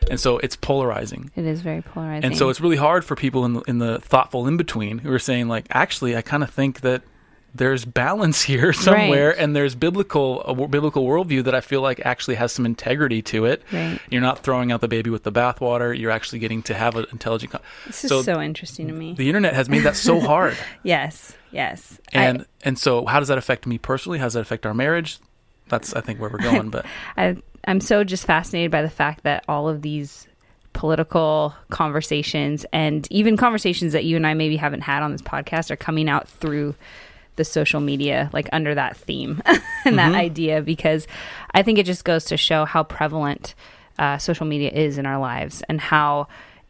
And 0.10 0.20
so 0.20 0.38
it's 0.40 0.56
polarizing. 0.56 1.32
It 1.36 1.46
is 1.46 1.62
very 1.62 1.82
polarizing. 1.82 2.26
And 2.26 2.38
so 2.38 2.50
it's 2.50 2.62
really 2.62 2.76
hard 2.78 3.04
for 3.04 3.16
people 3.16 3.46
in 3.46 3.54
the, 3.54 3.62
in 3.62 3.78
the 3.80 4.00
thoughtful 4.00 4.48
in 4.48 4.58
between 4.58 5.00
who 5.00 5.12
are 5.12 5.20
saying 5.20 5.48
like, 5.48 5.66
actually, 5.72 6.16
I 6.16 6.22
kind 6.22 6.44
of 6.44 6.50
think 6.50 6.82
that 6.82 7.02
there's 7.56 7.86
balance 7.86 8.42
here 8.44 8.72
somewhere, 8.72 9.38
and 9.38 9.56
there's 9.56 9.74
biblical 9.74 10.42
a 10.44 10.48
w- 10.50 10.68
biblical 10.68 11.06
worldview 11.06 11.44
that 11.46 11.56
I 11.56 11.62
feel 11.62 11.82
like 11.82 12.00
actually 12.06 12.36
has 12.36 12.52
some 12.52 12.66
integrity 12.66 13.22
to 13.24 13.46
it. 13.46 13.64
Right. 13.72 14.00
You're 14.10 14.22
not 14.22 14.40
throwing 14.40 14.72
out 14.72 14.82
the 14.82 14.88
baby 14.88 15.10
with 15.10 15.24
the 15.24 15.32
bathwater. 15.32 15.98
You're 15.98 16.12
actually 16.12 16.40
getting 16.40 16.62
to 16.64 16.74
have 16.76 16.96
an 16.96 17.06
intelligent. 17.12 17.54
Con- 17.54 17.62
this 17.88 18.04
is 18.04 18.10
so 18.10 18.22
so, 18.22 18.42
interesting 18.42 18.88
to 18.88 18.94
me. 18.94 19.14
the 19.14 19.28
internet 19.28 19.54
has 19.56 19.70
made 19.70 19.84
that 19.84 19.96
so 19.96 20.20
hard, 20.32 20.56
yes. 20.84 21.36
Yes. 21.52 22.00
I- 22.14 22.26
and 22.26 22.46
and 22.64 22.78
so 22.78 23.06
how 23.06 23.20
does 23.20 23.30
that 23.30 23.38
affect 23.40 23.66
me 23.66 23.78
personally? 23.78 24.20
How 24.20 24.26
does 24.26 24.34
that 24.34 24.42
affect 24.42 24.66
our 24.66 24.74
marriage? 24.76 25.20
That's 25.70 25.94
I 25.96 26.02
think 26.02 26.20
where 26.20 26.30
we're 26.30 26.38
going. 26.40 26.70
But 26.70 26.86
I, 27.18 27.38
I'm 27.68 27.82
so 27.82 28.04
just 28.04 28.26
fascinated 28.26 28.72
by 28.72 28.82
the 28.82 28.90
fact 28.90 29.24
that 29.24 29.44
all 29.48 29.68
of 29.68 29.82
these 29.82 30.28
political 30.72 31.54
conversations 31.70 32.66
and 32.72 33.08
even 33.12 33.36
conversations 33.36 33.94
that 33.94 34.06
you 34.06 34.16
and 34.16 34.26
I 34.26 34.34
maybe 34.34 34.56
haven't 34.56 34.82
had 34.82 35.04
on 35.04 35.12
this 35.12 35.22
podcast 35.22 35.70
are 35.70 35.76
coming 35.76 36.08
out 36.08 36.30
through 36.30 36.76
the 37.36 37.44
social 37.44 37.82
media, 37.82 38.30
like 38.32 38.48
under 38.52 38.74
that 38.74 38.96
theme 38.96 39.42
and 39.86 40.00
that 40.00 40.16
idea, 40.16 40.62
because 40.62 41.08
I 41.52 41.62
think 41.62 41.78
it 41.78 41.86
just 41.86 42.06
goes 42.06 42.26
to 42.26 42.38
show 42.38 42.66
how 42.66 42.84
prevalent 42.84 43.54
uh, 44.00 44.18
social 44.18 44.46
media 44.46 44.72
is 44.72 44.98
in 44.98 45.06
our 45.06 45.20
lives 45.20 45.62
and 45.68 45.82
how 45.82 46.28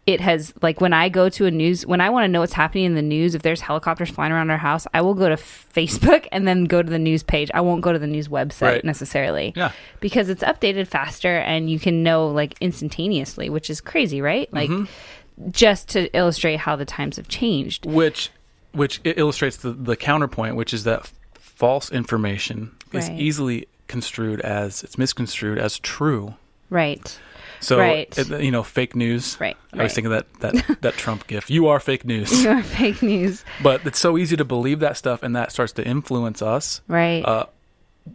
it 0.08 0.22
has 0.22 0.54
like 0.62 0.80
when 0.82 0.94
I 0.94 1.10
go 1.10 1.28
to 1.30 1.46
a 1.46 1.52
news 1.52 1.86
when 1.86 2.02
I 2.02 2.10
want 2.10 2.24
to 2.24 2.28
know 2.30 2.40
what's 2.40 2.54
happening 2.54 2.86
in 2.86 2.96
the 2.96 3.02
news 3.02 3.36
if 3.36 3.42
there's 3.44 3.62
helicopters 3.62 4.10
flying 4.10 4.32
around 4.32 4.50
our 4.50 4.58
house 4.58 4.88
I 4.94 5.02
will 5.02 5.14
go 5.14 5.28
to 5.30 5.36
Facebook 5.36 6.28
and 6.32 6.48
then 6.48 6.64
go 6.64 6.82
to 6.82 6.90
the 6.90 6.98
news 6.98 7.24
page 7.24 7.52
I 7.54 7.62
won't 7.62 7.82
go 7.82 7.92
to 7.94 8.00
the 8.00 8.08
news 8.08 8.30
website 8.30 8.62
Right. 8.62 8.84
necessarily 8.86 9.54
Yeah. 9.56 9.74
because 10.00 10.30
it's 10.30 10.44
updated 10.44 10.88
faster 10.88 11.38
and 11.38 11.70
you 11.70 11.78
can 11.78 12.04
know 12.04 12.30
like 12.30 12.56
instantaneously 12.62 13.50
which 13.50 13.70
is 13.70 13.82
crazy 13.82 14.22
right 14.22 14.52
like 14.54 14.70
Mm-hmm. 14.70 15.50
just 15.52 15.90
to 15.90 16.08
illustrate 16.18 16.58
how 16.60 16.76
the 16.78 16.86
times 16.86 17.18
have 17.18 17.28
changed 17.28 17.86
which 17.86 18.32
which 18.72 19.02
illustrates 19.04 19.58
the, 19.58 19.72
the 19.72 19.96
counterpoint, 19.96 20.56
which 20.56 20.74
is 20.74 20.84
that 20.84 21.12
false 21.34 21.92
information 21.92 22.72
is 22.94 23.10
easily 23.10 23.68
construed 23.88 24.40
as 24.42 24.84
it's 24.84 24.98
misconstrued 24.98 25.58
as 25.58 25.80
true. 25.80 26.36
right 26.70 27.20
So 27.60 27.78
Right. 27.80 28.16
it- 28.18 28.42
you 28.42 28.52
know, 28.52 28.64
fake 28.64 28.96
news. 28.96 29.38
Right, 29.40 29.58
I 29.74 29.84
was 29.84 29.94
thinking 29.94 30.12
that 30.12 30.32
that 30.42 30.54
that 30.82 30.94
Trump 30.96 31.28
gif. 31.28 31.50
You 31.50 31.68
are 31.68 31.80
fake 31.80 32.06
news. 32.06 32.44
You 32.44 32.50
are 32.52 32.64
fake 32.64 33.02
news 33.02 33.44
but 33.64 33.86
it's 33.86 34.00
so 34.00 34.18
easy 34.18 34.36
to 34.38 34.46
believe 34.46 34.80
that 34.82 34.98
stuff, 34.98 35.24
and 35.24 35.36
that 35.36 35.52
starts 35.52 35.74
to 35.74 35.86
influence 35.86 36.42
us. 36.42 36.82
right 36.88 37.24
Uh, 37.26 37.46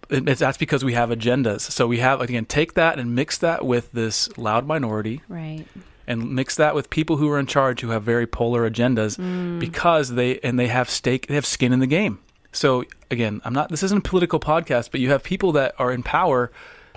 it- 0.09 0.29
it's, 0.29 0.41
that's 0.41 0.59
because 0.59 0.85
we 0.85 0.95
have 0.95 1.11
agendas. 1.11 1.61
So 1.61 1.87
we 1.87 1.99
have 1.99 2.21
again 2.21 2.45
take 2.47 2.75
that 2.75 2.99
and 2.99 3.15
mix 3.15 3.39
that 3.39 3.65
with 3.65 3.93
this 3.93 4.29
loud 4.39 4.67
minority, 4.67 5.21
right 5.29 5.67
and 6.09 6.33
mix 6.33 6.57
that 6.57 6.75
with 6.75 6.91
people 6.91 7.17
who 7.17 7.31
are 7.31 7.39
in 7.39 7.47
charge 7.47 7.81
who 7.81 7.91
have 7.91 8.03
very 8.03 8.27
polar 8.27 8.69
agendas 8.69 9.17
Mm. 9.19 9.61
because 9.61 10.11
they 10.15 10.39
and 10.41 10.59
they 10.59 10.67
have 10.69 10.89
stake 10.91 11.27
they 11.29 11.35
have 11.35 11.47
skin 11.47 11.73
in 11.73 11.79
the 11.81 11.87
game. 11.87 12.19
So 12.53 12.85
again, 13.11 13.41
I'm 13.45 13.53
not 13.55 13.69
this 13.71 13.83
isn't 13.83 13.99
a 14.07 14.09
political 14.09 14.41
podcast, 14.41 14.91
but 14.91 15.01
you 15.01 15.11
have 15.11 15.23
people 15.23 15.53
that 15.53 15.75
are 15.79 15.93
in 15.93 16.03
power 16.03 16.51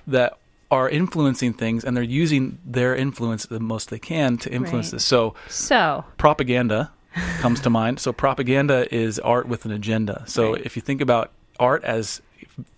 that 0.08 0.38
are 0.72 0.90
influencing 0.90 1.54
things 1.54 1.84
and 1.84 1.96
they're 1.96 2.04
using 2.04 2.58
their 2.66 2.96
influence 2.96 3.46
the 3.46 3.60
most 3.60 3.90
they 3.90 4.00
can 4.00 4.38
to 4.40 4.52
influence 4.52 4.88
Right. 4.88 4.94
this. 4.94 5.06
So 5.06 5.36
so 5.48 6.04
propaganda 6.18 6.92
comes 7.40 7.60
to 7.62 7.70
mind. 7.70 8.00
So 8.00 8.12
propaganda 8.12 8.94
is 8.94 9.20
art 9.20 9.48
with 9.48 9.66
an 9.66 9.72
agenda. 9.72 10.24
So 10.26 10.54
Right. 10.54 10.62
if 10.66 10.76
you 10.76 10.82
think 10.82 11.02
about 11.02 11.32
art 11.60 11.84
as 11.84 12.22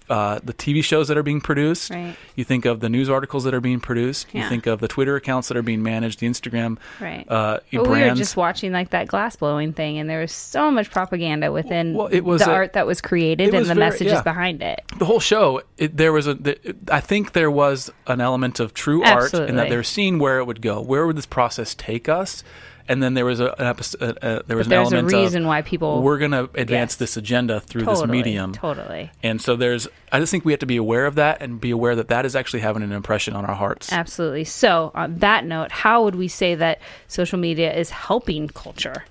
uh, 0.09 0.39
the 0.43 0.53
TV 0.53 0.83
shows 0.83 1.07
that 1.09 1.17
are 1.17 1.23
being 1.23 1.41
produced, 1.41 1.89
Right. 1.91 2.15
you 2.35 2.43
think 2.43 2.65
of 2.65 2.79
the 2.79 2.89
news 2.89 3.09
articles 3.09 3.43
that 3.43 3.53
are 3.53 3.59
being 3.61 3.79
produced, 3.79 4.27
Yeah. 4.31 4.43
you 4.43 4.49
think 4.49 4.65
of 4.65 4.79
the 4.79 4.87
Twitter 4.87 5.15
accounts 5.15 5.47
that 5.49 5.57
are 5.57 5.61
being 5.61 5.83
managed, 5.83 6.19
the 6.19 6.27
Instagram 6.27 6.77
right 7.01 7.25
uh, 7.29 7.59
But 7.73 7.87
we 7.87 7.99
were 8.01 8.15
just 8.15 8.37
watching 8.37 8.71
like 8.71 8.91
that 8.91 9.07
glass 9.07 9.35
blowing 9.35 9.73
thing, 9.73 9.97
and 9.97 10.09
there 10.09 10.21
was 10.21 10.31
so 10.31 10.71
much 10.71 10.89
propaganda 10.91 11.51
within 11.51 11.93
Well, 11.93 12.07
it 12.07 12.21
was 12.23 12.41
the 12.41 12.49
a- 12.51 12.53
art 12.53 12.73
that 12.73 12.87
was 12.87 13.01
created 13.01 13.49
it 13.49 13.53
and 13.53 13.59
was 13.59 13.67
the 13.67 13.73
very- 13.75 13.89
messages 13.89 14.13
yeah. 14.13 14.21
behind 14.21 14.61
it. 14.61 14.81
the 14.97 15.05
whole 15.05 15.19
show, 15.19 15.61
it, 15.77 15.97
there 15.97 16.13
was 16.13 16.27
a. 16.27 16.33
The, 16.35 16.75
I 16.91 16.99
think 17.01 17.33
there 17.33 17.51
was 17.51 17.91
an 18.07 18.21
element 18.21 18.59
of 18.59 18.73
true 18.73 19.03
art 19.03 19.17
in 19.17 19.23
Absolutely. 19.25 19.55
that 19.57 19.69
they're 19.69 19.83
seeing 19.83 20.19
where 20.19 20.39
it 20.39 20.45
would 20.45 20.61
go. 20.61 20.81
Where 20.81 21.05
would 21.05 21.15
this 21.17 21.25
process 21.25 21.75
take 21.75 22.07
us? 22.09 22.43
And 22.87 23.01
then 23.03 23.13
there 23.13 23.25
was 23.25 23.39
a, 23.39 23.51
an 23.59 23.65
episode, 23.67 24.01
uh, 24.01 24.25
uh, 24.25 24.41
there 24.47 24.57
was 24.57 24.67
But 24.67 24.77
an 24.77 24.91
there's 24.91 25.13
a 25.13 25.17
reason 25.17 25.43
of 25.43 25.47
why 25.47 25.61
people 25.61 26.01
we're 26.01 26.17
going 26.17 26.31
to 26.31 26.43
advance 26.55 26.93
Yes. 26.93 26.95
this 26.95 27.17
agenda 27.17 27.59
through 27.59 27.85
totally, 27.85 28.07
this 28.07 28.11
medium. 28.11 28.53
Totally. 28.53 29.11
And 29.23 29.41
so 29.41 29.55
there's, 29.55 29.87
I 30.11 30.19
just 30.19 30.31
think 30.31 30.45
we 30.45 30.51
have 30.53 30.59
to 30.59 30.65
be 30.65 30.77
aware 30.77 31.05
of 31.05 31.15
that 31.15 31.41
and 31.41 31.59
be 31.59 31.71
aware 31.71 31.95
that 31.95 32.07
that 32.09 32.25
is 32.25 32.35
actually 32.35 32.59
having 32.61 32.83
an 32.83 32.91
impression 32.91 33.35
on 33.35 33.45
our 33.45 33.55
hearts. 33.55 33.91
Absolutely. 33.91 34.43
So, 34.45 34.91
on 34.95 35.15
that 35.19 35.45
note, 35.45 35.71
how 35.71 36.03
would 36.03 36.15
we 36.15 36.27
say 36.27 36.55
that 36.55 36.79
social 37.07 37.37
media 37.39 37.73
is 37.75 37.89
helping 37.89 38.47
culture? 38.47 39.03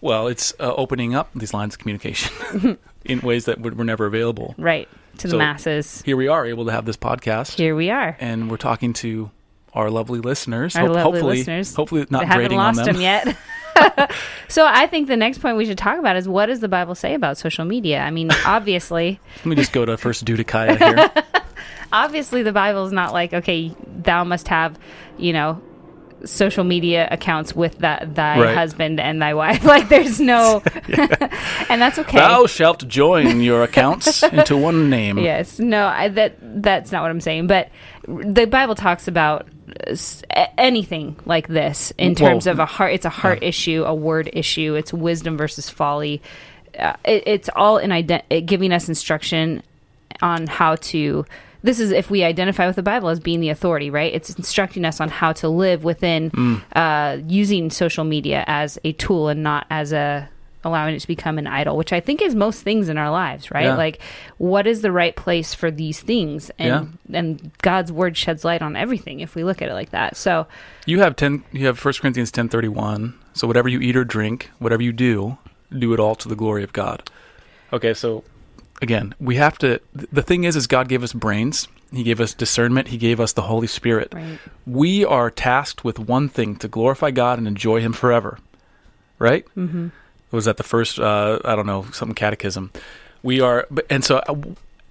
Well, 0.00 0.26
it's 0.28 0.52
uh, 0.60 0.74
opening 0.74 1.14
up 1.14 1.30
these 1.34 1.54
lines 1.54 1.74
of 1.74 1.78
communication 1.78 2.78
in 3.06 3.20
ways 3.20 3.46
that 3.46 3.60
were 3.60 3.70
were 3.72 3.84
never 3.84 4.04
available. 4.06 4.54
Right. 4.58 4.88
To 5.18 5.28
the 5.28 5.32
So- 5.32 5.38
masses. 5.38 6.02
Here 6.02 6.16
we 6.16 6.28
are 6.28 6.44
able 6.44 6.64
to 6.66 6.72
have 6.72 6.84
this 6.84 6.96
podcast, 6.96 7.54
Here 7.56 7.74
we 7.74 7.88
are. 7.90 8.16
and 8.20 8.50
we're 8.50 8.56
talking 8.58 8.92
to 8.94 9.30
our 9.74 9.90
lovely 9.90 10.20
listeners. 10.20 10.76
Our 10.76 10.82
Hope- 10.86 10.94
lovely 10.96 11.02
hopefully, 11.12 11.36
listeners. 11.38 11.74
hopefully 11.74 12.06
not 12.10 12.24
haven't 12.24 12.38
grading 12.38 12.58
lost 12.58 12.78
on 12.80 12.84
them. 12.86 12.94
them 12.94 13.02
yet. 13.02 13.36
so 14.48 14.64
I 14.66 14.86
think 14.86 15.08
the 15.08 15.16
next 15.16 15.38
point 15.38 15.56
we 15.56 15.66
should 15.66 15.78
talk 15.78 15.98
about 15.98 16.16
is 16.16 16.28
what 16.28 16.46
does 16.46 16.60
the 16.60 16.68
Bible 16.68 16.94
say 16.94 17.14
about 17.14 17.38
social 17.38 17.64
media? 17.64 18.00
I 18.00 18.10
mean, 18.10 18.30
obviously, 18.46 19.18
Let 19.38 19.46
me 19.46 19.56
just 19.56 19.72
go 19.72 19.84
to 19.84 19.96
First 19.96 20.24
Dudicaya 20.24 20.78
here. 20.78 21.24
obviously 21.92 22.42
the 22.42 22.52
Bible 22.52 22.84
is 22.86 22.92
not 22.92 23.12
like, 23.12 23.32
okay, 23.32 23.74
thou 23.98 24.24
must 24.24 24.48
have, 24.48 24.78
you 25.18 25.32
know, 25.32 25.60
social 26.24 26.64
media 26.64 27.06
accounts 27.10 27.54
with 27.54 27.78
that 27.80 28.14
thy 28.14 28.40
Right. 28.40 28.54
husband 28.56 28.98
and 28.98 29.20
thy 29.20 29.34
wife. 29.34 29.62
Like 29.64 29.88
there's 29.90 30.20
no 30.20 30.62
and 31.68 31.82
that's 31.82 31.98
okay. 31.98 32.16
Thou 32.16 32.46
shalt 32.46 32.86
join 32.88 33.40
your 33.40 33.62
accounts 33.62 34.22
into 34.22 34.56
one 34.56 34.88
name. 34.88 35.18
Yes, 35.18 35.58
no, 35.58 35.86
I, 35.86 36.08
that 36.08 36.36
that's 36.62 36.90
not 36.92 37.02
what 37.02 37.10
I'm 37.10 37.20
saying. 37.20 37.46
But 37.48 37.68
the 38.08 38.46
Bible 38.46 38.74
talks 38.74 39.06
about 39.06 39.46
anything 40.58 41.16
like 41.26 41.48
this 41.48 41.92
in 41.98 42.14
terms 42.14 42.46
of 42.46 42.58
a 42.58 42.66
heart. 42.66 42.92
It's 42.94 43.04
a 43.04 43.10
heart 43.10 43.42
issue, 43.42 43.84
a 43.86 43.94
word 43.94 44.30
issue. 44.32 44.74
It's 44.74 44.92
wisdom 44.92 45.36
versus 45.36 45.70
folly. 45.70 46.22
Uh, 46.78 46.94
it, 47.04 47.22
it's 47.26 47.50
all 47.54 47.78
in 47.78 47.90
ident- 47.90 48.46
giving 48.46 48.72
us 48.72 48.88
instruction 48.88 49.62
on 50.22 50.46
how 50.46 50.76
to. 50.76 51.24
This 51.62 51.80
is 51.80 51.92
if 51.92 52.10
we 52.10 52.24
identify 52.24 52.66
with 52.66 52.76
the 52.76 52.82
Bible 52.82 53.08
as 53.08 53.20
being 53.20 53.40
the 53.40 53.48
authority, 53.48 53.88
right? 53.88 54.12
It's 54.12 54.30
instructing 54.34 54.84
us 54.84 55.00
on 55.00 55.08
how 55.08 55.32
to 55.34 55.48
live 55.48 55.82
within 55.82 56.30
Mm. 56.30 56.62
uh, 56.76 57.22
using 57.26 57.70
social 57.70 58.04
media 58.04 58.44
as 58.46 58.78
a 58.84 58.92
tool 58.92 59.28
and 59.28 59.42
not 59.42 59.66
as 59.70 59.92
a 59.92 60.28
allowing 60.64 60.94
it 60.94 61.00
to 61.00 61.06
become 61.06 61.38
an 61.38 61.46
idol, 61.46 61.76
which 61.76 61.92
I 61.92 62.00
think 62.00 62.22
is 62.22 62.34
most 62.34 62.62
things 62.62 62.88
in 62.88 62.98
our 62.98 63.10
lives, 63.10 63.50
right? 63.50 63.64
Yeah. 63.64 63.76
Like, 63.76 64.00
what 64.38 64.66
is 64.66 64.82
the 64.82 64.90
right 64.92 65.14
place 65.14 65.54
for 65.54 65.70
these 65.70 66.00
things? 66.00 66.50
And 66.58 66.98
and 67.12 67.50
God's 67.62 67.92
word 67.92 68.16
sheds 68.16 68.44
light 68.44 68.62
on 68.62 68.76
everything 68.76 69.20
if 69.20 69.34
we 69.34 69.44
look 69.44 69.62
at 69.62 69.68
it 69.68 69.74
like 69.74 69.90
that. 69.90 70.16
So 70.16 70.46
You 70.86 71.00
have 71.00 71.16
ten. 71.16 71.44
You 71.52 71.66
have 71.66 71.78
First 71.78 72.00
Corinthians 72.00 72.30
ten 72.30 72.48
thirty 72.48 72.68
one. 72.68 73.14
So 73.32 73.46
whatever 73.46 73.68
you 73.68 73.80
eat 73.80 73.96
or 73.96 74.04
drink, 74.04 74.50
whatever 74.58 74.82
you 74.82 74.92
do, 74.92 75.38
do 75.76 75.92
it 75.92 76.00
all 76.00 76.14
to 76.16 76.28
the 76.28 76.36
glory 76.36 76.62
of 76.62 76.72
God. 76.72 77.08
Okay, 77.72 77.92
so 77.94 78.22
again, 78.80 79.14
we 79.18 79.36
have 79.36 79.58
to. 79.58 79.80
The 79.92 80.22
thing 80.22 80.44
is, 80.44 80.56
is 80.56 80.66
God 80.66 80.88
gave 80.88 81.02
us 81.02 81.12
brains. 81.12 81.66
He 81.92 82.02
gave 82.02 82.20
us 82.20 82.34
discernment. 82.34 82.88
He 82.88 82.96
gave 82.96 83.20
us 83.20 83.32
the 83.32 83.42
Holy 83.42 83.66
Spirit. 83.68 84.12
right, 84.12 84.38
We 84.66 85.04
are 85.04 85.30
tasked 85.30 85.84
with 85.84 85.98
one 85.98 86.28
thing: 86.28 86.56
to 86.56 86.68
glorify 86.68 87.10
God 87.10 87.38
and 87.38 87.46
enjoy 87.46 87.80
Him 87.80 87.92
forever. 87.92 88.38
Right? 89.18 89.46
Mm-hmm. 89.56 89.88
Was 90.34 90.44
that 90.46 90.56
the 90.58 90.62
first? 90.64 90.98
Uh, 90.98 91.38
I 91.44 91.54
don't 91.56 91.66
know, 91.66 91.86
some 91.92 92.12
catechism. 92.14 92.70
We 93.22 93.40
are, 93.40 93.66
and 93.88 94.04
so. 94.04 94.18
uh, 94.18 94.34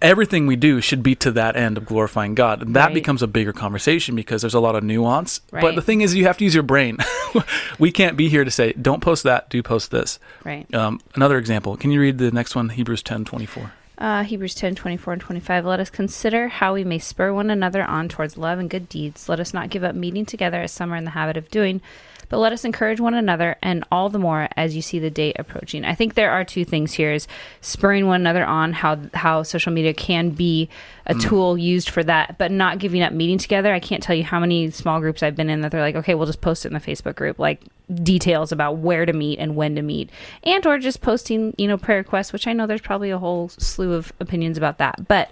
Everything 0.01 0.47
we 0.47 0.57
do 0.57 0.81
should 0.81 1.01
be 1.01 1.15
to 1.15 1.31
that 1.31 1.55
end 1.55 1.77
of 1.77 1.85
glorifying 1.85 2.35
God. 2.35 2.61
And 2.61 2.75
that 2.75 2.87
Right. 2.87 2.93
becomes 2.93 3.21
a 3.23 3.27
bigger 3.27 3.53
conversation 3.53 4.17
because 4.17 4.41
there's 4.41 4.53
a 4.53 4.59
lot 4.59 4.75
of 4.75 4.83
nuance. 4.83 5.39
But 5.49 5.75
the 5.75 5.81
thing 5.81 6.01
is, 6.01 6.13
you 6.13 6.25
have 6.25 6.37
to 6.39 6.43
use 6.43 6.53
your 6.53 6.61
brain. 6.61 6.97
we 7.79 7.89
can't 7.89 8.17
be 8.17 8.27
here 8.27 8.43
to 8.43 8.51
say, 8.51 8.73
don't 8.73 8.99
post 9.01 9.23
that, 9.23 9.49
do 9.49 9.63
post 9.63 9.91
this. 9.91 10.19
right. 10.43 10.67
Um, 10.75 10.99
another 11.15 11.37
example. 11.37 11.77
Can 11.77 11.89
you 11.91 12.01
read 12.01 12.17
the 12.17 12.31
next 12.31 12.53
one? 12.53 12.67
Hebrews 12.67 13.01
ten 13.01 13.23
twenty 13.23 13.45
four. 13.45 13.71
Uh, 13.97 14.23
Hebrews 14.23 14.55
10, 14.55 14.75
24 14.75 15.13
and 15.13 15.21
25. 15.21 15.65
Let 15.65 15.79
us 15.79 15.89
consider 15.89 16.49
how 16.49 16.73
we 16.73 16.83
may 16.83 16.99
spur 16.99 17.31
one 17.31 17.49
another 17.49 17.83
on 17.85 18.09
towards 18.09 18.37
love 18.37 18.59
and 18.59 18.69
good 18.69 18.89
deeds. 18.89 19.29
Let 19.29 19.39
us 19.39 19.53
not 19.53 19.69
give 19.69 19.83
up 19.85 19.95
meeting 19.95 20.25
together 20.25 20.59
as 20.61 20.73
some 20.73 20.91
are 20.91 20.97
in 20.97 21.05
the 21.05 21.11
habit 21.11 21.37
of 21.37 21.49
doing, 21.49 21.79
but 22.33 22.39
let 22.39 22.51
us 22.51 22.65
encourage 22.65 22.99
one 22.99 23.13
another, 23.13 23.57
and 23.61 23.83
all 23.91 24.09
the 24.09 24.17
more 24.17 24.49
as 24.57 24.75
you 24.75 24.81
see 24.81 24.97
the 24.97 25.11
date 25.11 25.35
approaching. 25.37 25.85
I 25.85 25.93
think 25.93 26.15
there 26.15 26.31
are 26.31 26.43
two 26.43 26.65
things 26.65 26.91
here: 26.91 27.13
is 27.13 27.27
spurring 27.61 28.07
one 28.07 28.21
another 28.21 28.43
on, 28.43 28.73
how 28.73 28.97
how 29.13 29.43
social 29.43 29.71
media 29.71 29.93
can 29.93 30.31
be 30.31 30.67
a 31.05 31.13
mm. 31.13 31.21
tool 31.21 31.59
used 31.59 31.91
for 31.91 32.03
that, 32.05 32.39
but 32.39 32.49
not 32.49 32.79
giving 32.79 33.03
up 33.03 33.13
meeting 33.13 33.37
together. 33.37 33.71
I 33.71 33.79
can't 33.79 34.01
tell 34.01 34.15
you 34.15 34.23
how 34.23 34.39
many 34.39 34.71
small 34.71 34.99
groups 34.99 35.21
I've 35.21 35.35
been 35.35 35.47
in 35.47 35.61
that 35.61 35.69
they're 35.69 35.79
like, 35.79 35.93
okay, 35.93 36.15
we'll 36.15 36.25
just 36.25 36.41
post 36.41 36.65
it 36.65 36.69
in 36.69 36.73
the 36.73 36.79
Facebook 36.79 37.13
group, 37.13 37.37
like 37.37 37.61
details 37.95 38.51
about 38.51 38.77
where 38.77 39.05
to 39.05 39.13
meet 39.13 39.39
and 39.39 39.55
when 39.55 39.75
to 39.75 39.81
meet, 39.81 40.09
and 40.43 40.65
or 40.65 40.77
just 40.77 41.01
posting, 41.01 41.53
you 41.57 41.67
know, 41.67 41.77
prayer 41.77 41.97
requests, 41.99 42.31
which 42.33 42.47
I 42.47 42.53
know 42.53 42.65
there's 42.67 42.81
probably 42.81 43.09
a 43.11 43.17
whole 43.17 43.49
slew 43.49 43.93
of 43.93 44.11
opinions 44.19 44.57
about 44.57 44.77
that, 44.79 45.07
but 45.07 45.29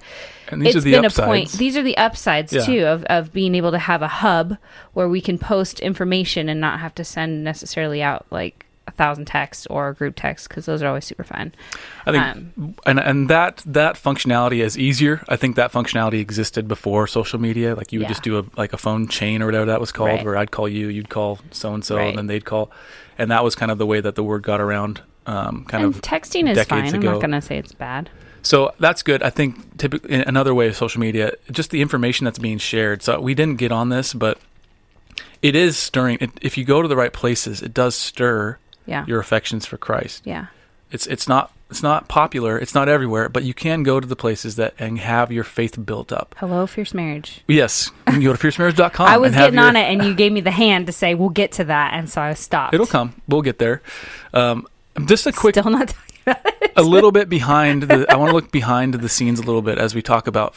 And 0.49 0.61
these 0.61 0.75
it's 0.75 0.77
are 0.77 0.89
the 0.89 0.91
been 0.91 1.05
upsides. 1.05 1.19
a 1.19 1.25
point. 1.25 1.51
These 1.53 1.77
are 1.77 1.83
the 1.83 1.97
upsides 1.97 2.53
Yeah. 2.53 2.65
too 2.65 2.85
of, 2.85 3.03
of 3.05 3.31
being 3.33 3.55
able 3.55 3.71
to 3.71 3.79
have 3.79 4.01
a 4.01 4.07
hub 4.07 4.57
where 4.93 5.07
we 5.09 5.21
can 5.21 5.37
post 5.37 5.79
information 5.79 6.49
and 6.49 6.59
not 6.61 6.79
have 6.79 6.93
to 6.95 7.03
send 7.03 7.43
necessarily 7.43 8.01
out 8.01 8.25
like 8.31 8.65
a 8.87 8.91
thousand 8.91 9.25
texts 9.25 9.67
or 9.67 9.93
group 9.93 10.15
texts 10.15 10.47
because 10.47 10.65
those 10.65 10.81
are 10.81 10.87
always 10.87 11.05
super 11.05 11.23
fun. 11.23 11.53
I 12.05 12.11
think, 12.11 12.23
Um, 12.57 12.75
and 12.85 12.99
and 12.99 13.29
that 13.29 13.61
that 13.65 13.95
functionality 13.95 14.63
is 14.63 14.77
easier. 14.77 15.21
I 15.29 15.35
think 15.35 15.55
that 15.55 15.71
functionality 15.71 16.19
existed 16.19 16.67
before 16.67 17.05
social 17.07 17.39
media. 17.39 17.75
Like 17.75 17.91
you 17.93 17.99
would 17.99 18.05
Yeah. 18.05 18.09
just 18.09 18.23
do 18.23 18.39
a 18.39 18.43
like 18.57 18.73
a 18.73 18.77
phone 18.77 19.07
chain 19.07 19.41
or 19.41 19.45
whatever 19.45 19.65
that 19.67 19.79
was 19.79 19.91
called, 19.91 20.09
Right. 20.09 20.25
where 20.25 20.35
I'd 20.35 20.51
call 20.51 20.67
you, 20.67 20.87
you'd 20.87 21.09
call 21.09 21.39
so 21.51 21.73
and 21.73 21.85
so, 21.85 21.97
and 21.99 22.17
then 22.17 22.27
they'd 22.27 22.43
call, 22.45 22.71
and 23.19 23.29
that 23.29 23.43
was 23.43 23.53
kind 23.55 23.71
of 23.71 23.77
the 23.77 23.85
way 23.85 24.01
that 24.01 24.15
the 24.15 24.23
word 24.23 24.41
got 24.43 24.59
around. 24.59 25.01
Um, 25.27 25.65
kind 25.65 25.83
and 25.85 25.95
of 25.95 26.01
texting 26.01 26.49
is 26.49 26.63
fine. 26.65 26.93
I'm 26.95 27.01
not 27.01 27.19
going 27.21 27.31
to 27.31 27.41
say 27.41 27.57
it's 27.57 27.73
bad. 27.73 28.09
So 28.41 28.73
that's 28.79 29.03
good. 29.03 29.21
I 29.21 29.29
think 29.29 29.77
typically 29.77 30.15
another 30.15 30.55
way 30.55 30.67
of 30.67 30.75
social 30.75 30.99
media, 30.99 31.33
just 31.51 31.69
the 31.69 31.79
information 31.79 32.25
that's 32.25 32.39
being 32.39 32.57
shared. 32.57 33.03
So 33.03 33.21
we 33.21 33.35
didn't 33.35 33.57
get 33.59 33.71
on 33.71 33.89
this, 33.89 34.15
but 34.15 34.39
it 35.43 35.55
is 35.55 35.77
stirring. 35.77 36.17
It, 36.19 36.31
if 36.41 36.57
you 36.57 36.65
go 36.65 36.81
to 36.81 36.87
the 36.87 36.95
right 36.95 37.13
places, 37.13 37.61
it 37.61 37.71
does 37.71 37.93
stir 37.95 38.57
Yeah. 38.85 39.05
your 39.07 39.19
affections 39.19 39.65
for 39.65 39.77
Christ. 39.77 40.23
yeah. 40.25 40.47
It's 40.91 41.07
it's 41.07 41.25
not 41.27 41.53
it's 41.69 41.81
not 41.81 42.09
popular. 42.09 42.59
It's 42.59 42.75
not 42.75 42.89
everywhere, 42.89 43.29
but 43.29 43.43
you 43.45 43.53
can 43.53 43.81
go 43.83 44.01
to 44.01 44.05
the 44.05 44.15
places 44.17 44.57
that 44.57 44.73
and 44.77 44.99
have 44.99 45.31
your 45.31 45.45
faith 45.45 45.85
built 45.85 46.11
up. 46.11 46.35
Hello, 46.37 46.67
fierce 46.67 46.93
marriage. 46.93 47.41
Yes, 47.47 47.91
you 48.07 48.13
can 48.13 48.23
go 48.23 48.35
to 48.35 48.37
fiercemarriage.com. 48.37 49.07
I 49.09 49.17
was 49.17 49.31
getting 49.33 49.55
your- 49.55 49.63
on 49.67 49.77
it, 49.77 49.83
and 49.83 50.03
you 50.03 50.13
gave 50.13 50.33
me 50.33 50.41
the 50.41 50.51
hand 50.51 50.87
to 50.87 50.91
say 50.91 51.15
we'll 51.15 51.29
get 51.29 51.53
to 51.53 51.63
that, 51.63 51.93
and 51.93 52.09
so 52.09 52.19
I 52.21 52.33
stopped. 52.33 52.73
It'll 52.73 52.85
come. 52.85 53.15
We'll 53.29 53.41
get 53.41 53.57
there. 53.57 53.81
Um, 54.33 54.67
just 55.05 55.25
a 55.27 55.31
quick 55.31 55.55
Still 55.55 55.69
not 55.71 55.87
talking 55.87 56.15
about 56.25 56.45
it. 56.61 56.73
a 56.75 56.83
little 56.83 57.13
bit 57.13 57.29
behind 57.29 57.83
the 57.83 58.05
I 58.11 58.17
want 58.17 58.31
to 58.31 58.35
look 58.35 58.51
behind 58.51 58.95
the 58.95 59.07
scenes 59.07 59.39
a 59.39 59.43
little 59.43 59.61
bit 59.61 59.77
as 59.77 59.95
we 59.95 60.01
talk 60.01 60.27
about 60.27 60.55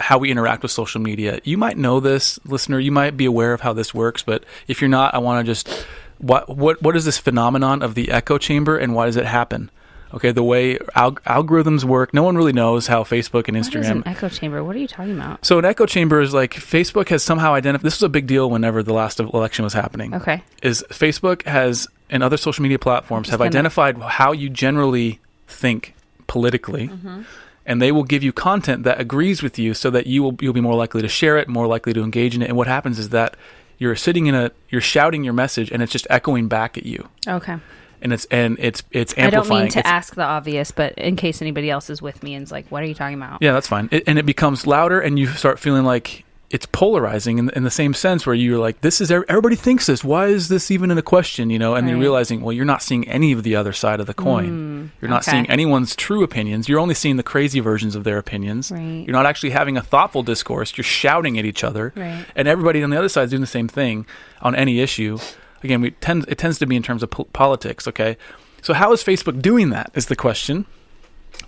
how 0.00 0.18
we 0.18 0.32
interact 0.32 0.62
with 0.64 0.72
social 0.72 1.00
media. 1.00 1.38
You 1.44 1.56
might 1.58 1.78
know 1.78 2.00
this, 2.00 2.40
listener, 2.44 2.80
you 2.80 2.90
might 2.90 3.16
be 3.16 3.24
aware 3.26 3.52
of 3.52 3.60
how 3.60 3.72
this 3.72 3.94
works, 3.94 4.24
but 4.24 4.42
if 4.66 4.80
you're 4.80 4.88
not, 4.90 5.14
I 5.14 5.18
want 5.18 5.46
to 5.46 5.48
just 5.48 5.86
what 6.18 6.48
what 6.48 6.80
what 6.82 6.96
is 6.96 7.04
this 7.04 7.18
phenomenon 7.18 7.82
of 7.82 7.94
the 7.94 8.10
echo 8.10 8.38
chamber 8.38 8.76
and 8.78 8.94
why 8.94 9.06
does 9.06 9.16
it 9.16 9.26
happen? 9.26 9.70
Okay, 10.12 10.30
the 10.30 10.44
way 10.44 10.76
alg- 10.94 11.18
algorithms 11.22 11.82
work, 11.82 12.14
no 12.14 12.22
one 12.22 12.36
really 12.36 12.52
knows 12.52 12.86
how 12.86 13.02
Facebook 13.02 13.48
and 13.48 13.56
What 13.56 13.66
is 13.66 13.68
Instagram 13.68 13.90
an 13.90 14.02
echo 14.06 14.28
chamber? 14.28 14.62
What 14.62 14.76
are 14.76 14.78
you 14.78 14.86
talking 14.86 15.14
about? 15.18 15.44
So 15.44 15.58
an 15.58 15.64
echo 15.64 15.86
chamber 15.86 16.20
is 16.20 16.32
like 16.32 16.54
Facebook 16.54 17.08
has 17.08 17.24
somehow 17.24 17.52
identified. 17.54 17.84
This 17.84 17.96
was 17.96 18.04
a 18.04 18.08
big 18.08 18.28
deal 18.28 18.48
whenever 18.48 18.84
the 18.84 18.92
last 18.92 19.18
election 19.18 19.64
was 19.64 19.72
happening. 19.72 20.14
Okay. 20.14 20.44
Is 20.62 20.84
Facebook 20.90 21.44
has 21.46 21.88
and 22.10 22.22
other 22.22 22.36
social 22.36 22.62
media 22.62 22.78
platforms 22.78 23.28
have 23.30 23.40
identified 23.40 23.98
how 23.98 24.30
you 24.30 24.48
generally 24.50 25.18
think 25.48 25.94
politically, 26.28 26.88
Mm-hmm. 26.88 27.22
and 27.66 27.82
they 27.82 27.90
will 27.90 28.04
give 28.04 28.22
you 28.22 28.32
content 28.32 28.84
that 28.84 29.00
agrees 29.00 29.42
with 29.42 29.58
you, 29.58 29.74
so 29.74 29.90
that 29.90 30.06
you 30.06 30.22
will 30.22 30.36
you'll 30.40 30.52
be 30.52 30.60
more 30.60 30.76
likely 30.76 31.02
to 31.02 31.08
share 31.08 31.36
it, 31.38 31.48
more 31.48 31.66
likely 31.66 31.92
to 31.92 32.02
engage 32.04 32.36
in 32.36 32.42
it. 32.42 32.48
And 32.48 32.56
what 32.56 32.68
happens 32.68 33.00
is 33.00 33.08
that 33.08 33.36
you're 33.84 33.96
sitting 33.96 34.26
in 34.26 34.34
a 34.34 34.50
you're 34.70 34.80
shouting 34.80 35.22
your 35.24 35.34
message, 35.34 35.70
and 35.70 35.82
it's 35.82 35.92
just 35.92 36.06
echoing 36.10 36.48
back 36.48 36.78
at 36.78 36.86
you, 36.86 37.08
Okay. 37.28 37.56
and 38.02 38.12
it's 38.12 38.24
and 38.30 38.56
it's 38.58 38.82
it's 38.90 39.14
I 39.18 39.28
don't 39.30 39.48
mean 39.48 39.68
to 39.68 39.78
It's- 39.80 39.82
ask 39.84 40.14
the 40.14 40.24
obvious, 40.24 40.70
but 40.70 40.94
in 40.94 41.16
case 41.16 41.42
anybody 41.42 41.68
else 41.70 41.90
is 41.90 42.00
with 42.00 42.22
me 42.22 42.34
and 42.34 42.42
is 42.44 42.50
like, 42.50 42.66
"What 42.70 42.82
are 42.82 42.86
you 42.86 42.94
talking 42.94 43.16
about?" 43.16 43.38
Yeah, 43.42 43.52
that's 43.52 43.68
fine. 43.68 43.88
It, 43.92 44.04
and 44.06 44.18
it 44.18 44.24
becomes 44.26 44.66
louder, 44.66 45.00
and 45.00 45.18
you 45.18 45.26
start 45.28 45.58
feeling 45.58 45.84
like 45.84 46.24
it's 46.54 46.66
polarizing 46.66 47.38
in, 47.38 47.50
in 47.50 47.64
the 47.64 47.70
same 47.70 47.92
sense 47.92 48.24
where 48.24 48.34
you're 48.34 48.60
like, 48.60 48.80
this 48.80 49.00
is 49.00 49.10
everybody 49.10 49.56
thinks 49.56 49.86
this. 49.86 50.04
Why 50.04 50.28
is 50.28 50.46
this 50.46 50.70
even 50.70 50.92
in 50.92 50.98
a 50.98 51.02
question? 51.02 51.50
You 51.50 51.58
know, 51.58 51.74
and 51.74 51.88
you're 51.88 51.98
realizing, 51.98 52.42
well, 52.42 52.52
you're 52.52 52.64
not 52.64 52.80
seeing 52.80 53.08
any 53.08 53.32
of 53.32 53.42
the 53.42 53.56
other 53.56 53.72
side 53.72 53.98
of 53.98 54.06
the 54.06 54.14
coin. 54.14 54.50
Mm, 54.94 55.00
you're 55.02 55.10
not 55.10 55.22
okay. 55.22 55.32
seeing 55.32 55.50
anyone's 55.50 55.96
true 55.96 56.22
opinions. 56.22 56.68
You're 56.68 56.78
only 56.78 56.94
seeing 56.94 57.16
the 57.16 57.24
crazy 57.24 57.58
versions 57.58 57.96
of 57.96 58.04
their 58.04 58.18
opinions. 58.18 58.70
Right. 58.70 59.02
You're 59.04 59.16
not 59.16 59.26
actually 59.26 59.50
having 59.50 59.76
a 59.76 59.82
thoughtful 59.82 60.22
discourse. 60.22 60.76
You're 60.76 60.84
shouting 60.84 61.40
at 61.40 61.44
each 61.44 61.64
other, 61.64 61.92
Right. 61.96 62.24
and 62.36 62.46
everybody 62.46 62.84
on 62.84 62.90
the 62.90 62.98
other 62.98 63.08
side 63.08 63.24
is 63.24 63.30
doing 63.30 63.40
the 63.40 63.48
same 63.48 63.66
thing 63.66 64.06
on 64.40 64.54
any 64.54 64.78
issue. 64.78 65.18
Again, 65.64 65.80
we 65.80 65.90
tend 65.90 66.24
it 66.28 66.38
tends 66.38 66.60
to 66.60 66.66
be 66.66 66.76
in 66.76 66.84
terms 66.84 67.02
of 67.02 67.10
po- 67.10 67.24
politics. 67.32 67.88
Okay, 67.88 68.16
so 68.62 68.74
how 68.74 68.92
is 68.92 69.02
Facebook 69.02 69.42
doing 69.42 69.70
that? 69.70 69.90
Is 69.94 70.06
the 70.06 70.14
question. 70.14 70.66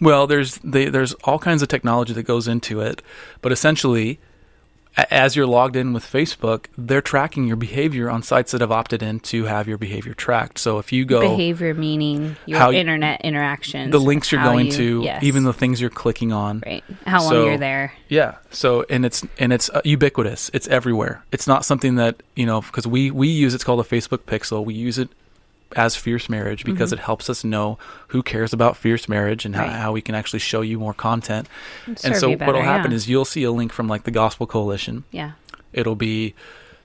Well, 0.01 0.27
there's 0.27 0.59
they, 0.65 0.87
there's 0.89 1.13
all 1.23 1.39
kinds 1.39 1.63
of 1.63 1.69
technology 1.69 2.13
that 2.13 2.25
goes 2.25 2.49
into 2.49 2.81
it, 2.81 3.03
but 3.41 3.53
essentially, 3.53 4.19
as 4.97 5.37
you're 5.37 5.47
logged 5.47 5.77
in 5.77 5.93
with 5.93 6.05
Facebook, 6.05 6.67
they're 6.79 7.03
tracking 7.03 7.47
your 7.47 7.57
behavior 7.57 8.09
on 8.09 8.23
sites 8.23 8.53
that 8.53 8.61
have 8.63 8.73
opted 8.73 9.03
in 9.03 9.21
to 9.21 9.45
have 9.45 9.69
your 9.69 9.77
behavior 9.79 10.15
tracked. 10.15 10.59
So 10.59 10.79
if 10.79 10.93
you 10.93 11.05
go 11.05 11.21
Behavior 11.21 11.75
meaning 11.75 12.37
your 12.47 12.73
internet 12.73 13.21
interactions. 13.23 13.93
the 13.93 13.99
links 14.01 14.33
you're 14.33 14.43
going 14.43 14.67
you- 14.67 14.73
to, 14.73 15.03
yes. 15.03 15.23
even 15.23 15.45
the 15.45 15.53
things 15.53 15.81
you're 15.81 15.91
clicking 15.91 16.33
on. 16.33 16.63
right, 16.65 16.83
how 17.07 17.21
long 17.21 17.29
So- 17.31 17.45
you're 17.47 17.59
there. 17.59 17.93
Yeah. 18.09 18.37
So 18.51 18.85
and 18.89 19.05
it's 19.05 19.25
and 19.39 19.53
it's 19.53 19.69
uh, 19.71 19.83
ubiquitous. 19.85 20.51
It's 20.55 20.69
everywhere. 20.69 21.23
It's 21.33 21.47
not 21.47 21.65
something 21.65 21.97
that 21.97 22.23
you 22.35 22.47
know 22.47 22.61
because 22.63 22.87
we 22.87 23.11
we 23.11 23.29
use 23.29 23.53
it's 23.55 23.65
called 23.65 23.81
a 23.81 23.85
Facebook 23.89 24.19
Pixel. 24.21 24.65
We 24.65 24.75
use 24.75 24.99
it 24.99 25.11
as 25.75 25.97
fierce 25.97 26.29
marriage 26.29 26.65
because 26.65 26.93
it 26.93 26.99
helps 27.01 27.29
us 27.29 27.43
know 27.45 27.77
who 28.09 28.23
cares 28.23 28.53
about 28.53 28.77
fierce 28.77 29.09
marriage 29.09 29.45
and 29.45 29.57
how, 29.57 29.63
Mm-hmm. 29.65 29.73
Right. 29.73 29.81
how 29.81 29.93
we 29.93 30.01
can 30.01 30.15
actually 30.15 30.39
show 30.39 30.61
you 30.61 30.79
more 30.79 30.95
content. 30.95 31.49
Serve 31.87 32.05
and 32.05 32.17
so 32.17 32.37
better, 32.37 32.47
what'll 32.47 32.63
happen 32.63 32.93
yeah. 32.93 32.97
is 32.97 33.09
you'll 33.09 33.25
see 33.25 33.43
a 33.43 33.51
link 33.51 33.73
from 33.73 33.89
like 33.89 34.05
the 34.05 34.11
Gospel 34.13 34.47
Coalition. 34.47 35.05
yeah, 35.11 35.33
It'll 35.73 35.97
be 35.97 36.35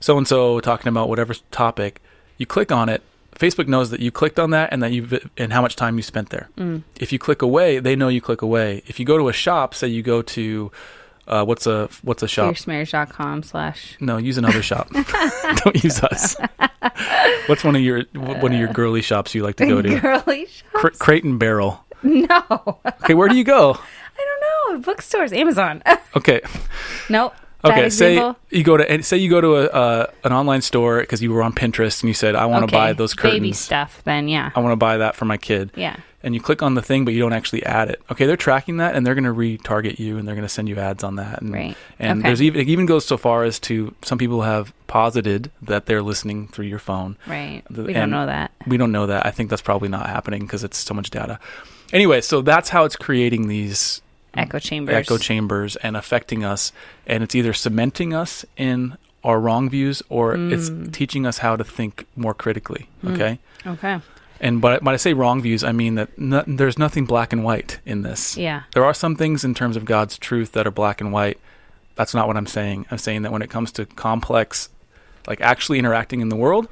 so 0.00 0.18
and 0.18 0.26
so 0.26 0.58
talking 0.60 0.88
about 0.88 1.08
whatever 1.08 1.34
topic. 1.52 2.00
You 2.38 2.46
click 2.46 2.72
on 2.72 2.88
it. 2.88 3.02
Facebook 3.38 3.66
knows 3.68 3.90
that 3.90 4.00
you 4.00 4.10
clicked 4.10 4.38
on 4.38 4.50
that 4.50 4.70
and 4.72 4.82
that 4.82 4.92
you 4.92 5.08
and 5.38 5.52
how 5.52 5.62
much 5.62 5.74
time 5.76 5.96
you 5.96 6.02
spent 6.02 6.30
there. 6.30 6.48
Mm. 6.58 6.82
If 7.00 7.12
you 7.12 7.18
click 7.18 7.40
away, 7.40 7.78
they 7.78 7.94
know 7.96 8.08
you 8.08 8.20
click 8.20 8.42
away. 8.42 8.82
If 8.86 8.98
you 9.00 9.06
go 9.06 9.16
to 9.16 9.28
a 9.28 9.32
shop, 9.32 9.74
say 9.74 9.88
you 9.88 10.02
go 10.02 10.20
to 10.22 10.70
uh, 11.28 11.44
what's 11.44 11.66
a 11.66 11.88
what's 12.02 12.22
a 12.22 12.28
shop? 12.28 12.54
fiercemarriage.com 12.54 13.42
slash. 13.42 13.96
No, 14.00 14.16
use 14.16 14.38
another 14.38 14.62
shop. 14.62 14.88
Don't 15.64 15.82
use 15.84 16.02
us. 16.02 16.36
What's 17.46 17.64
one 17.64 17.76
of 17.76 17.82
your 17.82 18.02
one 18.14 18.52
of 18.52 18.58
your 18.58 18.72
girly 18.72 19.02
shops 19.02 19.34
you 19.34 19.42
like 19.42 19.56
to 19.56 19.66
go 19.66 19.82
to? 19.82 20.00
Girly 20.00 20.46
shop. 20.46 20.72
Cr- 20.72 20.88
Crate 20.98 21.24
and 21.24 21.38
Barrel. 21.38 21.84
No, 22.02 22.78
Okay, 23.04 23.14
where 23.14 23.28
do 23.28 23.36
you 23.36 23.44
go? 23.44 23.74
I 23.74 24.38
don't 24.68 24.74
know. 24.74 24.84
Bookstores, 24.84 25.32
Amazon. 25.32 25.82
Okay, 26.16 26.40
nope. 27.08 27.32
Okay. 27.64 27.90
Say 27.90 28.14
example. 28.14 28.40
you 28.50 28.64
go 28.64 28.76
to 28.76 29.02
say 29.04 29.16
you 29.18 29.30
go 29.30 29.40
to 29.40 29.54
a 29.54 29.64
uh, 29.66 30.06
an 30.24 30.32
online 30.32 30.62
store 30.62 31.00
because 31.00 31.22
you 31.22 31.32
were 31.32 31.44
on 31.44 31.52
Pinterest 31.52 32.02
and 32.02 32.08
you 32.08 32.14
said 32.14 32.34
I 32.34 32.46
want 32.46 32.62
to 32.68 32.76
Okay, 32.76 32.86
buy 32.86 32.92
those 32.92 33.14
curtains. 33.14 33.36
Baby 33.40 33.52
stuff. 33.52 34.02
Then 34.04 34.26
yeah, 34.26 34.50
I 34.56 34.58
want 34.60 34.72
to 34.72 34.76
buy 34.76 34.96
that 34.98 35.14
for 35.14 35.26
my 35.26 35.36
kid. 35.36 35.70
yeah. 35.76 35.96
And 36.24 36.34
you 36.34 36.40
click 36.40 36.62
on 36.62 36.74
the 36.74 36.82
thing, 36.82 37.04
but 37.04 37.14
you 37.14 37.20
don't 37.20 37.32
actually 37.32 37.64
add 37.66 37.88
it. 37.90 38.00
Okay, 38.10 38.26
they're 38.26 38.36
tracking 38.36 38.76
that, 38.76 38.94
and 38.94 39.04
they're 39.04 39.14
going 39.16 39.24
to 39.24 39.32
retarget 39.32 39.98
you, 39.98 40.18
and 40.18 40.26
they're 40.28 40.36
going 40.36 40.46
to 40.46 40.52
send 40.52 40.68
you 40.68 40.76
ads 40.76 41.02
on 41.02 41.16
that. 41.16 41.42
And, 41.42 41.52
Right. 41.52 41.76
And 41.98 42.20
Okay. 42.20 42.28
there's 42.28 42.40
even 42.42 42.60
it 42.60 42.68
even 42.68 42.86
goes 42.86 43.04
so 43.04 43.16
far 43.16 43.42
as 43.44 43.58
to 43.60 43.94
some 44.02 44.18
people 44.18 44.42
have 44.42 44.72
posited 44.86 45.50
that 45.62 45.86
they're 45.86 46.02
listening 46.02 46.46
through 46.48 46.66
your 46.66 46.78
phone. 46.78 47.16
Right. 47.26 47.62
The- 47.68 47.82
we 47.82 47.92
don't 47.92 48.10
know 48.10 48.26
that. 48.26 48.52
We 48.66 48.76
don't 48.76 48.92
know 48.92 49.06
that. 49.06 49.26
I 49.26 49.30
think 49.32 49.50
that's 49.50 49.62
probably 49.62 49.88
not 49.88 50.06
happening 50.08 50.42
because 50.42 50.62
it's 50.62 50.78
so 50.78 50.94
much 50.94 51.10
data. 51.10 51.38
Anyway, 51.92 52.20
so 52.20 52.40
that's 52.40 52.68
how 52.70 52.84
it's 52.84 52.96
creating 52.96 53.48
these 53.48 54.00
Echo 54.34 54.58
chambers. 54.58 54.94
echo 54.94 55.18
chambers 55.18 55.76
and 55.76 55.96
affecting 55.96 56.44
us, 56.44 56.72
and 57.06 57.22
it's 57.24 57.34
either 57.34 57.52
cementing 57.52 58.14
us 58.14 58.44
in 58.56 58.96
our 59.24 59.38
wrong 59.40 59.68
views 59.68 60.02
or 60.08 60.34
it's 60.34 60.70
Mm. 60.70 60.92
teaching 60.92 61.26
us 61.26 61.38
how 61.38 61.54
to 61.56 61.64
think 61.64 62.06
more 62.16 62.32
critically. 62.34 62.88
Okay. 63.06 63.38
Okay. 63.66 63.98
And 64.42 64.60
but 64.60 64.82
when 64.82 64.92
I 64.92 64.96
say 64.98 65.14
wrong 65.14 65.40
views, 65.40 65.62
I 65.64 65.72
mean 65.72 65.94
that 65.94 66.18
no, 66.18 66.42
there's 66.46 66.78
nothing 66.78 67.06
black 67.06 67.32
and 67.32 67.44
white 67.44 67.78
in 67.86 68.02
this. 68.02 68.36
Yeah. 68.36 68.64
There 68.74 68.84
are 68.84 68.92
some 68.92 69.16
things 69.16 69.44
in 69.44 69.54
terms 69.54 69.76
of 69.76 69.84
God's 69.84 70.18
truth 70.18 70.52
that 70.52 70.66
are 70.66 70.70
black 70.72 71.00
and 71.00 71.12
white. 71.12 71.38
That's 71.94 72.12
not 72.12 72.26
what 72.26 72.36
I'm 72.36 72.46
saying. 72.48 72.86
I'm 72.90 72.98
saying 72.98 73.22
that 73.22 73.30
when 73.32 73.40
it 73.42 73.50
comes 73.50 73.70
to 73.72 73.86
complex, 73.86 74.68
like 75.28 75.40
actually 75.40 75.78
interacting 75.78 76.20
in 76.20 76.28
the 76.28 76.36
world, 76.36 76.68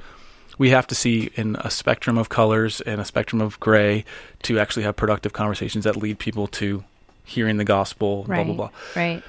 we 0.57 0.71
have 0.71 0.85
to 0.87 0.95
see 0.95 1.31
in 1.35 1.55
a 1.61 1.71
spectrum 1.71 2.17
of 2.17 2.27
colors 2.27 2.81
and 2.81 2.99
a 2.99 3.05
spectrum 3.05 3.39
of 3.41 3.57
gray 3.61 4.03
to 4.43 4.59
actually 4.59 4.83
have 4.83 4.97
productive 4.97 5.31
conversations 5.31 5.85
that 5.85 5.95
lead 5.95 6.19
people 6.19 6.47
to 6.47 6.83
hearing 7.23 7.55
the 7.57 7.63
gospel, 7.63 8.25
Right. 8.27 8.45
blah, 8.45 8.55
blah, 8.55 8.69
Right. 8.95 9.23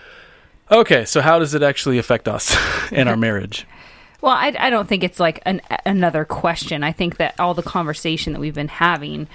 Okay, 0.71 1.05
so 1.05 1.21
how 1.21 1.39
does 1.39 1.55
it 1.55 1.63
actually 1.63 1.99
affect 1.99 2.27
us 2.27 2.57
in 2.93 3.07
our 3.07 3.17
marriage? 3.17 3.67
Well, 4.23 4.33
I, 4.33 4.55
I 4.59 4.71
don't 4.71 4.89
think 4.89 5.05
it's 5.05 5.21
like 5.21 5.43
an, 5.45 5.61
another 5.85 6.25
question. 6.25 6.83
I 6.83 6.93
think 6.93 7.19
that 7.19 7.39
all 7.39 7.53
the 7.55 7.63
conversation 7.63 8.33
that 8.33 8.39
we've 8.41 8.55
been 8.55 8.69
having 8.69 9.27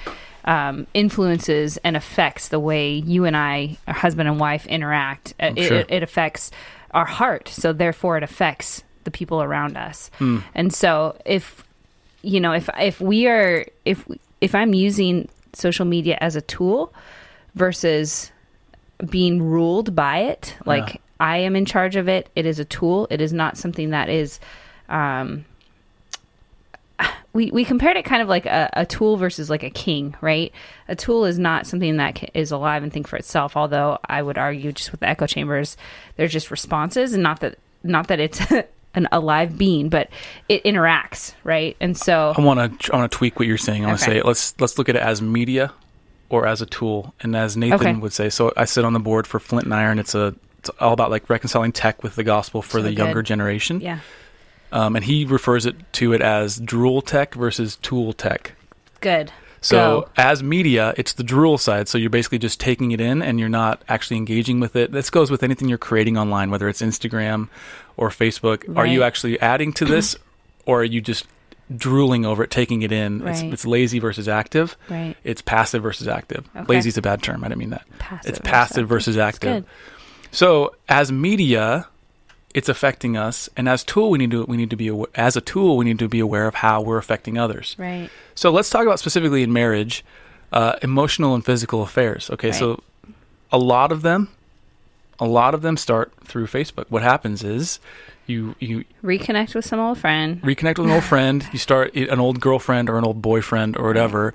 um, 0.46 0.88
influences 0.94 1.78
and 1.84 1.96
affects 1.98 2.48
the 2.48 2.60
way 2.60 2.94
you 2.96 3.26
and 3.26 3.36
I, 3.38 3.78
our 3.86 3.94
husband 3.94 4.30
and 4.30 4.40
wife, 4.40 4.66
interact. 4.66 5.34
Uh, 5.40 5.52
It, 5.56 5.68
Sure. 5.68 5.78
it, 5.80 5.88
it 5.92 6.04
affects 6.04 6.52
our 6.92 7.06
heart, 7.06 7.50
so 7.50 7.74
therefore 7.74 8.16
it 8.18 8.24
affects 8.24 8.82
the 9.04 9.12
people 9.12 9.42
around 9.44 9.76
us. 9.78 10.10
Hmm. 10.20 10.40
And 10.56 10.74
so, 10.74 11.18
if 11.26 11.64
you 12.22 12.40
know, 12.40 12.54
if 12.54 12.70
if 12.80 13.00
we 13.02 13.28
are 13.28 13.66
if 13.86 14.06
if 14.42 14.56
I'm 14.56 14.74
using 14.74 15.28
social 15.54 15.86
media 15.86 16.18
as 16.22 16.36
a 16.38 16.42
tool 16.42 16.94
versus 17.56 18.32
being 19.10 19.42
ruled 19.44 19.96
by 19.96 20.20
it, 20.20 20.56
like 20.66 20.94
Yeah. 20.96 21.00
I 21.20 21.38
am 21.40 21.56
in 21.56 21.66
charge 21.66 21.96
of 21.96 22.08
it. 22.08 22.30
It 22.36 22.46
is 22.46 22.60
a 22.60 22.66
tool. 22.66 23.08
It 23.10 23.20
is 23.22 23.34
not 23.34 23.58
something 23.58 23.90
that 23.92 24.08
is. 24.10 24.40
Um, 24.90 25.46
we 27.34 27.52
we 27.52 27.64
compared 27.64 27.98
it 27.98 28.06
kind 28.06 28.22
of 28.24 28.28
like 28.28 28.46
a, 28.48 28.70
a 28.74 28.86
tool 28.86 29.18
versus 29.18 29.50
like 29.50 29.62
a 29.64 29.70
king, 29.70 30.16
right? 30.22 30.52
A 30.88 30.96
tool 30.96 31.26
is 31.26 31.38
not 31.38 31.68
something 31.68 31.98
that 31.98 32.32
is 32.34 32.52
alive 32.52 32.82
and 32.82 32.92
think 32.92 33.08
for 33.08 33.18
itself. 33.18 33.56
Although 33.56 34.00
I 34.06 34.22
would 34.24 34.38
argue, 34.38 34.72
just 34.72 34.92
with 34.92 35.02
the 35.02 35.08
echo 35.10 35.28
chambers, 35.28 35.78
they're 36.16 36.28
just 36.28 36.50
responses, 36.50 37.14
and 37.14 37.22
not 37.22 37.42
that 37.42 37.60
not 37.84 38.08
that 38.08 38.20
it's 38.20 38.42
an 38.96 39.08
alive 39.12 39.56
being, 39.58 39.90
but 39.90 40.10
it 40.50 40.64
interacts, 40.64 41.36
right? 41.44 41.78
And 41.80 41.96
so 41.96 42.34
I 42.36 42.42
want 42.42 42.80
to 42.82 42.94
I 42.94 42.98
want 42.98 43.12
to 43.12 43.16
tweak 43.18 43.38
what 43.38 43.48
you're 43.48 43.58
saying. 43.58 43.84
I 43.86 43.90
want 43.90 44.00
to 44.00 44.06
Okay. 44.10 44.20
say 44.20 44.24
let's 44.26 44.60
let's 44.60 44.80
look 44.80 44.90
at 44.90 44.96
it 44.96 45.04
as 45.04 45.22
media 45.22 45.72
or 46.30 46.48
as 46.48 46.62
a 46.62 46.66
tool. 46.66 47.14
And 47.22 47.36
as 47.36 47.56
Nathan 47.56 47.76
Okay. 47.80 47.94
would 47.94 48.14
say, 48.14 48.30
so 48.32 48.52
I 48.58 48.66
sit 48.66 48.84
on 48.84 48.94
the 48.94 49.00
board 49.00 49.28
for 49.28 49.40
Flint 49.40 49.66
and 49.66 49.74
Iron. 49.76 50.00
It's 50.00 50.16
a 50.16 50.34
it's 50.58 50.70
all 50.80 50.94
about 50.94 51.12
like 51.12 51.30
reconciling 51.30 51.72
tech 51.72 52.02
with 52.02 52.16
the 52.16 52.24
gospel 52.24 52.64
for 52.64 52.80
So 52.80 52.84
the 52.84 52.90
good. 52.90 52.98
younger 52.98 53.22
generation. 53.22 53.80
yeah, 53.80 54.00
Um, 54.72 54.96
and 54.96 55.06
he 55.06 55.24
refers 55.26 55.66
it 55.66 55.76
to 55.94 56.14
it 56.14 56.22
as 56.22 56.58
drool 56.60 57.02
tech 57.02 57.34
versus 57.36 57.78
tool 57.78 58.14
tech. 58.14 58.54
good. 59.02 59.32
So 59.60 60.02
Go. 60.02 60.10
as 60.18 60.44
media, 60.44 60.94
it's 60.98 61.14
the 61.14 61.24
drool 61.24 61.58
side. 61.58 61.88
So 61.88 61.98
you're 61.98 62.12
basically 62.12 62.38
just 62.38 62.60
taking 62.60 62.92
it 62.92 63.02
in 63.02 63.24
and 63.24 63.40
you're 63.40 63.50
not 63.50 63.82
actually 63.90 64.18
engaging 64.18 64.60
with 64.60 64.76
it. 64.76 64.92
This 64.92 65.10
goes 65.10 65.32
with 65.32 65.42
anything 65.42 65.68
you're 65.68 65.80
creating 65.80 66.16
online, 66.16 66.52
whether 66.52 66.70
it's 66.70 66.82
Instagram 66.82 67.50
or 67.98 68.10
Facebook. 68.10 68.78
Are 68.78 68.86
you 68.86 69.02
actually 69.02 69.40
adding 69.42 69.74
to 69.74 69.86
this 69.86 70.16
or 70.68 70.82
are 70.82 70.86
you 70.86 71.02
just 71.02 71.26
drooling 71.76 72.24
over 72.24 72.44
it, 72.44 72.52
taking 72.52 72.84
it 72.84 72.92
in? 72.92 73.28
It's, 73.28 73.42
Right. 73.42 73.52
it's 73.52 73.66
lazy 73.66 73.98
versus 73.98 74.28
active. 74.30 74.78
Right. 74.90 75.16
It's 75.24 75.42
passive 75.42 75.82
versus 75.82 76.08
active. 76.08 76.48
Okay. 76.56 76.66
Lazy 76.68 76.90
is 76.90 76.98
a 77.00 77.02
bad 77.02 77.24
term. 77.24 77.44
I 77.44 77.48
didn't 77.48 77.60
mean 77.60 77.72
that. 77.72 77.86
Passive 77.98 78.30
it's 78.30 78.40
passive 78.40 78.88
versus 78.88 79.18
active. 79.18 79.64
good. 79.64 79.66
So 80.32 80.76
as 80.88 81.12
media, 81.12 81.88
it's 82.58 82.70
affecting 82.70 83.16
us, 83.16 83.52
and 83.56 83.70
as 83.70 83.84
tool, 83.84 84.10
we 84.10 84.18
need 84.18 84.32
to 84.32 84.44
we 84.46 84.58
need 84.58 84.72
to 84.72 84.76
be 84.76 84.90
as 85.14 85.38
a 85.38 85.42
tool 85.42 85.78
we 85.78 85.86
need 85.86 86.00
to 86.00 86.08
be 86.08 86.20
aware 86.20 86.48
of 86.48 86.56
how 86.56 86.82
we're 86.82 86.98
affecting 86.98 87.38
others. 87.38 87.76
Right. 87.78 88.10
So 88.34 88.50
let's 88.50 88.72
talk 88.72 88.82
about 88.82 88.98
specifically 88.98 89.44
in 89.44 89.54
marriage, 89.54 90.04
uh, 90.52 90.74
emotional 90.82 91.36
and 91.36 91.46
physical 91.46 91.84
affairs. 91.84 92.32
Okay, 92.32 92.52
so 92.52 92.82
a 93.52 93.60
lot 93.60 93.92
of 93.92 94.02
them, 94.02 94.30
a 95.20 95.28
lot 95.28 95.54
of 95.54 95.62
them 95.62 95.78
start 95.78 96.12
through 96.24 96.48
Facebook. 96.48 96.86
What 96.90 97.04
happens 97.04 97.44
is 97.44 97.80
you 98.26 98.56
you 98.60 98.86
Reconnect 99.04 99.54
with 99.54 99.64
some 99.64 99.80
old 99.80 100.00
friend. 100.00 100.42
reconnect 100.42 100.80
with 100.80 100.88
an 100.88 100.94
old 100.94 101.04
friend, 101.14 101.48
you 101.54 101.60
start 101.60 101.96
an 101.96 102.20
old 102.20 102.40
girlfriend 102.40 102.90
or 102.90 102.98
an 102.98 103.06
old 103.06 103.22
boyfriend 103.22 103.78
or 103.78 103.86
whatever, 103.86 104.34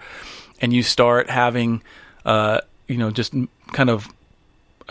and 0.60 0.72
you 0.72 0.84
start 0.84 1.28
having, 1.28 1.82
uh, 2.24 2.60
you 2.86 2.98
know, 2.98 3.10
just 3.10 3.34
kind 3.72 3.90
of 3.90 4.06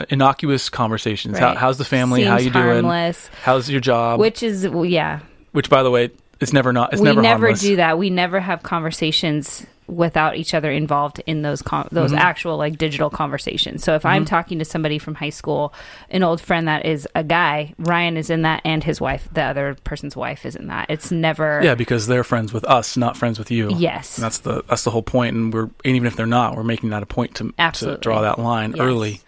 innocuous 0.10 0.70
conversations. 0.70 1.38
How, 1.38 1.56
how's 1.56 1.78
the 1.78 1.86
family? 1.86 2.24
How 2.24 2.38
Seems 2.38 2.56
you 2.56 2.62
doing? 2.62 3.14
How's 3.44 3.70
your 3.70 3.82
job? 3.82 4.20
which 4.20 4.44
is 4.44 4.68
well, 4.68 4.86
yeah. 4.86 5.20
Which, 5.52 5.70
by 5.70 5.84
the 5.84 5.92
way, 5.92 6.12
it's 6.40 6.54
never 6.54 6.72
not. 6.74 6.94
It's 6.94 7.02
we 7.02 7.10
never, 7.10 7.22
never, 7.22 7.54
do 7.54 7.76
that. 7.76 7.98
We 7.98 8.10
never 8.10 8.40
have 8.40 8.64
conversations 8.64 9.66
without 9.88 10.38
each 10.38 10.54
other 10.54 10.72
involved 10.72 11.22
in 11.26 11.42
those 11.42 11.62
con- 11.62 11.90
those 11.92 12.12
Mm-hmm. 12.12 12.20
actual 12.20 12.56
like 12.56 12.78
digital 12.78 13.10
conversations. 13.10 13.84
So 13.84 13.94
if 13.96 14.06
I'm 14.06 14.24
talking 14.24 14.60
to 14.60 14.66
somebody 14.66 14.98
from 15.00 15.16
high 15.16 15.32
school, 15.32 15.74
an 16.10 16.24
old 16.24 16.40
friend 16.40 16.70
that 16.70 16.86
is 16.86 17.06
a 17.14 17.26
guy, 17.26 17.74
Ryan 17.78 18.16
is 18.16 18.30
in 18.30 18.44
that, 18.44 18.62
and 18.64 18.82
his 18.82 19.02
wife, 19.02 19.28
the 19.34 19.44
other 19.44 19.76
person's 19.84 20.16
wife, 20.16 20.46
is 20.46 20.56
in 20.56 20.68
that. 20.68 20.86
It's 20.90 21.12
never 21.12 21.60
Yeah, 21.62 21.76
because 21.76 22.08
they're 22.08 22.24
friends 22.24 22.54
with 22.54 22.64
us, 22.64 22.96
not 22.96 23.18
friends 23.18 23.38
with 23.38 23.52
you. 23.52 23.70
Yes. 23.76 24.18
And 24.18 24.24
that's 24.24 24.38
the 24.40 24.64
that's 24.70 24.86
the 24.86 24.92
whole 24.92 25.04
point, 25.04 25.36
and 25.36 25.54
we're 25.54 25.64
and 25.64 25.96
even 25.96 26.08
if 26.08 26.16
they're 26.16 26.26
not, 26.26 26.56
we're 26.56 26.64
making 26.64 26.92
that 26.92 27.04
a 27.04 27.08
point 27.08 27.36
to 27.36 27.52
to 27.74 27.98
draw 27.98 28.22
that 28.22 28.40
line 28.40 28.72
Yes. 28.72 28.80
early. 28.80 29.20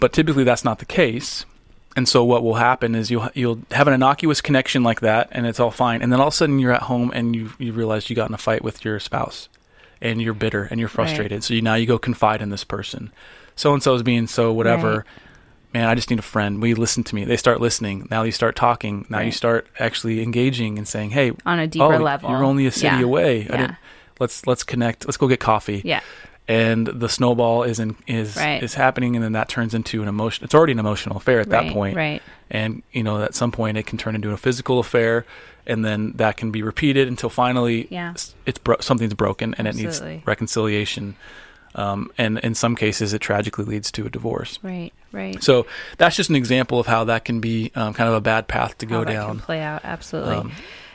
But 0.00 0.12
typically, 0.12 0.44
that's 0.44 0.64
not 0.64 0.78
the 0.78 0.86
case. 0.86 1.44
And 1.96 2.08
so 2.08 2.24
what 2.24 2.42
will 2.42 2.54
happen 2.54 2.94
is 2.94 3.10
you'll 3.10 3.28
you'll 3.34 3.60
have 3.72 3.88
an 3.88 3.94
innocuous 3.94 4.40
connection 4.40 4.82
like 4.82 5.00
that, 5.00 5.28
and 5.32 5.46
it's 5.46 5.58
all 5.60 5.70
fine. 5.72 6.02
And 6.02 6.12
then 6.12 6.20
all 6.20 6.28
of 6.28 6.34
a 6.34 6.36
sudden 6.36 6.58
you're 6.58 6.72
at 6.72 6.82
home 6.82 7.10
and 7.14 7.34
you 7.34 7.50
you 7.58 7.72
realize 7.72 8.08
you 8.08 8.16
got 8.16 8.28
in 8.28 8.34
a 8.34 8.38
fight 8.38 8.62
with 8.62 8.84
your 8.84 9.00
spouse, 9.00 9.48
and 10.00 10.22
you're 10.22 10.32
bitter 10.34 10.68
and 10.70 10.78
you're 10.78 10.88
frustrated. 10.88 11.42
So 11.44 11.52
you 11.54 11.62
now 11.62 11.74
you 11.74 11.86
go 11.86 11.98
confide 11.98 12.42
in 12.42 12.50
this 12.50 12.64
person. 12.64 13.12
So 13.56 13.74
and 13.74 13.82
so 13.82 13.94
is 13.94 14.02
being 14.02 14.26
so 14.28 14.52
whatever. 14.52 14.98
Right. 14.98 15.06
Man, 15.74 15.88
I 15.88 15.94
just 15.94 16.10
need 16.10 16.18
a 16.18 16.22
friend. 16.22 16.60
Will 16.60 16.68
you 16.68 16.76
listen 16.76 17.04
to 17.04 17.14
me? 17.14 17.24
They 17.24 17.36
start 17.36 17.60
listening. 17.60 18.08
Now 18.10 18.22
you 18.22 18.32
start 18.32 18.56
talking. 18.56 19.06
Now 19.08 19.20
you 19.20 19.30
start 19.30 19.68
actually 19.78 20.22
engaging 20.22 20.78
and 20.78 20.86
saying, 20.88 21.10
"Hey, 21.10 21.32
on 21.44 21.58
a 21.58 21.66
deeper 21.66 21.94
oh, 21.94 21.98
level. 21.98 22.30
You're 22.30 22.44
only 22.44 22.66
a 22.66 22.72
city 22.72 22.96
Yeah. 22.96 23.02
away. 23.02 23.42
I 23.42 23.52
Yeah. 23.52 23.56
didn't, 23.56 23.76
let's 24.20 24.46
let's 24.46 24.62
connect. 24.64 25.06
Let's 25.06 25.16
go 25.16 25.28
get 25.28 25.40
coffee. 25.40 25.82
Yeah. 25.84 26.00
And 26.50 26.86
the 26.86 27.08
snowball 27.08 27.62
is 27.62 27.78
in, 27.78 27.94
is 28.06 28.36
Right. 28.36 28.62
is 28.62 28.74
happening, 28.74 29.14
and 29.14 29.24
then 29.24 29.32
that 29.32 29.48
turns 29.48 29.72
into 29.74 30.02
an 30.02 30.08
emotion. 30.08 30.44
It's 30.44 30.54
already 30.54 30.72
an 30.72 30.78
emotional 30.80 31.16
affair 31.16 31.40
at 31.40 31.46
Right, 31.48 31.66
that 31.66 31.72
point. 31.72 31.96
Right. 31.96 32.22
and 32.50 32.82
you 32.92 33.02
know 33.04 33.22
at 33.22 33.34
some 33.34 33.52
point 33.52 33.78
it 33.78 33.86
can 33.86 33.96
turn 33.98 34.14
into 34.16 34.30
a 34.32 34.36
physical 34.36 34.80
affair 34.80 35.24
and 35.66 35.84
then 35.84 36.12
that 36.16 36.36
can 36.36 36.50
be 36.50 36.62
repeated 36.62 37.06
until 37.06 37.30
finally 37.30 37.86
Yeah. 37.90 38.12
it's 38.46 38.58
bro- 38.58 38.80
something's 38.80 39.14
broken 39.14 39.54
and 39.56 39.68
it 39.68 39.76
needs 39.76 40.02
reconciliation 40.26 41.14
um, 41.76 42.10
and 42.18 42.38
in 42.40 42.56
some 42.56 42.74
cases 42.74 43.12
it 43.12 43.20
tragically 43.20 43.64
leads 43.64 43.92
to 43.92 44.04
a 44.06 44.10
divorce 44.10 44.58
Right, 44.64 44.92
right. 45.12 45.40
so 45.40 45.66
that's 45.98 46.16
just 46.16 46.28
an 46.30 46.34
example 46.36 46.80
of 46.80 46.86
how 46.88 47.04
that 47.04 47.24
can 47.24 47.38
be 47.40 47.70
um, 47.76 47.94
kind 47.94 48.08
of 48.08 48.14
a 48.16 48.20
bad 48.20 48.48
path 48.48 48.76
to 48.78 48.86
How 48.86 48.90
go 48.90 49.04
that 49.04 49.12
down 49.12 49.28
can 49.36 49.38
play 49.40 49.60
out 49.60 49.82
absolutely. 49.84 50.34
Um, 50.34 50.52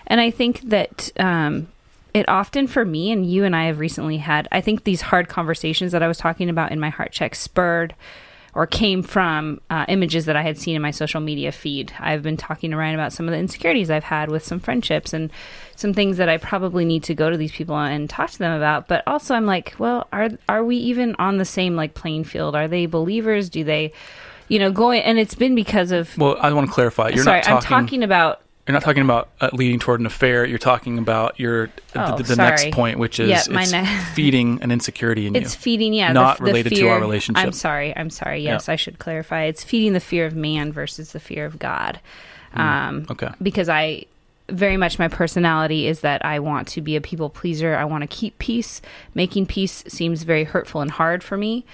and 0.08 0.20
I 0.20 0.32
think 0.32 0.60
that 0.70 1.12
um, 1.18 1.68
it 2.16 2.30
often 2.30 2.66
for 2.66 2.86
me 2.86 3.12
and 3.12 3.30
you 3.30 3.44
and 3.44 3.54
I 3.54 3.66
have 3.66 3.78
recently 3.78 4.18
had. 4.18 4.48
I 4.50 4.62
think 4.62 4.86
these 4.86 5.02
hard 5.02 5.28
conversations 5.28 5.92
that 5.92 6.02
I 6.02 6.08
was 6.08 6.18
talking 6.18 6.50
about 6.50 6.72
in 6.72 6.80
my 6.80 6.88
heart 6.88 7.12
check 7.12 7.36
spurred 7.36 7.94
or 8.54 8.66
came 8.66 9.04
from 9.04 9.60
uh, 9.70 9.84
images 9.90 10.24
that 10.24 10.38
I 10.38 10.42
had 10.42 10.58
seen 10.58 10.78
in 10.78 10.82
my 10.82 10.92
social 10.92 11.20
media 11.20 11.52
feed. 11.52 11.92
I've 12.00 12.24
been 12.24 12.38
talking 12.38 12.72
to 12.72 12.78
Ryan 12.78 12.96
about 12.96 13.12
some 13.12 13.28
of 13.28 13.34
the 13.34 13.38
insecurities 13.38 13.90
I've 13.90 14.06
had 14.06 14.30
with 14.30 14.46
some 14.46 14.62
friendships 14.62 15.12
and 15.12 15.30
some 15.76 15.94
things 15.94 16.16
that 16.16 16.30
I 16.30 16.38
probably 16.38 16.86
need 16.86 17.04
to 17.04 17.14
go 17.14 17.30
to 17.30 17.36
these 17.36 17.52
people 17.52 17.76
and 17.76 18.10
talk 18.10 18.30
to 18.32 18.40
them 18.40 18.56
about. 18.56 18.88
But 18.88 19.04
also, 19.06 19.36
I'm 19.36 19.46
like, 19.46 19.76
well, 19.78 20.08
are 20.14 20.30
are 20.48 20.64
we 20.64 20.78
even 20.78 21.18
on 21.20 21.38
the 21.38 21.44
same 21.44 21.76
like 21.76 21.96
playing 21.96 22.24
field? 22.24 22.56
Are 22.56 22.70
they 22.70 22.86
believers? 22.86 23.50
Do 23.50 23.66
they, 23.66 23.92
you 24.48 24.58
know, 24.58 24.72
going? 24.72 25.02
And 25.02 25.20
it's 25.20 25.36
been 25.36 25.54
because 25.54 25.92
of. 25.92 26.18
well 26.18 26.38
i 26.40 26.54
want 26.54 26.68
to 26.68 26.74
clarify 26.74 27.10
you're 27.10 27.26
sorry, 27.26 27.40
not 27.40 27.44
talking, 27.44 27.76
I'm 27.76 27.84
talking 27.84 28.04
about 28.04 28.42
you're 28.68 28.74
not 28.74 28.82
talking 28.82 29.04
about 29.04 29.30
uh, 29.42 29.50
leading 29.54 29.80
toward 29.80 30.00
an 30.00 30.06
affair 30.06 30.46
you're 30.46 30.58
talking 30.58 30.98
about 30.98 31.40
your 31.40 31.70
Oh, 31.96 32.18
the, 32.18 32.24
the 32.24 32.36
next 32.36 32.72
point 32.72 33.00
which 33.00 33.20
is 33.20 33.30
Yeah, 33.30 33.54
my 33.54 33.64
it's 33.64 33.72
ne- 33.72 33.86
feeding 34.16 34.62
an 34.62 34.72
insecurity 34.72 35.28
in 35.28 35.36
It's 35.36 35.42
you 35.42 35.46
It's 35.46 35.56
feeding, 35.56 35.94
yeah, 35.94 36.12
Not 36.12 36.38
the, 36.38 36.44
the 36.44 36.48
related 36.48 36.76
to 36.76 36.90
our 36.90 37.00
relationship. 37.00 37.46
I'm 37.46 37.52
sorry, 37.54 37.96
I'm 37.96 38.10
sorry. 38.10 38.42
Yes, 38.44 38.68
I 38.68 38.76
should 38.76 39.00
clarify. 39.00 39.44
It's 39.44 39.64
feeding 39.64 39.94
the 39.94 40.00
fear 40.00 40.26
of 40.26 40.36
man 40.36 40.72
versus 40.72 41.12
the 41.12 41.20
fear 41.20 41.46
of 41.46 41.60
God. 41.60 42.00
Um, 42.54 43.06
Mm, 43.06 43.12
okay 43.12 43.30
Because 43.42 43.70
I 43.70 44.06
very 44.50 44.78
much 44.78 45.00
my 45.00 45.08
personality 45.08 45.88
is 45.88 46.02
that 46.02 46.24
I 46.24 46.40
want 46.40 46.68
to 46.70 46.82
be 46.82 46.96
a 46.96 47.02
people 47.02 47.30
pleaser. 47.30 47.76
I 47.76 47.86
want 47.86 48.02
to 48.04 48.08
keep 48.08 48.38
peace. 48.40 48.82
Making 49.14 49.46
peace 49.48 49.84
seems 49.88 50.24
very 50.24 50.44
hurtful 50.44 50.82
and 50.82 50.92
hard 50.92 51.24
for 51.24 51.38
me. 51.38 51.66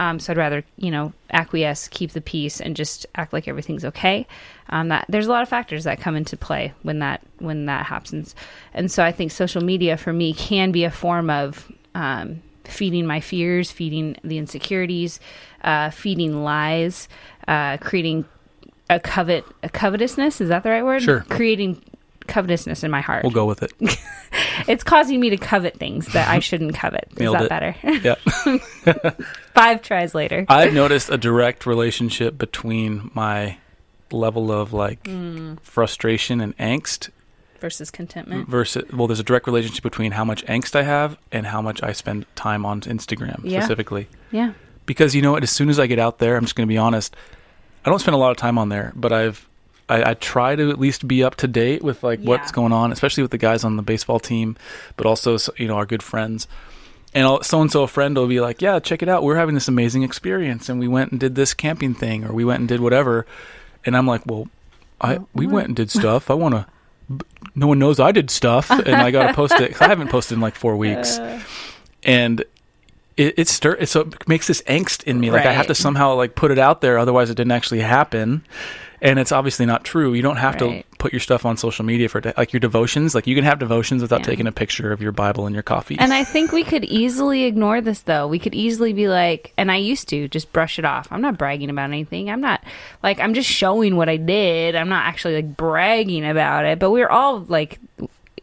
Um, 0.00 0.18
so 0.18 0.32
I'd 0.32 0.38
rather, 0.38 0.64
you 0.78 0.90
know, 0.90 1.12
acquiesce, 1.30 1.86
keep 1.88 2.12
the 2.12 2.22
peace, 2.22 2.58
and 2.58 2.74
just 2.74 3.04
act 3.16 3.34
like 3.34 3.46
everything's 3.46 3.84
okay. 3.84 4.26
Um, 4.70 4.88
that 4.88 5.04
there's 5.10 5.26
a 5.26 5.30
lot 5.30 5.42
of 5.42 5.48
factors 5.50 5.84
that 5.84 6.00
come 6.00 6.16
into 6.16 6.38
play 6.38 6.72
when 6.82 7.00
that 7.00 7.20
when 7.38 7.66
that 7.66 7.84
happens, 7.84 8.34
and 8.72 8.90
so 8.90 9.04
I 9.04 9.12
think 9.12 9.30
social 9.30 9.62
media 9.62 9.98
for 9.98 10.14
me 10.14 10.32
can 10.32 10.72
be 10.72 10.84
a 10.84 10.90
form 10.90 11.28
of 11.28 11.70
um, 11.94 12.40
feeding 12.64 13.06
my 13.06 13.20
fears, 13.20 13.70
feeding 13.70 14.16
the 14.24 14.38
insecurities, 14.38 15.20
uh, 15.64 15.90
feeding 15.90 16.42
lies, 16.42 17.06
uh, 17.46 17.76
creating 17.76 18.24
a 18.88 18.98
covet 18.98 19.44
a 19.62 19.68
covetousness. 19.68 20.40
Is 20.40 20.48
that 20.48 20.62
the 20.62 20.70
right 20.70 20.84
word? 20.84 21.02
Sure. 21.02 21.26
Creating 21.28 21.82
covetousness 22.30 22.82
in 22.84 22.90
my 22.90 23.00
heart. 23.00 23.22
we'll 23.24 23.32
go 23.32 23.44
with 23.44 23.62
it 23.62 23.72
It's 24.68 24.84
causing 24.84 25.18
me 25.20 25.30
to 25.30 25.36
covet 25.36 25.78
things 25.78 26.06
that 26.12 26.28
I 26.28 26.38
shouldn't 26.38 26.74
covet. 26.74 27.08
Is 27.16 27.32
that 27.32 27.42
it. 27.44 27.48
better? 27.48 27.74
yeah 27.82 28.14
Five 29.54 29.82
tries 29.82 30.14
later. 30.14 30.44
I've 30.48 30.72
noticed 30.72 31.10
a 31.10 31.18
direct 31.18 31.66
relationship 31.66 32.38
between 32.38 33.10
my 33.14 33.56
level 34.12 34.50
of 34.52 34.72
like 34.72 35.02
Mm. 35.04 35.60
frustration 35.60 36.40
and 36.40 36.56
angst 36.58 37.10
versus 37.60 37.90
contentment. 37.90 38.48
versus 38.48 38.84
well 38.92 39.06
there's 39.06 39.20
a 39.20 39.24
direct 39.24 39.46
relationship 39.46 39.82
between 39.82 40.12
how 40.12 40.24
much 40.24 40.44
angst 40.46 40.74
I 40.74 40.82
have 40.82 41.16
and 41.30 41.46
how 41.46 41.60
much 41.62 41.82
I 41.82 41.92
spend 41.92 42.24
time 42.34 42.64
on 42.66 42.80
Instagram 42.82 43.40
Yeah. 43.44 43.60
specifically 43.60 44.08
Yeah. 44.30 44.52
because 44.86 45.14
you 45.14 45.22
know 45.22 45.32
what 45.32 45.42
as 45.42 45.50
soon 45.50 45.68
as 45.68 45.78
I 45.78 45.86
get 45.86 45.98
out 45.98 46.18
there 46.18 46.36
I'm 46.36 46.44
just 46.44 46.54
going 46.56 46.66
to 46.66 46.72
be 46.72 46.78
honest 46.78 47.14
I 47.84 47.90
don't 47.90 47.98
spend 47.98 48.14
a 48.14 48.18
lot 48.18 48.30
of 48.30 48.36
time 48.36 48.56
on 48.58 48.68
there 48.70 48.92
but 48.96 49.12
I've 49.12 49.46
I, 49.90 50.10
I 50.10 50.14
try 50.14 50.56
to 50.56 50.70
at 50.70 50.78
least 50.80 51.06
be 51.08 51.22
up 51.24 51.34
to 51.36 51.46
date 51.48 51.82
with 51.82 52.02
like 52.02 52.20
what's 52.20 52.50
going 52.52 52.72
on 52.72 52.92
especially 52.92 53.22
with 53.22 53.30
the 53.32 53.38
guys 53.38 53.64
on 53.64 53.76
the 53.76 53.82
baseball 53.82 54.18
team 54.20 54.56
but 54.96 55.04
also 55.06 55.36
you 55.56 55.66
know 55.68 55.74
our 55.76 55.86
good 55.86 56.02
friends 56.02 56.46
and 57.12 57.26
so 57.44 57.60
and 57.60 57.72
so 57.72 57.82
a 57.82 57.88
friend 57.88 58.16
will 58.16 58.28
be 58.28 58.40
like, 58.40 58.62
"Yeah, 58.62 58.78
check 58.78 59.02
it 59.02 59.08
out. 59.08 59.24
We're 59.24 59.34
having 59.34 59.56
this 59.56 59.66
amazing 59.66 60.04
experience, 60.04 60.68
and 60.68 60.78
we 60.78 60.86
went 60.86 61.10
and 61.10 61.18
did 61.18 61.34
this 61.34 61.54
camping 61.54 61.92
thing, 61.92 62.24
or 62.24 62.32
we 62.32 62.44
went 62.44 62.60
and 62.60 62.68
did 62.68 62.78
whatever." 62.80 63.26
And 63.84 63.96
I'm 63.96 64.06
like, 64.06 64.22
"Well, 64.26 64.46
I 65.00 65.18
we 65.34 65.48
went 65.48 65.66
and 65.66 65.74
did 65.74 65.90
stuff. 65.90 66.30
I 66.30 66.34
want 66.34 66.54
to. 66.54 66.66
No 67.56 67.66
one 67.66 67.80
knows 67.80 67.98
I 67.98 68.12
did 68.12 68.30
stuff, 68.30 68.70
and 68.70 68.94
I 68.94 69.10
got 69.10 69.26
to 69.26 69.34
post 69.34 69.54
it. 69.54 69.72
'cause 69.72 69.80
I 69.82 69.88
haven't 69.88 70.06
posted 70.06 70.36
in 70.36 70.40
like 70.40 70.54
four 70.54 70.76
weeks, 70.86 71.18
Uh, 71.18 71.40
and 72.04 72.44
it 73.16 73.34
it 73.36 73.48
stir 73.48 73.84
so 73.86 74.02
it 74.02 74.28
makes 74.28 74.46
this 74.46 74.62
angst 74.68 75.02
in 75.02 75.18
me. 75.18 75.32
Like 75.32 75.46
I 75.46 75.52
have 75.52 75.66
to 75.66 75.74
somehow 75.74 76.14
like 76.14 76.36
put 76.36 76.52
it 76.52 76.60
out 76.60 76.80
there, 76.80 76.96
otherwise 76.96 77.28
it 77.28 77.34
didn't 77.34 77.50
actually 77.50 77.80
happen. 77.80 78.44
And 79.02 79.18
it's 79.18 79.32
obviously 79.32 79.64
not 79.66 79.82
true. 79.84 80.12
You 80.12 80.20
don't 80.22 80.36
have 80.36 80.60
Right. 80.60 80.84
to 80.90 80.96
put 80.98 81.12
your 81.12 81.20
stuff 81.20 81.46
on 81.46 81.56
social 81.56 81.84
media 81.86 82.08
for 82.08 82.20
like 82.36 82.52
your 82.52 82.60
devotions. 82.60 83.14
Like 83.14 83.26
you 83.26 83.34
can 83.34 83.44
have 83.44 83.58
devotions 83.58 84.02
without 84.02 84.20
Yeah. 84.20 84.26
taking 84.26 84.46
a 84.46 84.52
picture 84.52 84.92
of 84.92 85.00
your 85.00 85.12
Bible 85.12 85.46
and 85.46 85.54
your 85.54 85.62
coffee. 85.62 85.96
And 85.98 86.12
I 86.12 86.22
think 86.24 86.52
we 86.52 86.62
could 86.64 86.84
easily 86.84 87.44
ignore 87.44 87.80
this 87.80 88.02
though. 88.02 88.26
We 88.28 88.38
could 88.38 88.54
easily 88.54 88.92
be 88.92 89.08
like, 89.08 89.52
and 89.56 89.72
I 89.72 89.76
used 89.76 90.08
to 90.10 90.28
just 90.28 90.52
brush 90.52 90.78
it 90.78 90.84
off. 90.84 91.08
I'm 91.10 91.22
not 91.22 91.38
bragging 91.38 91.70
about 91.70 91.84
anything. 91.90 92.30
I'm 92.30 92.42
not 92.42 92.62
like, 93.02 93.18
I'm 93.20 93.32
just 93.32 93.48
showing 93.48 93.96
what 93.96 94.08
I 94.10 94.18
did. 94.18 94.76
I'm 94.76 94.88
not 94.90 95.06
actually 95.06 95.36
like 95.36 95.56
bragging 95.56 96.26
about 96.28 96.66
it. 96.66 96.78
But 96.78 96.90
we're 96.90 97.08
all 97.08 97.40
like, 97.48 97.78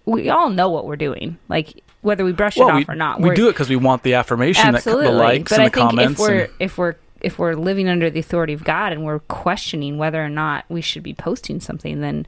we 0.05 0.29
all 0.29 0.49
know 0.49 0.69
what 0.69 0.85
we're 0.85 0.95
doing. 0.95 1.37
Like, 1.49 1.83
whether 2.01 2.23
we 2.23 2.31
brush 2.31 2.57
well, 2.57 2.69
it 2.69 2.73
we, 2.75 2.81
off 2.83 2.89
or 2.89 2.95
not. 2.95 3.19
we 3.19 3.33
do 3.35 3.49
it 3.49 3.51
because 3.53 3.69
we 3.69 3.75
want 3.75 4.03
the 4.03 4.13
affirmation, 4.13 4.65
that, 4.65 4.75
absolutely. 4.75 5.07
the 5.07 5.11
likes 5.13 5.49
but 5.51 5.59
and 5.59 5.61
I 5.63 5.69
the 5.69 5.75
think 5.75 5.89
comments. 5.89 6.13
if 6.13 6.19
we're 6.27 6.39
and- 6.41 6.49
if 6.59 6.77
we're 6.77 6.95
if 7.27 7.37
we're 7.37 7.53
living 7.55 7.87
under 7.87 8.09
the 8.09 8.19
authority 8.19 8.53
of 8.53 8.63
God 8.63 8.91
and 8.93 9.03
we're 9.05 9.19
questioning 9.19 9.97
whether 9.97 10.23
or 10.23 10.29
not 10.29 10.65
we 10.69 10.81
should 10.81 11.03
be 11.03 11.13
posting 11.13 11.59
something, 11.59 12.01
then 12.01 12.25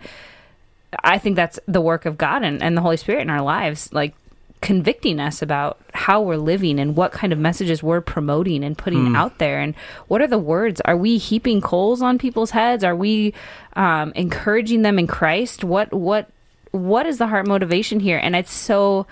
I 1.03 1.17
think 1.17 1.35
that's 1.35 1.59
the 1.67 1.81
work 1.81 2.05
of 2.05 2.17
God 2.17 2.43
and, 2.43 2.61
and 2.61 2.75
the 2.75 2.81
Holy 2.81 2.97
Spirit 2.97 3.21
in 3.21 3.29
our 3.29 3.41
lives, 3.41 3.91
like 3.93 4.13
convicting 4.61 5.21
us 5.21 5.41
about 5.41 5.79
how 5.93 6.21
we're 6.21 6.35
living 6.35 6.79
and 6.79 6.97
what 6.97 7.13
kind 7.13 7.31
of 7.31 7.39
messages 7.39 7.81
we're 7.81 8.01
promoting 8.01 8.61
and 8.63 8.77
putting 8.77 9.05
Hmm. 9.07 9.15
out 9.15 9.37
there. 9.37 9.59
And 9.61 9.73
what 10.09 10.21
are 10.21 10.27
the 10.27 10.37
words? 10.37 10.81
Are 10.83 10.97
we 10.97 11.17
heaping 11.17 11.61
coals 11.61 12.01
on 12.01 12.17
people's 12.17 12.51
heads? 12.51 12.83
Are 12.83 12.95
we 12.95 13.33
um, 13.77 14.11
encouraging 14.15 14.81
them 14.81 14.99
in 14.99 15.07
christ? 15.07 15.63
What 15.63 15.93
what 15.93 16.27
what 16.71 17.05
is 17.05 17.17
the 17.19 17.27
heart 17.27 17.47
motivation 17.47 17.99
here? 18.01 18.19
And 18.21 18.35
it's 18.35 18.53
so 18.53 19.07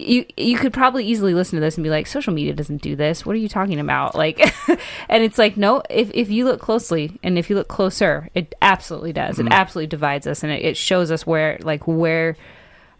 you 0.00 0.24
you 0.36 0.56
could 0.56 0.72
probably 0.72 1.04
easily 1.04 1.34
listen 1.34 1.56
to 1.56 1.60
this 1.60 1.76
and 1.76 1.84
be 1.84 1.90
like 1.90 2.06
social 2.06 2.32
media 2.32 2.52
doesn't 2.54 2.80
do 2.82 2.96
this 2.96 3.26
what 3.26 3.34
are 3.34 3.38
you 3.38 3.48
talking 3.48 3.78
about 3.80 4.14
like 4.14 4.38
and 5.08 5.22
it's 5.22 5.38
like 5.38 5.56
no 5.56 5.82
if, 5.90 6.10
if 6.14 6.30
you 6.30 6.44
look 6.44 6.60
closely 6.60 7.18
and 7.22 7.38
if 7.38 7.50
you 7.50 7.56
look 7.56 7.68
closer 7.68 8.28
it 8.34 8.54
absolutely 8.62 9.12
does 9.12 9.36
Mm-hmm. 9.36 9.48
it 9.48 9.52
absolutely 9.52 9.86
divides 9.88 10.26
us 10.26 10.42
and 10.42 10.50
it, 10.52 10.64
it 10.64 10.76
shows 10.76 11.10
us 11.10 11.26
where 11.26 11.58
like 11.62 11.86
where 11.86 12.36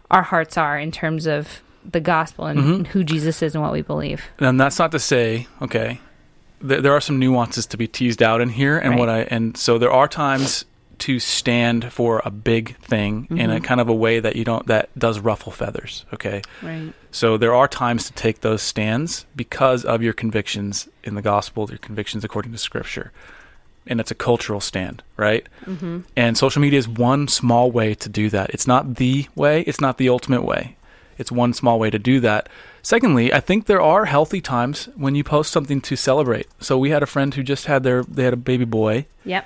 our 0.09 0.21
hearts 0.23 0.57
are 0.57 0.77
in 0.77 0.91
terms 0.91 1.25
of 1.25 1.61
the 1.89 1.99
gospel 1.99 2.45
and, 2.45 2.59
Mm-hmm. 2.59 2.73
and 2.73 2.87
who 2.87 3.03
jesus 3.03 3.41
is 3.41 3.55
and 3.55 3.63
what 3.63 3.73
we 3.73 3.81
believe 3.81 4.23
and 4.39 4.59
that's 4.59 4.77
not 4.79 4.91
to 4.91 4.99
say, 4.99 5.47
okay, 5.61 5.99
th- 6.67 6.81
there 6.83 6.93
are 6.93 7.01
some 7.01 7.17
nuances 7.19 7.65
to 7.67 7.77
be 7.77 7.87
teased 7.87 8.21
out 8.21 8.39
in 8.41 8.49
here, 8.49 8.77
and 8.77 8.91
Right. 8.91 8.99
what 8.99 9.09
I 9.09 9.19
and 9.21 9.57
so 9.57 9.77
there 9.79 9.91
are 9.91 10.07
times 10.07 10.65
to 11.01 11.19
stand 11.19 11.91
for 11.91 12.21
a 12.25 12.31
big 12.31 12.77
thing 12.77 13.27
in 13.29 13.37
Mm-hmm. 13.37 13.51
a 13.51 13.59
kind 13.61 13.81
of 13.81 13.89
a 13.89 13.93
way 13.93 14.19
that 14.19 14.35
you 14.35 14.43
don't 14.43 14.65
that 14.67 14.89
does 14.97 15.19
ruffle 15.19 15.51
feathers. 15.51 16.05
Okay, 16.13 16.41
right 16.61 16.93
so 17.11 17.37
there 17.37 17.53
are 17.53 17.67
times 17.67 18.05
to 18.07 18.13
take 18.13 18.39
those 18.39 18.61
stands 18.61 19.25
because 19.35 19.83
of 19.83 20.01
your 20.01 20.13
convictions 20.13 20.87
in 21.03 21.15
the 21.15 21.21
gospel, 21.21 21.67
your 21.69 21.77
convictions 21.77 22.23
according 22.23 22.53
to 22.53 22.57
Scripture, 22.57 23.11
and 23.85 23.99
it's 23.99 24.11
a 24.11 24.15
cultural 24.15 24.61
stand, 24.61 25.03
right? 25.17 25.45
Mm-hmm. 25.65 25.99
And 26.15 26.37
social 26.37 26.61
media 26.61 26.79
is 26.79 26.87
one 26.87 27.27
small 27.27 27.69
way 27.71 27.93
to 27.95 28.07
do 28.09 28.29
that. 28.29 28.51
It's 28.51 28.65
not 28.65 28.95
the 28.95 29.27
way. 29.35 29.61
It's 29.61 29.81
not 29.81 29.97
the 29.97 30.07
ultimate 30.09 30.43
way. 30.43 30.77
It's 31.17 31.31
one 31.31 31.53
small 31.53 31.77
way 31.79 31.89
to 31.89 31.99
do 31.99 32.19
that. 32.21 32.47
Secondly, 32.81 33.31
I 33.33 33.41
think 33.41 33.65
there 33.65 33.81
are 33.81 34.05
healthy 34.05 34.41
times 34.41 34.87
when 34.95 35.13
you 35.13 35.23
post 35.23 35.51
something 35.51 35.81
to 35.81 35.95
celebrate. 35.95 36.47
So 36.59 36.77
we 36.77 36.89
had 36.91 37.03
a 37.03 37.05
friend 37.05 37.33
who 37.33 37.43
just 37.43 37.65
had 37.65 37.83
their 37.83 38.03
they 38.03 38.23
had 38.23 38.33
a 38.33 38.37
baby 38.37 38.65
boy, 38.65 39.05
yep 39.25 39.45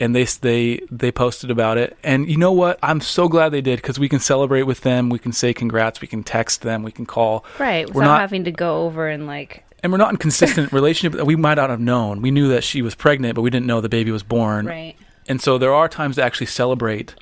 and 0.00 0.14
they 0.14 0.24
they 0.24 0.80
they 0.90 1.10
posted 1.12 1.50
about 1.50 1.78
it. 1.78 1.96
And 2.02 2.28
you 2.28 2.36
know 2.36 2.52
what? 2.52 2.78
I'm 2.82 3.00
so 3.00 3.28
glad 3.28 3.50
they 3.50 3.60
did 3.60 3.76
because 3.82 3.98
we 3.98 4.08
can 4.08 4.20
celebrate 4.20 4.62
with 4.62 4.80
them. 4.82 5.08
We 5.10 5.18
can 5.18 5.32
say 5.32 5.52
congrats. 5.54 6.00
We 6.00 6.08
can 6.08 6.22
text 6.22 6.62
them. 6.62 6.82
We 6.82 6.92
can 6.92 7.06
call. 7.06 7.44
right 7.58 7.88
We're 7.92 8.04
not- 8.04 8.20
having 8.20 8.44
to 8.44 8.52
go 8.52 8.84
over 8.86 9.08
and 9.08 9.26
like 9.26 9.64
And 9.82 9.92
we're 9.92 9.98
not 9.98 10.10
in 10.10 10.16
consistent 10.16 10.72
relationship. 10.80 11.20
We 11.22 11.36
might 11.36 11.54
not 11.54 11.70
have 11.70 11.80
known. 11.80 12.22
We 12.22 12.30
knew 12.30 12.48
that 12.48 12.64
she 12.64 12.82
was 12.82 12.94
pregnant, 12.94 13.34
but 13.34 13.42
we 13.42 13.50
didn't 13.50 13.66
know 13.66 13.80
the 13.80 13.88
baby 13.88 14.10
was 14.10 14.22
born. 14.22 14.66
right 14.66 14.94
And 15.28 15.40
so 15.40 15.58
there 15.58 15.74
are 15.74 15.88
times 15.88 16.16
to 16.16 16.22
actually 16.22 16.46
celebrate, 16.48 17.14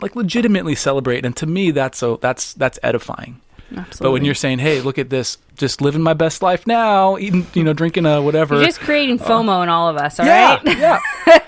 like 0.00 0.16
legitimately 0.16 0.74
celebrate. 0.74 1.24
And 1.24 1.36
to 1.36 1.46
me, 1.46 1.70
that's 1.70 1.98
so 1.98 2.16
that's 2.16 2.52
that's 2.54 2.78
edifying. 2.82 3.40
absolutely 3.76 4.04
But 4.06 4.10
when 4.12 4.24
you're 4.24 4.34
saying, 4.34 4.58
"Hey, 4.60 4.80
look 4.80 4.98
at 4.98 5.10
this, 5.10 5.38
just 5.56 5.80
living 5.80 6.02
my 6.02 6.14
best 6.14 6.42
life 6.42 6.66
now, 6.66 7.16
eating, 7.18 7.46
you 7.54 7.64
know, 7.64 7.72
drinking 7.72 8.04
a 8.06 8.20
whatever," 8.20 8.56
you're 8.56 8.66
just 8.66 8.80
creating 8.80 9.20
uh, 9.20 9.24
fomo 9.24 9.62
in 9.62 9.68
all 9.68 9.88
of 9.88 9.96
us 9.96 10.18
all 10.20 10.26
yeah, 10.26 10.56
right 10.64 10.78
yeah. 10.78 11.00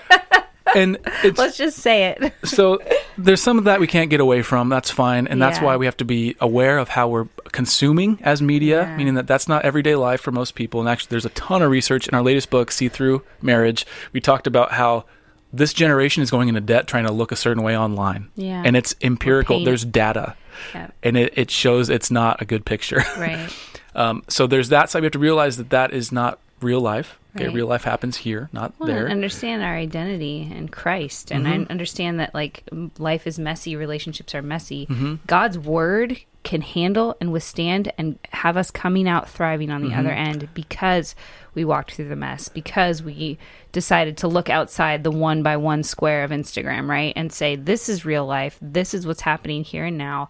and 0.75 0.97
it's 1.23 1.37
let's 1.37 1.57
just 1.57 1.77
say 1.79 2.15
it 2.19 2.33
so 2.43 2.79
there's 3.17 3.41
some 3.41 3.57
of 3.57 3.63
that 3.65 3.79
we 3.79 3.87
can't 3.87 4.09
get 4.09 4.19
away 4.19 4.41
from. 4.41 4.69
That's 4.69 4.89
fine, 4.91 5.27
and 5.27 5.41
that's 5.41 5.57
Yeah. 5.59 5.65
why 5.65 5.77
we 5.77 5.85
have 5.85 5.97
to 5.97 6.05
be 6.05 6.35
aware 6.39 6.77
of 6.77 6.89
how 6.89 7.07
we're 7.09 7.27
consuming 7.51 8.19
as 8.21 8.41
media. 8.41 8.83
Yeah. 8.83 8.95
Meaning 8.97 9.13
that 9.15 9.27
that's 9.27 9.47
not 9.47 9.65
everyday 9.65 9.95
life 9.95 10.21
for 10.21 10.31
most 10.31 10.55
people. 10.55 10.79
And 10.79 10.87
actually, 10.89 11.09
there's 11.11 11.25
a 11.25 11.29
ton 11.29 11.61
of 11.61 11.69
research 11.69 12.07
in 12.07 12.13
our 12.15 12.21
latest 12.23 12.49
book, 12.49 12.71
"See 12.71 12.87
Through 12.89 13.23
Marriage." 13.41 13.85
We 14.13 14.21
talked 14.21 14.47
about 14.47 14.71
how 14.71 15.05
this 15.51 15.73
generation 15.73 16.23
is 16.23 16.29
going 16.31 16.47
into 16.47 16.61
debt 16.61 16.87
trying 16.87 17.05
to 17.05 17.11
look 17.11 17.31
a 17.31 17.35
certain 17.35 17.63
way 17.63 17.77
online. 17.77 18.29
Yeah. 18.35 18.61
And 18.65 18.77
it's 18.77 18.95
empirical. 19.01 19.63
There's 19.63 19.83
data. 19.83 20.35
Yeah. 20.75 20.87
And 21.03 21.17
it, 21.17 21.33
it 21.35 21.51
shows 21.51 21.89
it's 21.89 22.11
not 22.11 22.41
a 22.41 22.45
good 22.45 22.65
picture. 22.65 23.03
Right. 23.17 23.49
um, 23.95 24.23
so 24.27 24.45
there's 24.47 24.69
that 24.69 24.89
side. 24.89 25.01
We 25.01 25.05
have 25.07 25.13
to 25.13 25.19
realize 25.19 25.57
that 25.57 25.71
that 25.71 25.91
is 25.91 26.11
not 26.11 26.39
real 26.61 26.81
life. 26.81 27.18
Okay, 27.35 27.45
Right. 27.45 27.53
real 27.55 27.67
life 27.67 27.83
happens 27.83 28.17
here, 28.17 28.49
not 28.51 28.73
Well, 28.79 28.87
there. 28.87 29.03
and 29.05 29.11
understand 29.11 29.61
our 29.61 29.75
identity 29.75 30.51
in 30.51 30.67
Christ, 30.69 31.31
and 31.31 31.45
Mm-hmm. 31.45 31.63
I 31.69 31.71
understand 31.71 32.19
that 32.19 32.33
like 32.33 32.63
life 32.97 33.27
is 33.27 33.37
messy, 33.37 33.75
relationships 33.75 34.33
are 34.33 34.41
messy. 34.41 34.87
Mm-hmm. 34.87 35.15
God's 35.27 35.59
word 35.59 36.19
can 36.43 36.61
handle 36.61 37.15
and 37.21 37.31
withstand 37.31 37.91
and 37.97 38.17
have 38.31 38.57
us 38.57 38.71
coming 38.71 39.07
out 39.07 39.29
thriving 39.29 39.69
on 39.69 39.81
the 39.81 39.89
Mm-hmm. 39.89 39.99
other 39.99 40.11
end 40.11 40.49
because 40.55 41.13
we 41.53 41.63
walked 41.65 41.91
through 41.93 42.07
the 42.09 42.15
mess, 42.15 42.49
because 42.49 43.03
we 43.03 43.37
decided 43.71 44.17
to 44.17 44.27
look 44.27 44.49
outside 44.49 45.03
the 45.03 45.11
one 45.11 45.43
by 45.43 45.55
one 45.57 45.83
square 45.83 46.23
of 46.23 46.31
Instagram, 46.31 46.87
right, 46.89 47.13
and 47.15 47.31
say 47.31 47.55
this 47.55 47.89
is 47.89 48.05
real 48.05 48.25
life. 48.25 48.57
This 48.61 48.93
is 48.95 49.05
what's 49.05 49.21
happening 49.21 49.63
here 49.63 49.85
and 49.85 49.97
now. 49.97 50.29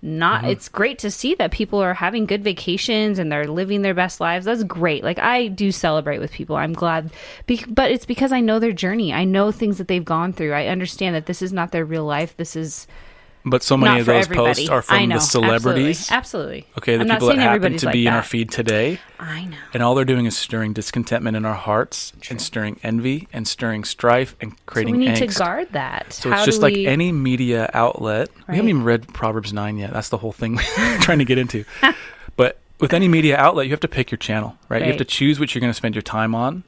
Not 0.00 0.42
Mm-hmm. 0.42 0.50
it's 0.50 0.68
great 0.68 0.98
to 1.00 1.10
see 1.10 1.34
that 1.34 1.50
people 1.50 1.80
are 1.80 1.94
having 1.94 2.24
good 2.26 2.44
vacations 2.44 3.18
and 3.18 3.32
they're 3.32 3.48
living 3.48 3.82
their 3.82 3.94
best 3.94 4.20
lives. 4.20 4.44
That's 4.44 4.62
great. 4.62 5.02
Like 5.02 5.18
I 5.18 5.48
do 5.48 5.72
celebrate 5.72 6.20
with 6.20 6.30
people. 6.30 6.54
I'm 6.54 6.72
glad, 6.72 7.10
be- 7.46 7.64
but 7.68 7.90
it's 7.90 8.06
because 8.06 8.30
I 8.30 8.40
know 8.40 8.60
their 8.60 8.72
journey. 8.72 9.12
I 9.12 9.24
know 9.24 9.50
things 9.50 9.78
that 9.78 9.88
they've 9.88 10.04
gone 10.04 10.32
through. 10.32 10.52
I 10.52 10.66
understand 10.66 11.16
that 11.16 11.26
this 11.26 11.42
is 11.42 11.52
not 11.52 11.72
their 11.72 11.84
real 11.84 12.04
life. 12.04 12.36
This 12.36 12.54
is 12.54 12.86
but 13.44 13.62
so 13.62 13.76
many 13.76 13.92
not 13.92 14.00
of 14.00 14.06
those 14.06 14.24
everybody. 14.26 14.46
posts 14.48 14.68
are 14.68 14.82
from 14.82 15.08
the 15.08 15.18
celebrities. 15.20 16.10
Absolutely, 16.10 16.58
absolutely. 16.58 16.66
Okay, 16.78 16.96
the 16.96 17.02
I'm 17.02 17.08
people 17.08 17.28
that 17.28 17.38
happen 17.38 17.76
to 17.78 17.86
like 17.86 17.92
be 17.92 18.06
in 18.06 18.12
our 18.12 18.22
feed 18.22 18.50
today. 18.50 19.00
I 19.18 19.44
know. 19.46 19.56
And 19.74 19.82
all 19.82 19.94
they're 19.94 20.04
doing 20.04 20.26
is 20.26 20.36
stirring 20.36 20.72
discontentment 20.72 21.36
in 21.36 21.44
our 21.44 21.54
hearts 21.54 22.12
and 22.30 22.40
stirring 22.40 22.78
envy 22.82 23.26
and 23.32 23.48
stirring 23.48 23.84
strife 23.84 24.36
and 24.40 24.52
So 24.52 24.58
creating 24.66 24.96
we 24.98 25.06
need 25.06 25.16
angst. 25.16 25.32
to 25.34 25.38
guard 25.38 25.68
that. 25.72 26.12
So 26.12 26.30
How 26.30 26.36
it's 26.36 26.44
just 26.46 26.58
do 26.58 26.62
like 26.62 26.74
we- 26.74 26.86
any 26.86 27.10
media 27.12 27.70
outlet. 27.74 28.28
We 28.48 28.56
haven't 28.56 28.68
even 28.68 28.84
read 28.84 29.12
Proverbs 29.14 29.52
9 29.52 29.76
yet. 29.78 29.92
That's 29.92 30.08
the 30.10 30.18
whole 30.18 30.32
thing 30.32 30.56
we're 30.56 30.62
trying 31.00 31.18
to 31.18 31.24
get 31.24 31.38
into. 31.38 31.64
but 32.36 32.58
with 32.80 32.92
any 32.92 33.08
media 33.08 33.36
outlet, 33.36 33.66
you 33.66 33.72
have 33.72 33.80
to 33.80 33.88
pick 33.88 34.10
your 34.10 34.18
channel, 34.18 34.56
right? 34.68 34.82
You 34.82 34.88
have 34.88 34.98
to 34.98 35.04
choose 35.04 35.40
what 35.40 35.54
you're 35.54 35.60
going 35.60 35.70
to 35.72 35.76
spend 35.76 35.94
your 35.94 36.02
time 36.02 36.34
on. 36.34 36.62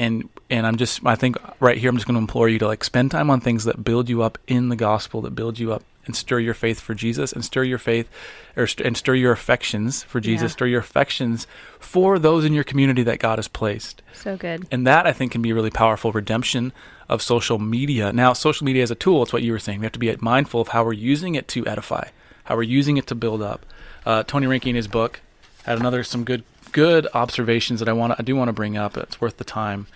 And 0.00 0.28
and 0.50 0.64
I'm 0.66 0.76
just 0.76 1.04
I 1.04 1.16
think 1.16 1.36
right 1.60 1.76
here 1.76 1.90
I'm 1.90 1.96
just 1.96 2.06
going 2.06 2.14
to 2.14 2.20
implore 2.20 2.48
you 2.48 2.58
to 2.60 2.66
like 2.68 2.84
spend 2.84 3.10
time 3.10 3.30
on 3.30 3.40
things 3.40 3.64
that 3.64 3.82
build 3.82 4.08
you 4.08 4.22
up 4.22 4.38
in 4.46 4.68
the 4.68 4.76
gospel, 4.76 5.22
that 5.22 5.30
build 5.34 5.58
you 5.58 5.72
up 5.72 5.82
and 6.08 6.16
stir 6.16 6.40
your 6.40 6.54
faith 6.54 6.80
for 6.80 6.94
Jesus 6.94 7.32
and 7.32 7.44
stir 7.44 7.62
your 7.62 7.78
faith 7.78 8.08
or 8.56 8.66
st- 8.66 8.84
and 8.86 8.96
stir 8.96 9.14
your 9.14 9.30
affections 9.32 10.02
for 10.02 10.18
Jesus, 10.20 10.50
Yeah. 10.50 10.56
stir 10.56 10.66
your 10.66 10.80
affections 10.80 11.46
for 11.78 12.18
those 12.18 12.44
in 12.44 12.52
your 12.52 12.64
community 12.64 13.02
that 13.04 13.20
God 13.20 13.38
has 13.38 13.46
placed. 13.46 14.02
So 14.14 14.36
good. 14.36 14.66
And 14.72 14.86
that 14.86 15.06
I 15.06 15.12
think 15.12 15.30
can 15.32 15.42
be 15.42 15.52
really 15.52 15.70
powerful 15.70 16.10
redemption 16.10 16.72
of 17.08 17.22
social 17.22 17.58
media. 17.58 18.12
Now, 18.12 18.32
social 18.32 18.64
media 18.64 18.82
as 18.82 18.90
a 18.90 18.94
tool, 18.96 19.22
it's 19.22 19.32
what 19.32 19.42
you 19.42 19.52
were 19.52 19.58
saying. 19.60 19.78
We 19.80 19.86
have 19.86 19.92
to 19.92 19.98
be 19.98 20.14
mindful 20.20 20.60
of 20.60 20.68
how 20.68 20.84
we're 20.84 20.92
using 20.92 21.36
it 21.36 21.46
to 21.48 21.66
edify, 21.66 22.08
how 22.44 22.56
we're 22.56 22.62
using 22.64 22.96
it 22.96 23.06
to 23.06 23.14
build 23.14 23.40
up. 23.40 23.64
Uh, 24.04 24.24
Tony 24.24 24.46
Reinke 24.46 24.66
in 24.66 24.74
his 24.74 24.88
book 24.88 25.20
had 25.64 25.78
another 25.78 26.02
some 26.02 26.24
good 26.24 26.42
good 26.72 27.06
observations 27.14 27.80
that 27.80 27.88
I 27.88 27.92
want 27.94 28.14
I 28.18 28.22
do 28.22 28.36
want 28.36 28.48
to 28.48 28.52
bring 28.52 28.76
up. 28.76 28.96
It's 28.96 29.20
worth 29.20 29.38
the 29.38 29.44
time. 29.44 29.86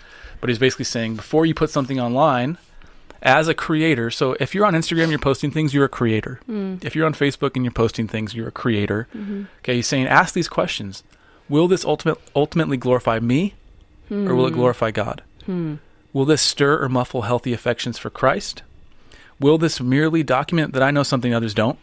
But 0.41 0.49
he's 0.49 0.59
basically 0.59 0.87
saying 0.87 1.17
before 1.17 1.45
you 1.47 1.55
put 1.55 1.71
something 1.71 2.01
online, 2.01 2.57
as 3.23 3.49
a 3.49 3.55
creator, 3.55 4.11
so 4.11 4.37
if 4.41 4.55
you're 4.55 4.67
on 4.67 4.75
Instagram, 4.75 5.11
you're 5.11 5.19
posting 5.19 5.51
things, 5.51 5.73
you're 5.73 5.85
a 5.85 5.89
creator. 5.89 6.41
Mm. 6.49 6.85
If 6.85 6.97
you're 6.97 7.07
on 7.07 7.15
Facebook 7.15 7.53
and 7.55 7.65
you're 7.65 7.73
posting 7.73 8.09
things, 8.09 8.35
you're 8.35 8.49
a 8.49 8.53
creator. 8.53 9.09
Mm-hmm. 9.15 9.45
Okay, 9.59 9.77
he's 9.77 9.87
saying 9.87 10.09
ask 10.09 10.35
these 10.35 10.49
questions: 10.49 11.05
Will 11.49 11.69
this 11.69 11.85
ultimate, 11.85 12.19
ultimately 12.35 12.77
glorify 12.77 13.21
me, 13.21 13.55
or 14.11 14.35
will 14.35 14.47
it 14.47 14.51
hmm. 14.51 14.57
glorify 14.57 14.91
God? 14.91 15.23
Hmm. 15.47 15.77
Will 16.13 16.25
this 16.25 16.43
stir 16.43 16.83
or 16.83 16.89
muffle 16.89 17.23
healthy 17.23 17.53
affections 17.53 17.97
for 17.97 18.11
Christ? 18.11 18.63
Will 19.41 19.57
this 19.57 19.81
merely 19.81 20.23
document 20.23 20.73
that 20.75 20.83
I 20.83 20.91
know 20.91 21.03
something 21.03 21.33
others 21.33 21.55
don't? 21.55 21.79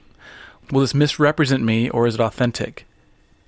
Will 0.72 0.82
this 0.82 0.94
misrepresent 0.94 1.64
me, 1.64 1.90
or 1.90 2.06
is 2.06 2.16
it 2.16 2.22
authentic? 2.22 2.86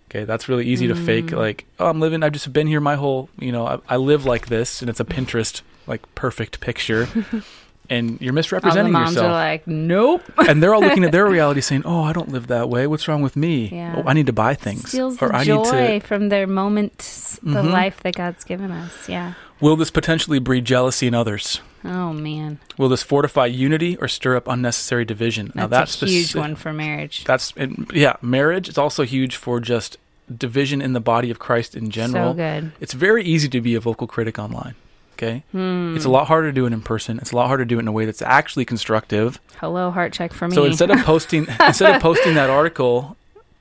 Okay, 0.09 0.23
that's 0.25 0.49
really 0.49 0.65
easy 0.65 0.87
to 0.87 0.95
fake. 0.95 1.27
Mm. 1.27 1.37
Like, 1.37 1.65
oh, 1.79 1.87
I'm 1.87 1.99
living. 1.99 2.23
I've 2.23 2.33
just 2.33 2.51
been 2.51 2.67
here 2.67 2.81
my 2.81 2.95
whole. 2.95 3.29
You 3.39 3.51
know, 3.51 3.67
I, 3.67 3.79
I 3.87 3.97
live 3.97 4.25
like 4.25 4.47
this, 4.47 4.81
and 4.81 4.89
it's 4.89 4.99
a 4.99 5.05
Pinterest 5.05 5.61
like 5.87 6.13
perfect 6.15 6.59
picture, 6.59 7.07
and 7.91 8.21
you're 8.21 8.29
All 8.29 8.33
the 8.33 8.33
misrepresenting 8.33 8.93
moms 8.93 9.15
yourself 9.15 9.27
are 9.27 9.31
like, 9.31 9.67
nope. 9.67 10.23
and 10.47 10.63
they're 10.63 10.73
all 10.73 10.81
looking 10.81 11.03
at 11.03 11.11
their 11.11 11.25
reality 11.37 11.61
saying, 11.61 11.83
"Oh, 11.85 12.03
I 12.03 12.13
don't 12.13 12.29
live 12.29 12.47
that 12.47 12.69
way. 12.69 12.87
What's 12.87 13.07
wrong 13.07 13.21
with 13.21 13.35
me? 13.35 13.67
Yeah. 13.67 13.95
Oh, 13.97 14.03
I 14.07 14.13
need 14.13 14.27
to 14.27 14.33
buy 14.33 14.55
things, 14.55 14.87
Steals 14.87 15.21
or 15.21 15.27
the 15.27 15.35
I 15.35 15.39
need 15.39 15.45
to." 15.45 15.53
Mm-hmm. 15.53 16.07
from 16.07 16.29
their 16.29 16.47
moment, 16.47 17.39
the 17.43 17.61
life 17.61 17.99
that 18.03 18.15
God's 18.15 18.43
given 18.43 18.71
us. 18.71 19.09
Yeah. 19.09 19.33
Will 19.59 19.75
this 19.75 19.91
potentially 19.91 20.39
breed 20.39 20.65
jealousy 20.65 21.05
in 21.05 21.13
others? 21.13 21.61
Oh 21.83 22.13
man, 22.13 22.59
Will 22.77 22.89
this 22.89 23.03
fortify 23.03 23.47
unity 23.47 23.97
or 23.97 24.07
stir 24.07 24.35
up 24.35 24.47
unnecessary 24.47 25.03
division? 25.03 25.51
now 25.55 25.67
that's, 25.67 25.99
that's 25.99 26.11
a 26.11 26.13
huge 26.13 26.35
one 26.35 26.55
for 26.55 26.71
marriage. 26.71 27.23
That's 27.25 27.53
yeah, 27.93 28.15
marriage 28.21 28.69
is 28.69 28.77
also 28.77 29.03
huge 29.03 29.35
for 29.35 29.59
just 29.59 29.97
division 30.35 30.81
in 30.81 30.93
the 30.93 30.99
body 30.99 31.29
of 31.31 31.39
Christ 31.39 31.75
in 31.75 31.89
general. 31.89 32.31
So 32.31 32.37
good. 32.37 32.71
It's 32.79 32.93
very 32.93 33.23
easy 33.23 33.49
to 33.49 33.61
be 33.61 33.75
a 33.75 33.79
vocal 33.79 34.07
critic 34.07 34.39
online. 34.39 34.75
Okay, 35.21 35.43
Hmm. 35.51 35.95
it's 35.95 36.05
a 36.05 36.09
lot 36.09 36.27
harder 36.27 36.47
to 36.47 36.53
do 36.53 36.65
it 36.65 36.73
in 36.73 36.81
person. 36.81 37.19
It's 37.19 37.31
a 37.31 37.35
lot 37.35 37.45
harder 37.47 37.63
to 37.63 37.67
do 37.67 37.77
it 37.77 37.81
in 37.81 37.87
a 37.87 37.91
way 37.91 38.05
that's 38.05 38.23
actually 38.23 38.65
constructive. 38.65 39.39
Hello, 39.57 39.91
heart 39.91 40.13
check 40.13 40.33
for 40.33 40.47
me. 40.47 40.55
So 40.55 40.63
instead 40.63 40.89
of 40.89 40.97
posting 41.05 41.45
instead 41.59 41.95
of 41.95 42.01
posting 42.01 42.33
that 42.35 42.49
article 42.49 43.15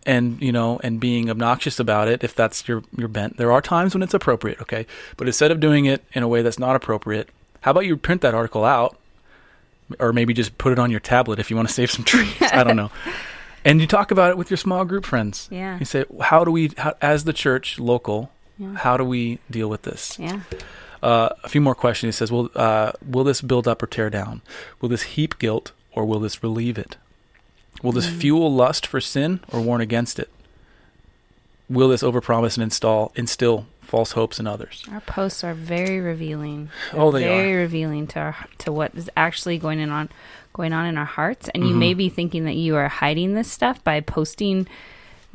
and 0.06 0.40
you 0.40 0.52
know 0.52 0.80
and 0.82 0.98
being 0.98 1.28
obnoxious 1.28 1.78
about 1.78 2.08
it 2.08 2.24
if 2.24 2.34
that's 2.34 2.66
your 2.66 2.82
your 2.96 3.06
bent 3.08 3.36
there 3.36 3.52
are 3.52 3.60
times 3.60 3.92
when 3.94 4.02
it's 4.02 4.14
appropriate 4.14 4.58
okay 4.62 4.86
but 5.18 5.26
instead 5.26 5.50
of 5.50 5.60
doing 5.60 5.84
it 5.84 6.02
in 6.14 6.22
a 6.22 6.28
way 6.28 6.40
that's 6.40 6.58
not 6.58 6.74
appropriate 6.74 7.28
how 7.60 7.72
about 7.72 7.84
you 7.84 7.98
print 7.98 8.22
that 8.22 8.32
article 8.34 8.64
out 8.64 8.96
or 9.98 10.14
maybe 10.14 10.32
just 10.32 10.56
put 10.56 10.72
it 10.72 10.78
on 10.78 10.90
your 10.90 11.00
tablet 11.00 11.38
if 11.38 11.50
you 11.50 11.56
want 11.56 11.68
to 11.68 11.74
save 11.74 11.90
some 11.90 12.02
trees 12.02 12.32
i 12.40 12.64
don't 12.64 12.76
know 12.76 12.90
and 13.62 13.78
you 13.82 13.86
talk 13.86 14.10
about 14.10 14.30
it 14.30 14.38
with 14.38 14.48
your 14.50 14.56
small 14.56 14.86
group 14.86 15.04
friends 15.04 15.48
Yeah. 15.52 15.78
you 15.78 15.84
say 15.84 16.06
how 16.22 16.44
do 16.46 16.50
we 16.50 16.70
how, 16.78 16.94
as 17.02 17.24
the 17.24 17.34
church 17.34 17.78
local 17.78 18.30
Yeah. 18.56 18.76
how 18.76 18.96
do 18.96 19.04
we 19.04 19.38
deal 19.50 19.68
with 19.68 19.82
this 19.82 20.18
yeah. 20.18 20.40
Uh, 21.02 21.30
a 21.44 21.48
few 21.48 21.60
more 21.60 21.74
questions. 21.74 22.14
He 22.14 22.18
says, 22.18 22.30
"Will 22.32 22.50
uh, 22.54 22.92
will 23.06 23.24
this 23.24 23.40
build 23.40 23.66
up 23.68 23.82
or 23.82 23.86
tear 23.86 24.10
down? 24.10 24.42
Will 24.80 24.88
this 24.88 25.02
heap 25.02 25.38
guilt 25.38 25.72
or 25.92 26.04
will 26.04 26.20
this 26.20 26.42
relieve 26.42 26.78
it? 26.78 26.96
Will 27.82 27.92
this 27.92 28.08
fuel 28.08 28.52
lust 28.52 28.86
for 28.86 29.00
sin 29.00 29.40
or 29.52 29.60
warn 29.60 29.80
against 29.80 30.18
it? 30.18 30.28
Will 31.68 31.88
this 31.88 32.02
overpromise 32.02 32.56
and 32.56 32.64
install 32.64 33.12
instill 33.14 33.66
false 33.80 34.12
hopes 34.12 34.38
in 34.38 34.46
others?" 34.46 34.84
Our 34.92 35.00
posts 35.00 35.42
are 35.44 35.54
very 35.54 36.00
revealing. 36.00 36.68
Oh, 36.92 37.10
they 37.10 37.22
very 37.24 37.54
are. 37.54 37.58
revealing 37.58 38.06
to 38.08 38.18
our, 38.20 38.36
to 38.58 38.72
what 38.72 38.94
is 38.94 39.08
actually 39.16 39.56
going 39.58 39.80
on 39.88 40.08
going 40.52 40.72
on 40.72 40.84
in 40.86 40.98
our 40.98 41.04
hearts. 41.04 41.48
And 41.54 41.62
you 41.64 41.70
Mm-hmm. 41.70 41.78
may 41.78 41.94
be 41.94 42.08
thinking 42.08 42.44
that 42.44 42.56
you 42.56 42.74
are 42.76 42.88
hiding 42.88 43.34
this 43.34 43.50
stuff 43.50 43.82
by 43.84 44.00
posting 44.00 44.66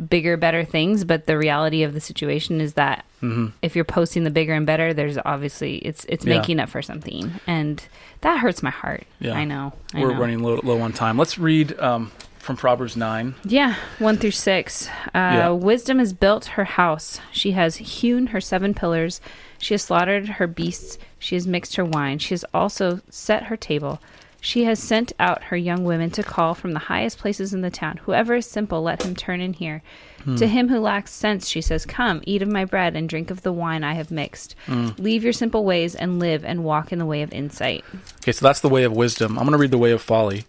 bigger, 0.10 0.36
better 0.38 0.64
things, 0.66 1.04
but 1.06 1.26
the 1.26 1.38
reality 1.38 1.84
of 1.84 1.94
the 1.94 2.02
situation 2.02 2.62
is 2.62 2.74
that 2.74 3.06
if 3.64 3.76
you're 3.76 3.86
posting 3.86 4.24
the 4.24 4.30
bigger 4.30 4.54
and 4.54 4.66
better, 4.68 4.94
there's 4.94 5.18
obviously 5.26 5.78
it's 5.78 6.06
it's 6.06 6.24
Mm-hmm. 6.26 6.32
Yeah. 6.32 6.38
making 6.40 6.60
up 6.60 6.70
for 6.70 6.82
something, 6.82 7.32
and 7.48 7.84
that 8.22 8.40
hurts 8.40 8.62
my 8.62 8.70
heart. 8.70 9.06
Yeah. 9.20 9.34
I 9.34 9.46
know. 9.46 9.74
I 9.94 10.02
We're 10.02 10.14
know. 10.14 10.20
running 10.20 10.40
low, 10.44 10.60
low 10.64 10.80
on 10.82 10.94
time. 10.94 11.18
Let's 11.18 11.40
read 11.40 11.80
um, 11.80 12.12
from 12.38 12.56
Proverbs 12.56 12.96
nine. 12.96 13.34
Yeah, 13.44 13.76
one 13.98 14.18
through 14.18 14.32
six. 14.32 14.88
Uh, 15.08 15.12
Yeah. 15.16 15.50
Wisdom 15.50 15.98
has 16.00 16.14
built 16.14 16.46
her 16.46 16.66
house. 16.66 17.20
She 17.32 17.52
has 17.54 17.78
hewn 17.78 18.28
her 18.28 18.42
seven 18.42 18.74
pillars. 18.76 19.22
She 19.58 19.74
has 19.74 19.82
slaughtered 19.82 20.28
her 20.28 20.46
beasts. 20.46 21.00
She 21.18 21.34
has 21.36 21.48
mixed 21.48 21.78
her 21.78 21.86
wine. 21.86 22.20
She 22.20 22.34
has 22.36 22.46
also 22.54 23.02
set 23.10 23.44
her 23.46 23.58
table. 23.58 24.00
She 24.46 24.66
has 24.66 24.78
sent 24.78 25.12
out 25.18 25.46
her 25.46 25.58
young 25.58 25.86
women 25.86 26.12
to 26.12 26.22
call 26.22 26.54
from 26.54 26.74
the 26.74 26.80
highest 26.80 27.18
places 27.18 27.52
in 27.52 27.62
the 27.62 27.72
town. 27.72 27.98
Whoever 28.04 28.36
is 28.36 28.46
simple, 28.46 28.84
let 28.84 29.02
him 29.02 29.16
turn 29.16 29.42
in 29.42 29.54
here. 29.54 29.82
Hmm. 30.24 30.36
To 30.36 30.46
him 30.46 30.70
who 30.70 30.80
lacks 30.80 31.12
sense, 31.12 31.48
she 31.48 31.62
says, 31.62 31.84
Come, 31.84 32.22
eat 32.28 32.44
of 32.44 32.48
my 32.48 32.64
bread 32.64 32.96
and 32.96 33.10
drink 33.10 33.32
of 33.32 33.42
the 33.42 33.52
wine 33.52 33.84
I 33.84 33.96
have 33.96 34.12
mixed. 34.12 34.56
Hmm. 34.68 34.90
Leave 35.00 35.24
your 35.24 35.34
simple 35.34 35.66
ways 35.66 35.96
and 35.96 36.20
live 36.20 36.46
and 36.46 36.64
walk 36.64 36.92
in 36.92 37.00
the 37.00 37.08
way 37.08 37.24
of 37.24 37.34
insight. 37.34 37.84
Okay, 38.18 38.34
so 38.34 38.46
that's 38.46 38.60
the 38.60 38.70
way 38.70 38.84
of 38.84 38.94
wisdom. 38.94 39.40
I'm 39.40 39.46
going 39.46 39.54
to 39.54 39.58
read 39.58 39.72
the 39.72 39.80
way 39.80 39.90
of 39.90 40.02
folly. 40.04 40.46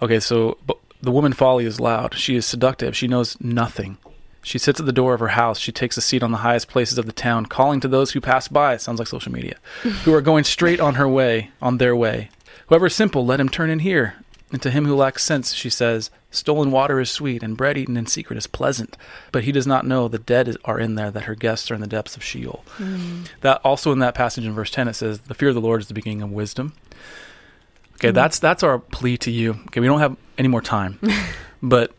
Okay, 0.00 0.20
so 0.20 0.56
the 1.02 1.10
woman 1.10 1.32
folly 1.32 1.64
is 1.64 1.80
loud. 1.80 2.14
She 2.14 2.36
is 2.36 2.46
seductive. 2.46 2.96
She 2.96 3.08
knows 3.08 3.36
nothing. 3.40 3.98
She 4.44 4.58
sits 4.58 4.78
at 4.78 4.86
the 4.86 4.92
door 4.92 5.12
of 5.12 5.18
her 5.18 5.28
house. 5.28 5.58
She 5.58 5.72
takes 5.72 5.96
a 5.96 6.00
seat 6.00 6.22
on 6.22 6.30
the 6.30 6.38
highest 6.38 6.68
places 6.68 6.98
of 6.98 7.06
the 7.06 7.12
town, 7.12 7.46
calling 7.46 7.80
to 7.80 7.88
those 7.88 8.12
who 8.12 8.20
pass 8.20 8.46
by. 8.46 8.74
It 8.74 8.80
sounds 8.80 9.00
like 9.00 9.08
social 9.08 9.32
media, 9.32 9.56
who 10.04 10.14
are 10.14 10.20
going 10.20 10.44
straight 10.44 10.78
on 10.78 10.94
her 10.94 11.08
way, 11.08 11.50
on 11.60 11.78
their 11.78 11.96
way. 11.96 12.30
Whoever 12.68 12.86
is 12.86 12.94
simple, 12.94 13.24
let 13.26 13.40
him 13.40 13.48
turn 13.48 13.70
in 13.70 13.80
here. 13.80 14.16
And 14.52 14.62
to 14.62 14.70
him 14.70 14.84
who 14.84 14.94
lacks 14.94 15.24
sense, 15.24 15.52
she 15.52 15.68
says, 15.68 16.10
Stolen 16.30 16.70
water 16.70 17.00
is 17.00 17.10
sweet, 17.10 17.42
and 17.42 17.56
bread 17.56 17.76
eaten 17.76 17.96
in 17.96 18.06
secret 18.06 18.36
is 18.36 18.46
pleasant. 18.46 18.96
But 19.32 19.44
he 19.44 19.52
does 19.52 19.66
not 19.66 19.86
know 19.86 20.06
the 20.06 20.18
dead 20.18 20.56
are 20.64 20.78
in 20.78 20.94
there, 20.94 21.10
that 21.10 21.24
her 21.24 21.34
guests 21.34 21.70
are 21.70 21.74
in 21.74 21.80
the 21.80 21.86
depths 21.86 22.16
of 22.16 22.22
Sheol. 22.22 22.64
Hmm. 22.76 23.22
That 23.40 23.60
also 23.64 23.90
in 23.90 23.98
that 23.98 24.14
passage 24.14 24.44
in 24.44 24.52
verse 24.52 24.70
ten, 24.70 24.86
it 24.86 24.94
says, 24.94 25.20
"The 25.20 25.34
fear 25.34 25.48
of 25.48 25.56
the 25.56 25.60
Lord 25.60 25.80
is 25.80 25.88
the 25.88 25.94
beginning 25.94 26.22
of 26.22 26.30
wisdom." 26.30 26.72
Okay, 27.94 28.10
hmm. 28.10 28.14
that's 28.14 28.38
that's 28.38 28.62
our 28.62 28.78
plea 28.78 29.16
to 29.18 29.30
you. 29.30 29.52
Okay, 29.66 29.80
we 29.80 29.86
don't 29.86 30.00
have 30.00 30.16
any 30.38 30.48
more 30.48 30.62
time, 30.62 31.00
but 31.62 31.92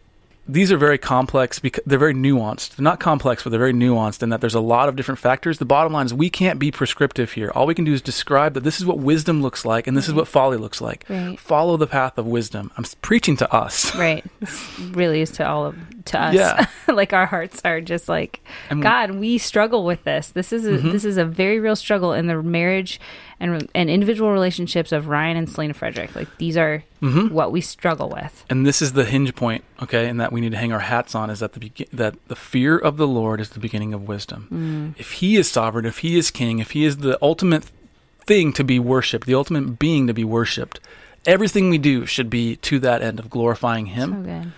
these 0.48 0.72
are 0.72 0.78
very 0.78 0.98
complex 0.98 1.58
because 1.60 1.84
they're 1.86 1.98
very 2.00 2.14
nuanced. 2.14 2.76
They're 2.76 2.84
not 2.84 3.00
complex, 3.00 3.44
but 3.44 3.50
they're 3.50 3.60
very 3.60 3.74
nuanced 3.74 4.22
in 4.22 4.30
that 4.30 4.42
there's 4.42 4.54
a 4.56 4.60
lot 4.60 4.88
of 4.90 4.96
different 4.96 5.20
factors. 5.20 5.58
The 5.58 5.66
bottom 5.66 5.92
line 5.94 6.06
is 6.06 6.14
we 6.14 6.30
can't 6.30 6.60
be 6.60 6.72
prescriptive 6.72 7.32
here. 7.32 7.52
All 7.56 7.66
we 7.66 7.74
can 7.74 7.84
do 7.86 7.94
is 7.94 8.02
describe 8.02 8.54
that 8.54 8.64
this 8.64 8.80
is 8.80 8.86
what 8.86 9.00
wisdom 9.00 9.42
looks 9.42 9.66
like 9.66 9.88
and 9.88 9.98
this 9.98 10.08
is 10.08 10.14
what 10.14 10.28
folly 10.28 10.58
looks 10.58 10.82
like. 10.82 11.06
Right. 11.10 11.40
Follow 11.40 11.78
the 11.78 11.88
path 11.88 12.18
of 12.18 12.28
wisdom. 12.28 12.72
I'm 12.78 12.86
preaching 13.02 13.38
to 13.38 13.52
us. 13.54 13.96
Right. 14.06 14.24
This 14.40 14.80
really 14.92 15.22
is 15.22 15.32
to 15.32 15.48
all 15.48 15.66
of 15.66 15.76
to 16.06 16.20
us. 16.22 16.36
Yeah. 16.36 16.68
like 16.94 17.12
our 17.14 17.26
hearts 17.26 17.62
are 17.66 17.82
just 17.82 18.08
like 18.08 18.42
And- 18.70 18.84
God, 18.84 19.12
we 19.12 19.38
struggle 19.40 19.84
with 19.84 20.04
this. 20.04 20.28
This 20.30 20.54
is 20.54 20.66
a, 20.66 20.72
Mm-hmm. 20.76 20.92
this 20.92 21.06
is 21.06 21.18
a 21.18 21.26
very 21.26 21.60
real 21.60 21.76
struggle 21.76 22.14
in 22.14 22.28
the 22.28 22.42
marriage 22.44 23.00
and 23.40 23.70
and 23.76 23.90
individual 23.90 24.32
relationships 24.32 24.92
of 24.92 25.08
Ryan 25.08 25.38
and 25.38 25.50
Selena 25.50 25.74
Frederick. 25.74 26.16
Like 26.16 26.30
these 26.38 26.58
are 26.58 26.84
Mm-hmm. 27.02 27.32
what 27.36 27.52
we 27.52 27.62
struggle 27.62 28.10
with. 28.10 28.44
And 28.50 28.66
this 28.66 28.82
is 28.82 28.94
the 28.94 29.06
hinge 29.06 29.36
point, 29.36 29.64
okay, 29.80 30.08
and 30.10 30.20
that 30.20 30.32
we 30.32 30.42
need 30.42 30.54
to 30.54 30.58
hang 30.58 30.72
our 30.74 30.80
hats 30.80 31.14
on 31.14 31.30
is 31.30 31.40
that 31.40 31.54
the 31.54 31.60
begin 31.60 31.86
that 31.94 32.16
the 32.30 32.36
fear 32.36 32.80
of 32.80 32.98
the 32.98 33.06
Lord 33.06 33.40
is 33.40 33.50
the 33.52 33.60
beginning 33.60 33.94
of 33.94 34.08
wisdom. 34.08 34.96
If 34.98 35.12
He 35.12 35.36
is 35.36 35.48
sovereign, 35.48 35.86
if 35.86 36.00
He 36.00 36.18
is 36.18 36.32
King, 36.32 36.58
if 36.58 36.72
He 36.72 36.84
is 36.84 36.98
the 36.98 37.20
ultimate 37.22 37.66
thing 38.26 38.54
to 38.54 38.64
be 38.64 38.80
worshipped, 38.80 39.28
the 39.28 39.36
ultimate 39.36 39.78
being 39.78 40.08
to 40.08 40.14
be 40.16 40.24
worshipped, 40.24 40.80
everything 41.28 41.70
we 41.70 41.78
do 41.78 42.08
should 42.08 42.30
be 42.30 42.56
to 42.58 42.80
that 42.80 43.04
end 43.04 43.20
of 43.20 43.30
glorifying 43.30 43.88
Him. 43.88 44.26
So. 44.26 44.50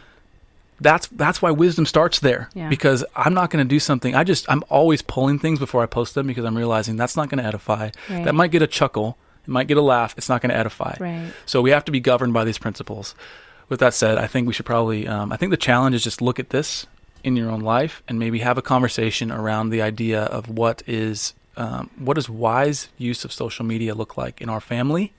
That's 0.80 1.07
that's 1.07 1.41
why 1.41 1.51
wisdom 1.51 1.86
starts 1.86 2.19
there 2.19 2.49
Yeah. 2.53 2.69
because 2.69 3.03
i'm 3.15 3.34
not 3.34 3.49
going 3.49 3.65
to 3.65 3.67
do 3.67 3.80
something 3.80 4.13
i 4.15 4.23
just 4.23 4.45
i'm 4.49 4.63
always 4.69 5.01
pulling 5.01 5.39
things 5.39 5.57
before 5.59 5.82
i 5.82 5.86
post 5.88 6.13
them 6.15 6.28
because 6.28 6.45
i'm 6.45 6.57
realizing 6.57 6.95
that's 6.97 7.15
not 7.15 7.30
going 7.30 7.39
to 7.41 7.45
edify 7.47 7.89
Right. 8.09 8.23
that 8.25 8.36
might 8.36 8.51
get 8.51 8.61
a 8.61 8.67
chuckle 8.67 9.17
it 9.43 9.49
might 9.49 9.67
get 9.67 9.78
a 9.78 9.82
laugh 9.82 10.13
it's 10.17 10.30
not 10.30 10.41
going 10.41 10.51
to 10.51 10.55
edify 10.57 10.95
Right. 10.99 11.32
so 11.45 11.61
we 11.61 11.71
have 11.71 11.86
to 11.86 11.91
be 11.91 11.99
governed 11.99 12.34
by 12.34 12.43
these 12.43 12.57
principles 12.59 13.15
with 13.69 13.80
that 13.80 13.93
said 13.95 14.17
i 14.19 14.28
think 14.28 14.45
we 14.47 14.53
should 14.53 14.65
probably 14.67 15.07
um, 15.07 15.32
i 15.32 15.38
think 15.38 15.49
the 15.49 15.57
challenge 15.57 15.95
is 15.95 16.03
just 16.03 16.21
look 16.21 16.39
at 16.39 16.49
this 16.51 16.86
in 17.23 17.36
your 17.36 17.49
own 17.49 17.61
life 17.61 18.03
and 18.07 18.19
maybe 18.19 18.39
have 18.39 18.57
a 18.57 18.61
conversation 18.61 19.32
around 19.32 19.69
the 19.71 19.82
idea 19.82 20.23
of 20.25 20.47
what 20.49 20.84
is 20.86 21.34
um, 21.57 21.89
what 21.97 22.13
does 22.13 22.30
wise 22.30 22.89
use 22.99 23.25
of 23.25 23.32
social 23.34 23.65
media 23.65 23.95
look 23.95 24.15
like 24.15 24.39
in 24.41 24.47
our 24.49 24.61
family 24.61 25.11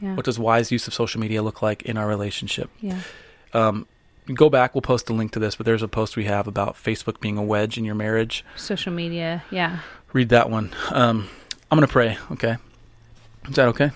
Yeah. 0.00 0.16
what 0.16 0.24
does 0.24 0.36
wise 0.38 0.72
use 0.72 0.88
of 0.88 0.92
social 0.94 1.20
media 1.20 1.42
look 1.44 1.62
like 1.62 1.82
in 1.82 1.96
our 1.96 2.08
relationship 2.08 2.70
yeah. 2.80 2.98
um, 3.54 3.86
go 4.34 4.48
back. 4.50 4.74
We'll 4.74 4.82
post 4.82 5.08
a 5.10 5.12
link 5.12 5.32
to 5.32 5.38
this, 5.38 5.56
but 5.56 5.66
there's 5.66 5.82
a 5.82 5.88
post 5.88 6.16
we 6.16 6.24
have 6.24 6.46
about 6.46 6.74
Facebook 6.74 7.20
being 7.20 7.36
a 7.38 7.42
wedge 7.42 7.78
in 7.78 7.84
your 7.84 7.94
marriage. 7.94 8.44
Social 8.56 8.92
media. 8.92 9.42
Yeah. 9.50 9.80
Read 10.12 10.28
that 10.30 10.50
one. 10.50 10.74
Um, 10.90 11.28
I'm 11.70 11.76
gonna 11.76 11.86
pray. 11.88 12.16
Okay, 12.32 12.56
is 13.48 13.56
that 13.56 13.68
okay? 13.68 13.90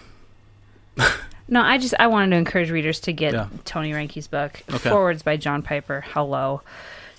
No, 1.52 1.62
I 1.62 1.78
just 1.78 1.94
I 1.98 2.06
wanted 2.06 2.30
to 2.30 2.36
encourage 2.36 2.70
readers 2.70 3.00
to 3.00 3.12
get 3.12 3.32
Yeah. 3.32 3.48
Tony 3.64 3.92
Reinke's 3.92 4.28
book, 4.28 4.62
Okay. 4.72 4.88
Forwards 4.88 5.24
by 5.24 5.36
John 5.36 5.62
Piper. 5.62 6.04
Hello, 6.10 6.62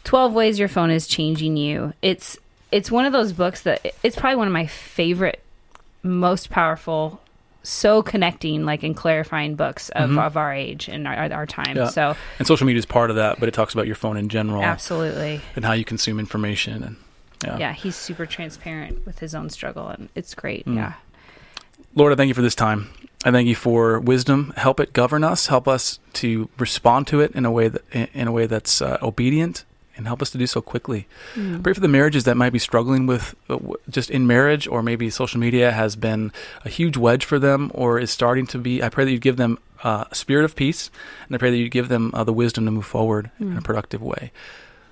Twelve 0.06 0.32
Ways 0.34 0.58
Your 0.58 0.70
Phone 0.70 0.90
is 0.90 1.06
Changing 1.06 1.58
You. 1.58 1.92
It's 2.02 2.38
it's 2.72 2.90
one 2.90 3.04
of 3.06 3.12
those 3.12 3.34
books 3.34 3.64
that 3.64 3.86
it's 4.04 4.16
probably 4.16 4.38
one 4.38 4.48
of 4.48 4.54
my 4.54 4.68
favorite, 4.68 5.42
most 6.02 6.50
powerful, 6.50 7.21
so 7.64 8.02
connecting, 8.02 8.66
like 8.66 8.84
and 8.84 8.96
clarifying 8.96 9.56
books 9.56 9.90
of, 9.90 10.18
of 10.18 10.38
our 10.38 10.54
age 10.54 10.88
and 10.88 11.08
our, 11.08 11.32
our 11.32 11.46
time. 11.46 11.66
Mm-hmm. 11.68 11.78
Yeah. 11.78 11.90
So 11.90 12.16
And 12.40 12.48
social 12.48 12.66
media 12.66 12.80
is 12.80 12.86
part 12.86 13.10
of 13.10 13.16
that, 13.18 13.40
but 13.40 13.48
it 13.48 13.54
talks 13.54 13.74
about 13.74 13.86
your 13.86 13.96
phone 13.96 14.18
in 14.18 14.30
general 14.30 14.64
absolutely, 14.64 15.42
and 15.56 15.66
how 15.66 15.74
you 15.74 15.86
consume 15.86 16.20
information. 16.20 16.84
And 16.84 16.96
yeah. 17.44 17.58
yeah, 17.58 17.74
he's 17.74 17.96
super 17.96 18.26
transparent 18.26 19.06
with 19.06 19.20
his 19.20 19.36
own 19.36 19.50
struggle, 19.50 19.88
and 19.88 20.10
it's 20.16 20.34
great. 20.34 20.66
Mm. 20.66 20.76
Yeah, 20.76 20.94
Lord, 21.96 22.14
I 22.14 22.16
thank 22.16 22.30
you 22.30 22.34
for 22.34 22.42
this 22.42 22.56
time. 22.56 22.90
I 23.24 23.32
thank 23.32 23.48
you 23.48 23.56
for 23.56 24.00
wisdom. 24.00 24.54
Help 24.58 24.80
it 24.80 24.94
govern 24.94 25.24
us. 25.24 25.48
Help 25.48 25.68
us 25.68 26.00
to 26.14 26.50
respond 26.58 27.06
to 27.08 27.20
it 27.20 27.32
in 27.34 27.46
a 27.46 27.52
way 27.52 27.68
that 27.68 27.84
in 27.94 28.28
a 28.28 28.32
way 28.32 28.48
that's 28.48 28.82
uh, 28.82 28.98
obedient, 29.02 29.66
and 30.02 30.08
help 30.08 30.22
us 30.24 30.32
to 30.32 30.40
do 30.40 30.48
so 30.48 30.62
quickly. 30.62 31.06
I 31.38 31.60
pray 31.62 31.74
for 31.74 31.80
the 31.80 31.88
marriages 31.88 32.24
that 32.24 32.36
might 32.36 32.50
be 32.52 32.58
struggling 32.58 33.06
with 33.06 33.36
uh, 33.48 33.58
w- 33.58 33.76
just 33.88 34.10
in 34.10 34.26
marriage, 34.26 34.68
or 34.68 34.82
maybe 34.82 35.12
social 35.12 35.40
media 35.40 35.72
has 35.72 35.96
been 35.96 36.32
a 36.66 36.70
huge 36.70 36.98
wedge 36.98 37.24
for 37.24 37.38
them, 37.38 37.70
or 37.76 38.00
is 38.00 38.10
starting 38.10 38.48
to 38.48 38.58
be. 38.58 38.82
I 38.82 38.90
pray 38.90 39.06
that 39.06 39.12
you 39.12 39.20
give 39.20 39.38
them 39.38 39.60
uh, 39.84 40.06
a 40.10 40.16
spirit 40.16 40.44
of 40.44 40.56
peace, 40.56 40.90
and 41.28 41.36
I 41.36 41.38
pray 41.38 41.52
that 41.52 41.58
you 41.58 41.70
give 41.70 41.88
them 41.88 42.10
uh, 42.16 42.24
the 42.24 42.34
wisdom 42.34 42.66
to 42.66 42.72
move 42.72 42.86
forward 42.88 43.30
in 43.40 43.58
a 43.58 43.62
productive 43.62 44.02
way. 44.02 44.32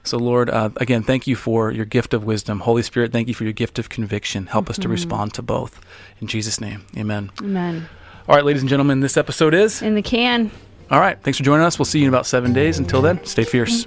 So, 0.03 0.17
Lord, 0.17 0.49
uh, 0.49 0.69
again, 0.77 1.01
thank 1.01 1.25
you 1.27 1.35
for 1.35 1.71
your 1.71 1.85
gift 1.85 2.13
of 2.13 2.23
wisdom. 2.23 2.59
Holy 2.61 2.83
Spirit, 2.83 3.11
thank 3.11 3.27
you 3.27 3.33
for 3.33 3.43
your 3.43 3.53
gift 3.53 3.79
of 3.79 3.89
conviction. 3.89 4.45
Help 4.45 4.69
us 4.69 4.77
to 4.77 4.87
respond 4.87 5.33
to 5.33 5.41
both. 5.41 5.81
In 6.21 6.27
Jesus' 6.27 6.61
name, 6.61 6.85
amen. 6.95 7.31
amen. 7.41 7.89
All 8.27 8.35
right, 8.35 8.45
ladies 8.45 8.61
and 8.61 8.69
gentlemen, 8.69 8.99
this 8.99 9.17
episode 9.17 9.55
is. 9.55 9.81
In 9.81 9.95
the 9.95 10.03
can. 10.03 10.51
All 10.91 10.99
right, 10.99 11.21
thanks 11.21 11.37
for 11.37 11.43
joining 11.43 11.65
us. 11.65 11.77
We'll 11.77 11.85
see 11.85 11.99
you 11.99 12.05
in 12.05 12.09
about 12.09 12.25
seven 12.25 12.53
days. 12.53 12.79
Until 12.79 13.01
then, 13.01 13.23
stay 13.25 13.43
fierce. 13.43 13.85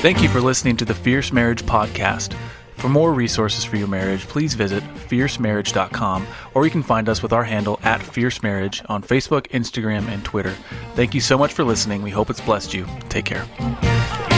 Thank 0.00 0.22
you 0.22 0.30
for 0.30 0.40
listening 0.40 0.78
to 0.78 0.86
the 0.86 0.94
Fierce 0.94 1.30
Marriage 1.30 1.62
Podcast. 1.64 2.34
For 2.76 2.88
more 2.88 3.12
resources 3.12 3.64
for 3.64 3.76
your 3.76 3.86
marriage, 3.86 4.22
please 4.22 4.54
visit 4.54 4.82
fiercemarriage.com 4.82 6.26
or 6.54 6.64
you 6.64 6.70
can 6.70 6.82
find 6.82 7.06
us 7.06 7.22
with 7.22 7.34
our 7.34 7.44
handle 7.44 7.78
at 7.82 8.02
Fierce 8.02 8.42
Marriage 8.42 8.82
on 8.88 9.02
Facebook, 9.02 9.48
Instagram, 9.48 10.08
and 10.08 10.24
Twitter. 10.24 10.56
Thank 10.94 11.12
you 11.12 11.20
so 11.20 11.36
much 11.36 11.52
for 11.52 11.64
listening. 11.64 12.00
We 12.00 12.08
hope 12.08 12.30
it's 12.30 12.40
blessed 12.40 12.72
you. 12.72 12.86
Take 13.10 13.26
care. 13.26 14.29